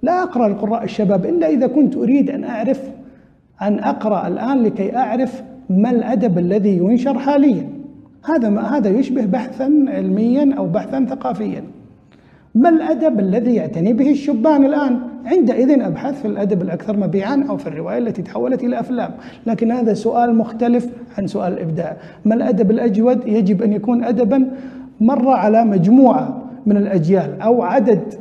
لا 0.02 0.22
أقرأ 0.22 0.46
القراء 0.46 0.84
الشباب 0.84 1.26
إلا 1.26 1.48
إذا 1.48 1.66
كنت 1.66 1.96
أريد 1.96 2.30
أن 2.30 2.44
أعرف 2.44 2.90
أن 3.62 3.78
أقرأ 3.78 4.28
الآن 4.28 4.62
لكي 4.62 4.96
أعرف 4.96 5.42
ما 5.70 5.90
الأدب 5.90 6.38
الذي 6.38 6.76
ينشر 6.76 7.18
حاليا. 7.18 7.68
هذا 8.24 8.48
ما 8.48 8.76
هذا 8.76 8.90
يشبه 8.90 9.24
بحثا 9.24 9.84
علميا 9.88 10.54
أو 10.58 10.66
بحثا 10.66 11.06
ثقافيا. 11.10 11.64
ما 12.54 12.68
الأدب 12.68 13.20
الذي 13.20 13.54
يعتني 13.54 13.92
به 13.92 14.10
الشبان 14.10 14.64
الآن؟ 14.64 15.11
عندئذ 15.26 15.82
أبحث 15.82 16.20
في 16.22 16.28
الأدب 16.28 16.62
الأكثر 16.62 16.96
مبيعا 16.96 17.44
أو 17.48 17.56
في 17.56 17.66
الرواية 17.66 17.98
التي 17.98 18.22
تحولت 18.22 18.64
إلى 18.64 18.80
أفلام. 18.80 19.10
لكن 19.46 19.70
هذا 19.70 19.94
سؤال 19.94 20.34
مختلف 20.34 20.88
عن 21.18 21.26
سؤال 21.26 21.52
الإبداع. 21.52 21.96
ما 22.24 22.34
الأدب 22.34 22.70
الأجود 22.70 23.28
يجب 23.28 23.62
أن 23.62 23.72
يكون 23.72 24.04
أدبا 24.04 24.50
مر 25.00 25.28
على 25.28 25.64
مجموعة 25.64 26.42
من 26.66 26.76
الأجيال 26.76 27.40
أو 27.40 27.62
عدد 27.62 28.14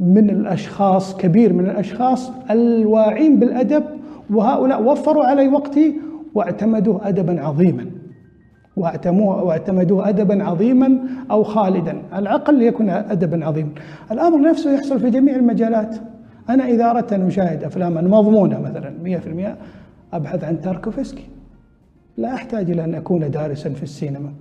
من 0.00 0.30
الأشخاص 0.30 1.16
كبير 1.16 1.52
من 1.52 1.64
الأشخاص 1.64 2.32
الواعين 2.50 3.38
بالأدب 3.38 3.84
وهؤلاء 4.30 4.82
وفروا 4.82 5.24
علي 5.24 5.48
وقتي 5.48 5.94
واعتمدوه 6.34 7.08
أدبا 7.08 7.40
عظيما. 7.40 7.86
واعتمدوه 9.16 10.08
أدبا 10.08 10.44
عظيما 10.44 10.98
أو 11.30 11.42
خالدا. 11.42 12.02
العقل 12.16 12.62
يكون 12.62 12.90
أدبا 12.90 13.46
عظيما. 13.46 13.70
الأمر 14.12 14.40
نفسه 14.40 14.74
يحصل 14.74 15.00
في 15.00 15.10
جميع 15.10 15.36
المجالات. 15.36 15.96
أنا 16.48 16.68
إذا 16.68 16.90
أردت 16.90 17.12
أن 17.12 17.26
أشاهد 17.26 17.64
أفلاما 17.64 18.02
مضمونة 18.02 18.60
مثلا 18.60 18.92
100% 20.12 20.14
أبحث 20.14 20.44
عن 20.44 20.60
تاركوفسكي. 20.60 21.24
لا 22.16 22.34
أحتاج 22.34 22.70
إلى 22.70 22.84
أن 22.84 22.94
أكون 22.94 23.30
دارسا 23.30 23.70
في 23.70 23.82
السينما. 23.82 24.32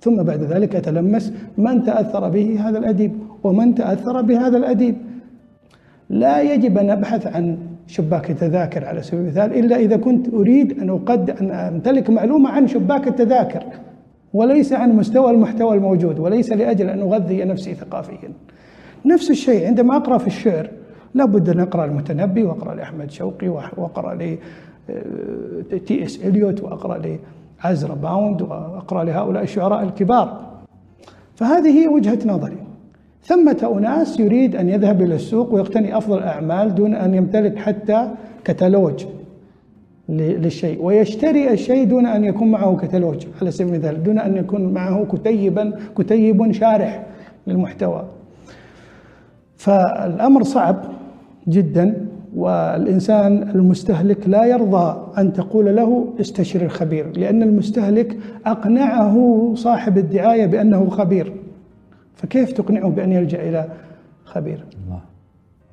ثم 0.00 0.22
بعد 0.22 0.42
ذلك 0.42 0.76
أتلمس 0.76 1.32
من 1.58 1.84
تأثر 1.84 2.28
به 2.28 2.68
هذا 2.68 2.78
الأديب 2.78 3.12
ومن 3.44 3.74
تأثر 3.74 4.22
بهذا 4.22 4.56
الأديب. 4.56 4.96
لا 6.10 6.42
يجب 6.42 6.78
أن 6.78 6.90
أبحث 6.90 7.26
عن 7.26 7.58
شباك 7.86 8.30
التذاكر 8.30 8.84
على 8.84 9.02
سبيل 9.02 9.20
المثال 9.20 9.58
إلا 9.58 9.76
إذا 9.76 9.96
كنت 9.96 10.34
أريد 10.34 10.80
أن 10.80 10.90
أقد 10.90 11.30
أن 11.30 11.50
أمتلك 11.50 12.10
معلومة 12.10 12.50
عن 12.50 12.66
شباك 12.66 13.08
التذاكر 13.08 13.62
وليس 14.32 14.72
عن 14.72 14.92
مستوى 14.92 15.30
المحتوى 15.30 15.76
الموجود 15.76 16.18
وليس 16.18 16.52
لأجل 16.52 16.88
أن 16.88 17.00
أغذي 17.00 17.44
نفسي 17.44 17.74
ثقافيا. 17.74 18.28
نفس 19.04 19.30
الشيء 19.30 19.66
عندما 19.66 19.96
أقرأ 19.96 20.18
في 20.18 20.26
الشعر 20.26 20.70
لابد 21.16 21.48
أن 21.48 21.60
أقرأ 21.60 21.84
المتنبي 21.84 22.42
وأقرأ 22.42 22.74
لأحمد 22.74 23.10
شوقي 23.10 23.48
وأقرأ 23.48 24.14
لي 24.14 24.38
آه، 24.90 25.76
تي 25.86 26.04
اس 26.04 26.24
إليوت 26.24 26.62
وأقرأ 26.62 27.02
لعزرا 27.64 27.94
باوند 27.94 28.42
وأقرأ 28.42 29.04
لهؤلاء 29.04 29.42
الشعراء 29.42 29.82
الكبار. 29.82 30.40
فهذه 31.34 31.82
هي 31.82 31.88
وجهة 31.88 32.18
نظري. 32.26 32.56
ثمة 33.24 33.72
أناس 33.78 34.20
يريد 34.20 34.56
أن 34.56 34.68
يذهب 34.68 35.02
إلى 35.02 35.14
السوق 35.14 35.54
ويقتني 35.54 35.98
أفضل 35.98 36.18
الأعمال 36.18 36.74
دون 36.74 36.94
أن 36.94 37.14
يمتلك 37.14 37.58
حتى 37.58 38.10
كتالوج 38.44 39.04
للشيء 40.08 40.82
ويشتري 40.82 41.52
الشيء 41.52 41.84
دون 41.84 42.06
أن 42.06 42.24
يكون 42.24 42.50
معه 42.50 42.76
كتالوج 42.76 43.26
على 43.40 43.50
سبيل 43.50 43.74
المثال 43.74 44.02
دون 44.02 44.18
أن 44.18 44.36
يكون 44.36 44.72
معه 44.72 45.06
كتيبا 45.12 45.78
كتيب 45.98 46.52
شارح 46.52 47.06
للمحتوى. 47.46 48.04
فالأمر 49.56 50.42
صعب. 50.42 50.84
جدا 51.48 52.08
والإنسان 52.34 53.42
المستهلك 53.42 54.28
لا 54.28 54.44
يرضى 54.44 55.12
أن 55.18 55.32
تقول 55.32 55.76
له 55.76 56.14
استشر 56.20 56.62
الخبير 56.62 57.18
لأن 57.18 57.42
المستهلك 57.42 58.16
أقنعه 58.46 59.52
صاحب 59.54 59.98
الدعاية 59.98 60.46
بأنه 60.46 60.90
خبير. 60.90 61.32
فكيف 62.14 62.52
تقنعه 62.52 62.90
بأن 62.90 63.12
يلجأ 63.12 63.48
إلى 63.48 63.68
خبير؟ 64.24 64.64
الله 64.84 65.00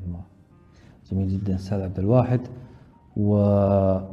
الله. 0.07 0.21
جميل 1.11 1.27
جدا 1.27 1.55
أستاذ 1.55 1.81
عبد 1.81 1.99
الواحد. 1.99 2.39
وعلى 3.17 4.03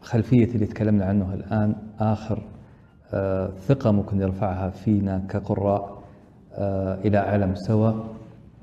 خلفية 0.00 0.54
اللي 0.54 0.66
تكلمنا 0.66 1.04
عنه 1.04 1.34
الآن 1.34 1.74
آخر 2.00 2.42
آه، 3.14 3.50
ثقة 3.68 3.90
ممكن 3.90 4.20
يرفعها 4.20 4.70
فينا 4.70 5.22
كقراء 5.28 6.02
آه، 6.54 6.94
إلى 6.94 7.18
أعلى 7.18 7.46
مستوى. 7.46 8.04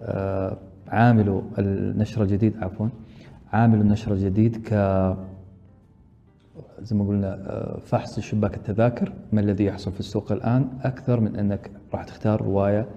آه، 0.01 0.57
عامل 0.87 1.41
النشر 1.57 2.23
الجديد 2.23 2.63
عفوا 2.63 2.87
عامل 3.53 3.81
النشر 3.81 4.13
الجديد 4.13 4.67
ك 4.67 4.73
زي 6.81 6.95
ما 6.95 7.07
قلنا 7.07 7.33
آه، 7.33 7.79
فحص 7.79 8.19
شباك 8.19 8.57
التذاكر 8.57 9.13
ما 9.33 9.41
الذي 9.41 9.65
يحصل 9.65 9.91
في 9.91 9.99
السوق 9.99 10.31
الآن؟ 10.31 10.67
أكثر 10.83 11.19
من 11.19 11.35
أنك 11.35 11.71
راح 11.93 12.03
تختار 12.03 12.41
رواية 12.41 12.87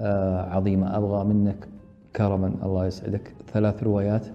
آه، 0.00 0.50
عظيمة. 0.50 0.96
أبغى 0.96 1.24
منك 1.24 1.68
كرما 2.16 2.52
الله 2.62 2.86
يسعدك. 2.86 3.34
ثلاث 3.52 3.82
روايات 3.82 4.26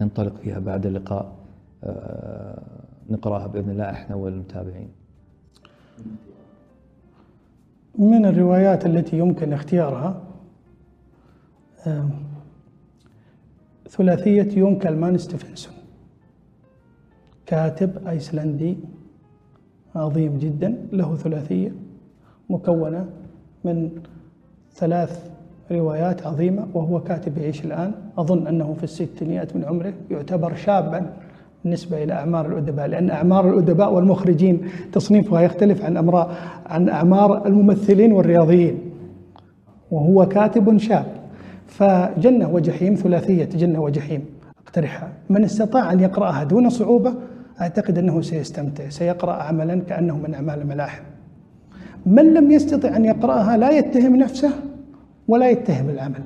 ننطلق 0.00 0.36
فيها 0.36 0.58
بعد 0.58 0.86
اللقاء 0.86 1.32
نقرأها 3.10 3.46
بإذن 3.46 3.70
الله 3.70 3.90
إحنا 3.90 4.16
والمتابعين. 4.16 4.88
من 7.98 8.26
الروايات 8.26 8.86
التي 8.86 9.18
يمكن 9.18 9.52
اختيارها؟ 9.52 10.20
ثلاثية 13.88 14.58
يون 14.58 14.76
كالمان 14.76 15.18
ستيفنسون 15.18 15.74
كاتب 17.46 18.06
أيسلندي 18.08 18.76
عظيم 19.94 20.38
جدا 20.38 20.86
له 20.92 21.16
ثلاثية 21.16 21.72
مكونة 22.50 23.06
من 23.64 23.90
ثلاث 24.74 25.30
روايات 25.72 26.26
عظيمة 26.26 26.68
وهو 26.74 27.00
كاتب 27.00 27.38
يعيش 27.38 27.64
الآن. 27.64 27.94
أظن 28.18 28.46
أنه 28.46 28.74
في 28.74 28.84
الستينيات 28.84 29.56
من 29.56 29.64
عمره 29.64 29.92
يعتبر 30.10 30.54
شابا 30.54 31.12
بالنسبة 31.64 32.02
إلى 32.02 32.12
أعمار 32.12 32.46
الأدباء 32.46 32.86
لأن 32.86 33.10
أعمار 33.10 33.50
الأدباء 33.50 33.94
والمخرجين 33.94 34.60
تصنيفها 34.92 35.40
يختلف 35.40 35.84
عن 35.84 35.96
أمراء 35.96 36.36
عن 36.66 36.88
أعمار 36.88 37.46
الممثلين 37.46 38.12
والرياضيين. 38.12 38.78
وهو 39.90 40.28
كاتب 40.28 40.76
شاب. 40.78 41.21
فجنة 41.72 42.54
وجحيم 42.54 42.94
ثلاثية 42.94 43.44
جنة 43.44 43.80
وجحيم. 43.80 44.24
اقترحها 44.66 45.08
من 45.30 45.44
استطاع 45.44 45.92
أن 45.92 46.00
يقرأها 46.00 46.44
دون 46.44 46.70
صعوبة. 46.70 47.14
أعتقد 47.60 47.98
أنه 47.98 48.20
سيستمتع 48.20 48.88
سيقرأ 48.88 49.32
عملا 49.32 49.80
كأنه 49.80 50.16
من 50.16 50.34
أعمال 50.34 50.60
الملاحم. 50.60 51.02
من 52.06 52.34
لم 52.34 52.50
يستطع 52.50 52.96
أن 52.96 53.04
يقرأها 53.04 53.56
لا 53.56 53.70
يتهم 53.70 54.16
نفسه 54.16 54.50
ولا 55.28 55.50
يتهم 55.50 55.90
العمل. 55.90 56.22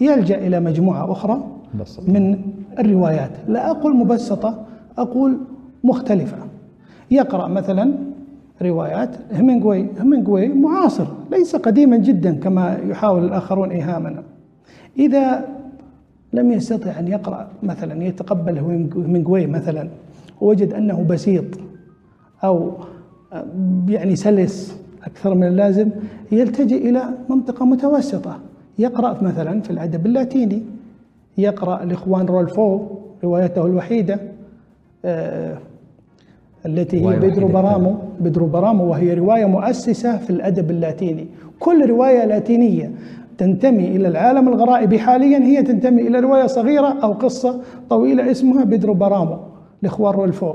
يلجأ 0.00 0.38
إلى 0.46 0.60
مجموعة 0.60 1.12
أخرى. 1.12 1.44
من 2.08 2.40
الروايات. 2.78 3.30
لا 3.48 3.70
أقول 3.70 3.96
مبسطة 3.96 4.66
أقول 4.98 5.38
مختلفة. 5.84 6.36
يقرأ 7.10 7.48
مثلا 7.48 7.94
روايات 8.62 9.16
همينغوي 9.32 9.86
همينغوي 10.00 10.48
معاصر 10.48 11.06
ليس 11.30 11.56
قديما 11.56 11.96
جدا 11.96 12.34
كما 12.34 12.78
يحاول 12.86 13.24
الآخرون 13.24 13.70
إيهامنا 13.70 14.22
إذا 14.98 15.48
لم 16.32 16.52
يستطع 16.52 16.98
أن 16.98 17.08
يقرأ 17.08 17.48
مثلا 17.62 18.04
يتقبل 18.04 18.58
همينغوي 18.94 19.46
مثلا 19.46 19.88
ووجد 20.40 20.72
أنه 20.72 21.02
بسيط 21.10 21.44
أو 22.44 22.72
يعني 23.88 24.16
سلس 24.16 24.80
أكثر 25.04 25.34
من 25.34 25.46
اللازم 25.46 25.90
يلتجئ 26.32 26.90
إلى 26.90 27.02
منطقة 27.28 27.64
متوسطة. 27.66 28.38
يقرأ 28.78 29.22
مثلا 29.22 29.60
في 29.60 29.70
الأدب 29.70 30.06
اللاتيني 30.06 30.62
يقرأ 31.38 31.82
الإخوان 31.82 32.26
رولفو 32.26 32.80
روايته 33.24 33.66
الوحيدة 33.66 34.20
آه، 35.04 35.58
التي 36.66 37.00
هي 37.00 37.06
وحيدة 37.06 37.46
برامو 37.46 37.98
بدرو 38.20 38.46
برامو 38.46 38.84
وهي 38.84 39.14
رواية 39.14 39.46
مؤسسة 39.46 40.16
في 40.18 40.30
الأدب 40.30 40.70
اللاتيني. 40.70 41.26
كل 41.60 41.88
رواية 41.90 42.24
لاتينية. 42.24 42.90
تنتمي 43.40 43.86
إلى 43.96 44.08
العالم 44.08 44.48
الغرائبي 44.48 44.98
حاليا. 44.98 45.38
هي 45.38 45.62
تنتمي 45.62 46.02
إلى 46.08 46.20
رواية 46.20 46.46
صغيرة 46.46 46.90
أو 47.02 47.12
قصة 47.12 47.60
طويلة 47.90 48.30
اسمها 48.30 48.64
بدرو 48.64 48.94
برامو 48.94 49.38
لإخوان 49.82 50.14
رولفو 50.14 50.54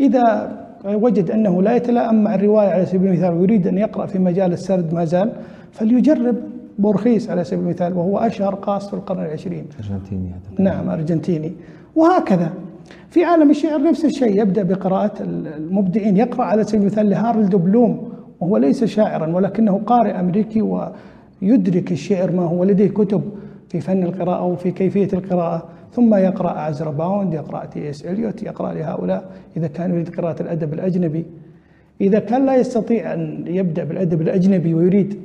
إذا 0.00 0.24
وجد 0.84 1.30
أنه 1.30 1.62
لا 1.62 1.76
يتلائم 1.76 2.24
مع 2.24 2.34
الرواية 2.34 2.68
على 2.68 2.86
سبيل 2.86 3.10
المثال 3.10 3.32
ويريد 3.34 3.66
أن 3.66 3.78
يقرأ 3.78 4.06
في 4.06 4.18
مجال 4.18 4.52
السرد 4.52 4.94
ما 4.94 5.04
زال 5.04 5.32
فليجرب 5.72 6.36
بورخيس 6.78 7.30
على 7.30 7.44
سبيل 7.44 7.64
المثال 7.64 7.92
وهو 7.96 8.18
أشهر 8.18 8.54
قاص 8.54 8.88
في 8.88 8.94
القرن 8.94 9.22
العشرين. 9.24 9.64
أرجنتيني 9.78 10.28
هذا 10.28 10.64
نعم 10.64 10.90
أرجنتيني. 10.90 11.52
وهكذا. 11.96 12.50
في 13.08 13.24
عالم 13.24 13.50
الشعر 13.50 13.82
نفس 13.82 14.04
الشيء 14.04 14.42
يبدأ 14.42 14.62
بقراءة 14.62 15.12
المبدعين 15.58 16.16
يقرأ 16.16 16.44
على 16.44 16.64
سبيل 16.64 16.80
المثال 16.80 17.10
لهارلد 17.10 17.56
بلوم 17.56 18.12
وهو 18.40 18.56
ليس 18.56 18.84
شاعرا 18.84 19.36
ولكنه 19.36 19.80
قارئ 19.86 20.20
أمريكي 20.20 20.62
ويدرك 21.42 21.92
الشعر 21.92 22.32
ما 22.32 22.42
هو 22.42 22.64
لديه 22.64 22.88
كتب 22.88 23.22
في 23.68 23.80
فن 23.80 24.02
القراءة 24.02 24.44
وفي 24.44 24.70
كيفية 24.70 25.08
القراءة 25.12 25.68
ثم 25.92 26.14
يقرأ 26.14 26.50
عزرا 26.50 26.90
باوند 26.90 27.34
يقرأ 27.34 27.64
تي 27.64 27.90
إس 27.90 28.06
إليوت 28.06 28.42
يقرأ 28.42 28.72
لهؤلاء 28.74 29.30
إذا 29.56 29.66
كان 29.66 29.90
يريد 29.90 30.08
قراءة 30.16 30.42
الأدب 30.42 30.74
الأجنبي. 30.74 31.24
إذا 32.00 32.18
كان 32.18 32.46
لا 32.46 32.56
يستطيع 32.56 33.14
أن 33.14 33.44
يبدأ 33.46 33.84
بالأدب 33.84 34.20
الأجنبي 34.20 34.74
ويريد 34.74 35.18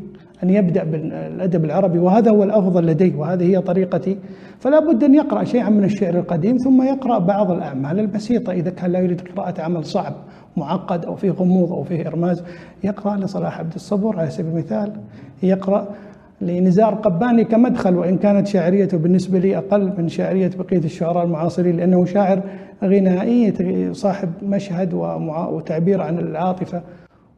أن 0.44 0.50
يبدأ 0.50 0.84
بالأدب 0.84 1.66
العربي 1.66 2.00
وهذا 2.00 2.32
هو 2.32 2.44
الأفضل 2.44 2.86
لديه 2.86 3.16
وهذه 3.16 3.44
هي 3.44 3.62
طريقتي 3.62 4.18
فلا 4.60 4.80
بد 4.80 5.04
أن 5.04 5.16
يقرأ 5.16 5.44
شيئا 5.44 5.70
من 5.70 5.84
الشعر 5.84 6.20
القديم 6.20 6.58
ثم 6.58 6.82
يقرأ 6.82 7.20
بعض 7.20 7.52
الأعمال 7.52 8.00
البسيطة 8.00 8.54
إذا 8.54 8.70
كان 8.70 8.92
لا 8.92 9.00
يريد 9.00 9.22
قراءة 9.22 9.62
عمل 9.62 9.86
صعب. 9.86 10.14
معقد 10.58 11.06
أو 11.06 11.16
فيه 11.16 11.32
غموض 11.32 11.72
أو 11.72 11.84
فيه 11.84 12.08
إرماز 12.08 12.44
يقرأ 12.84 13.16
لصلاح 13.16 13.60
عبد 13.60 13.74
الصبور 13.74 14.20
على 14.20 14.30
سبيل 14.30 14.52
المثال 14.52 14.92
يقرأ 15.44 15.88
لنزار 16.42 16.94
قباني 16.94 17.44
كمدخل 17.44 17.96
وإن 17.96 18.18
كانت 18.18 18.48
شاعريته 18.48 18.98
بالنسبة 18.98 19.40
لي 19.40 19.58
أقل 19.58 19.94
من 19.98 20.10
شاعرية 20.10 20.52
بقية 20.60 20.78
الشعراء 20.78 21.26
المعاصرين 21.26 21.78
لأنه 21.78 22.06
شاعر 22.06 22.42
غنائي 22.84 23.94
صاحب 23.94 24.30
مشهد 24.44 24.94
وتعبير 25.52 26.02
عن 26.02 26.20
العاطفة. 26.20 26.82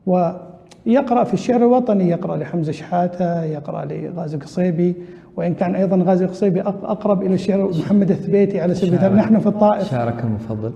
ويقرأ 0.05 1.23
في 1.23 1.33
الشعر 1.33 1.57
الوطني 1.57 2.09
يقرأ 2.09 2.37
لحمزة 2.37 2.71
شحاتة 2.71 3.43
يقرأ 3.43 3.85
لغازي 3.85 4.37
قصيبي 4.37 4.95
وإن 5.35 5.53
كان 5.53 5.75
أيضا 5.75 6.03
غازي 6.03 6.25
قصيبي 6.25 6.61
أقرب 6.61 7.21
إلى 7.21 7.33
الشعر 7.33 7.69
محمد 7.69 8.11
الثبيتي 8.11 8.61
على 8.61 8.75
سبيل 8.75 8.93
المثال. 8.93 9.15
نحن 9.15 9.39
في 9.39 9.47
الطائف. 9.47 9.91
شاعرك 9.91 10.23
المفضل 10.23 10.73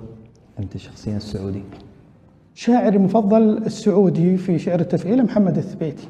أنت 0.60 0.78
شخصيا 0.78 1.18
السعودي. 1.18 1.64
شاعري 2.62 2.97
المفضل 2.97 3.57
السعودي 3.57 4.38
في 4.38 4.59
شعر 4.59 4.80
التفعيل 4.80 5.24
محمد 5.24 5.57
الثبيتي. 5.57 6.07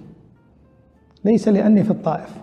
ليس 1.26 1.48
لأني 1.48 1.84
في 1.84 1.92
الطائف 1.92 2.36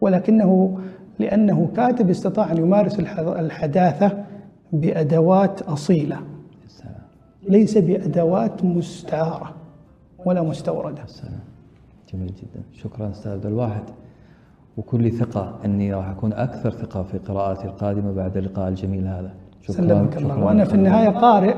ولكنه 0.00 0.78
لأنه 1.18 1.68
كاتب 1.76 2.10
استطاع 2.10 2.52
أن 2.52 2.56
يمارس 2.56 3.00
الح- 3.00 3.18
الحداثة 3.18 4.24
بأدوات 4.72 5.62
أصيلة. 5.62 6.16
ليس 7.48 7.78
بأدوات 7.78 8.64
مستعارة 8.64 9.54
ولا 10.24 10.42
مستوردة. 10.42 11.02
جميل 12.12 12.26
جدا. 12.26 12.62
شكرا 12.72 13.10
أستاذ 13.10 13.32
عبد 13.32 13.46
الواحد. 13.46 13.82
وكل 14.76 15.10
ثقة 15.10 15.58
أني 15.64 15.94
راح 15.94 16.08
أكون 16.08 16.32
أكثر 16.32 16.70
ثقة 16.70 17.02
في 17.02 17.18
قراءاتي 17.18 17.64
القادمة 17.64 18.12
بعد 18.12 18.36
اللقاء 18.36 18.68
الجميل 18.68 19.06
هذا. 19.06 19.34
شكرا 19.62 19.76
سلمك 19.76 20.16
الله. 20.16 20.34
شكراً. 20.34 20.44
وأنا 20.44 20.64
في 20.64 20.74
النهاية 20.74 21.08
قارئ. 21.08 21.54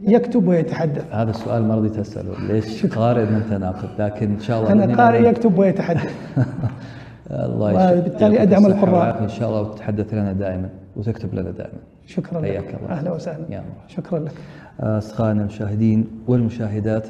يكتب 0.00 0.48
ويتحدث. 0.48 1.04
هذا 1.12 1.30
السؤال 1.30 1.64
ما 1.64 1.74
رضيت 1.74 1.98
أسأله. 1.98 2.46
ليش 2.52 2.86
قارئ 2.86 3.24
من 3.24 3.34
أنت 3.34 3.52
ناقد 3.52 3.88
لكن 3.98 4.30
إن 4.30 4.40
شاء 4.40 4.60
الله 4.62 4.74
بإذن 4.86 5.00
قارئ 5.00 5.18
الله- 5.18 5.28
يكتب 5.30 5.58
ويتحدث. 5.58 6.12
الله 7.30 7.72
يشفيك. 7.72 7.98
وبالتالي 8.06 8.44
الصحة 8.44 8.66
القراء. 8.66 9.22
إن 9.22 9.28
شاء 9.28 9.48
الله 9.48 9.60
وتتحدث 9.60 10.14
لنا 10.14 10.32
دائما 10.32 10.68
وتكتب 10.96 11.34
لنا 11.34 11.50
دائما. 11.50 11.78
شكرا 12.06 12.40
لك. 12.40 12.74
الله. 12.82 12.90
أهلا 12.98 13.12
وسهلا. 13.12 13.44
يا 13.50 13.58
مرحبا. 13.58 13.88
شكرا 13.88 14.18
لك. 14.18 14.32
أصدقائنا 14.80 15.40
المشاهدين 15.40 16.06
والمشاهدات 16.28 17.06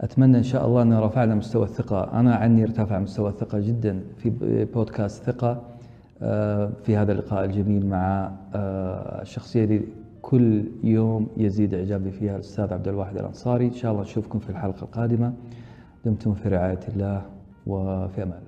أتمنى 0.00 0.38
إن 0.38 0.42
شاء 0.42 0.66
الله 0.66 0.82
أن 0.82 0.92
رفعنا 0.98 1.34
مستوى 1.34 1.64
الثقة. 1.64 2.20
أنا 2.20 2.34
عني 2.34 2.62
ارتفع 2.62 2.98
مستوى 2.98 3.28
الثقة 3.28 3.58
جدا 3.58 4.00
في 4.16 4.32
بودكاست 4.74 5.24
ثقة 5.24 5.60
آه، 6.22 6.70
في 6.84 6.96
هذا 6.96 7.12
اللقاء 7.12 7.44
الجميل 7.44 7.86
مع 7.86 8.30
آه، 8.54 9.22
الشخصية 9.22 9.64
اللي 9.64 9.80
كل 10.28 10.64
يوم 10.84 11.26
يزيد 11.36 11.74
إعجابي 11.74 12.10
فيها 12.10 12.34
الأستاذ 12.36 12.72
عبد 12.72 12.88
الواحد 12.88 13.16
الأنصاري. 13.16 13.66
إن 13.66 13.72
شاء 13.72 13.92
الله 13.92 14.02
نشوفكم 14.02 14.38
في 14.38 14.50
الحلقة 14.50 14.82
القادمة. 14.82 15.32
دمتم 16.04 16.34
في 16.34 16.48
رعاية 16.48 16.84
الله 16.88 17.22
وفي 17.66 18.22
أمان. 18.22 18.47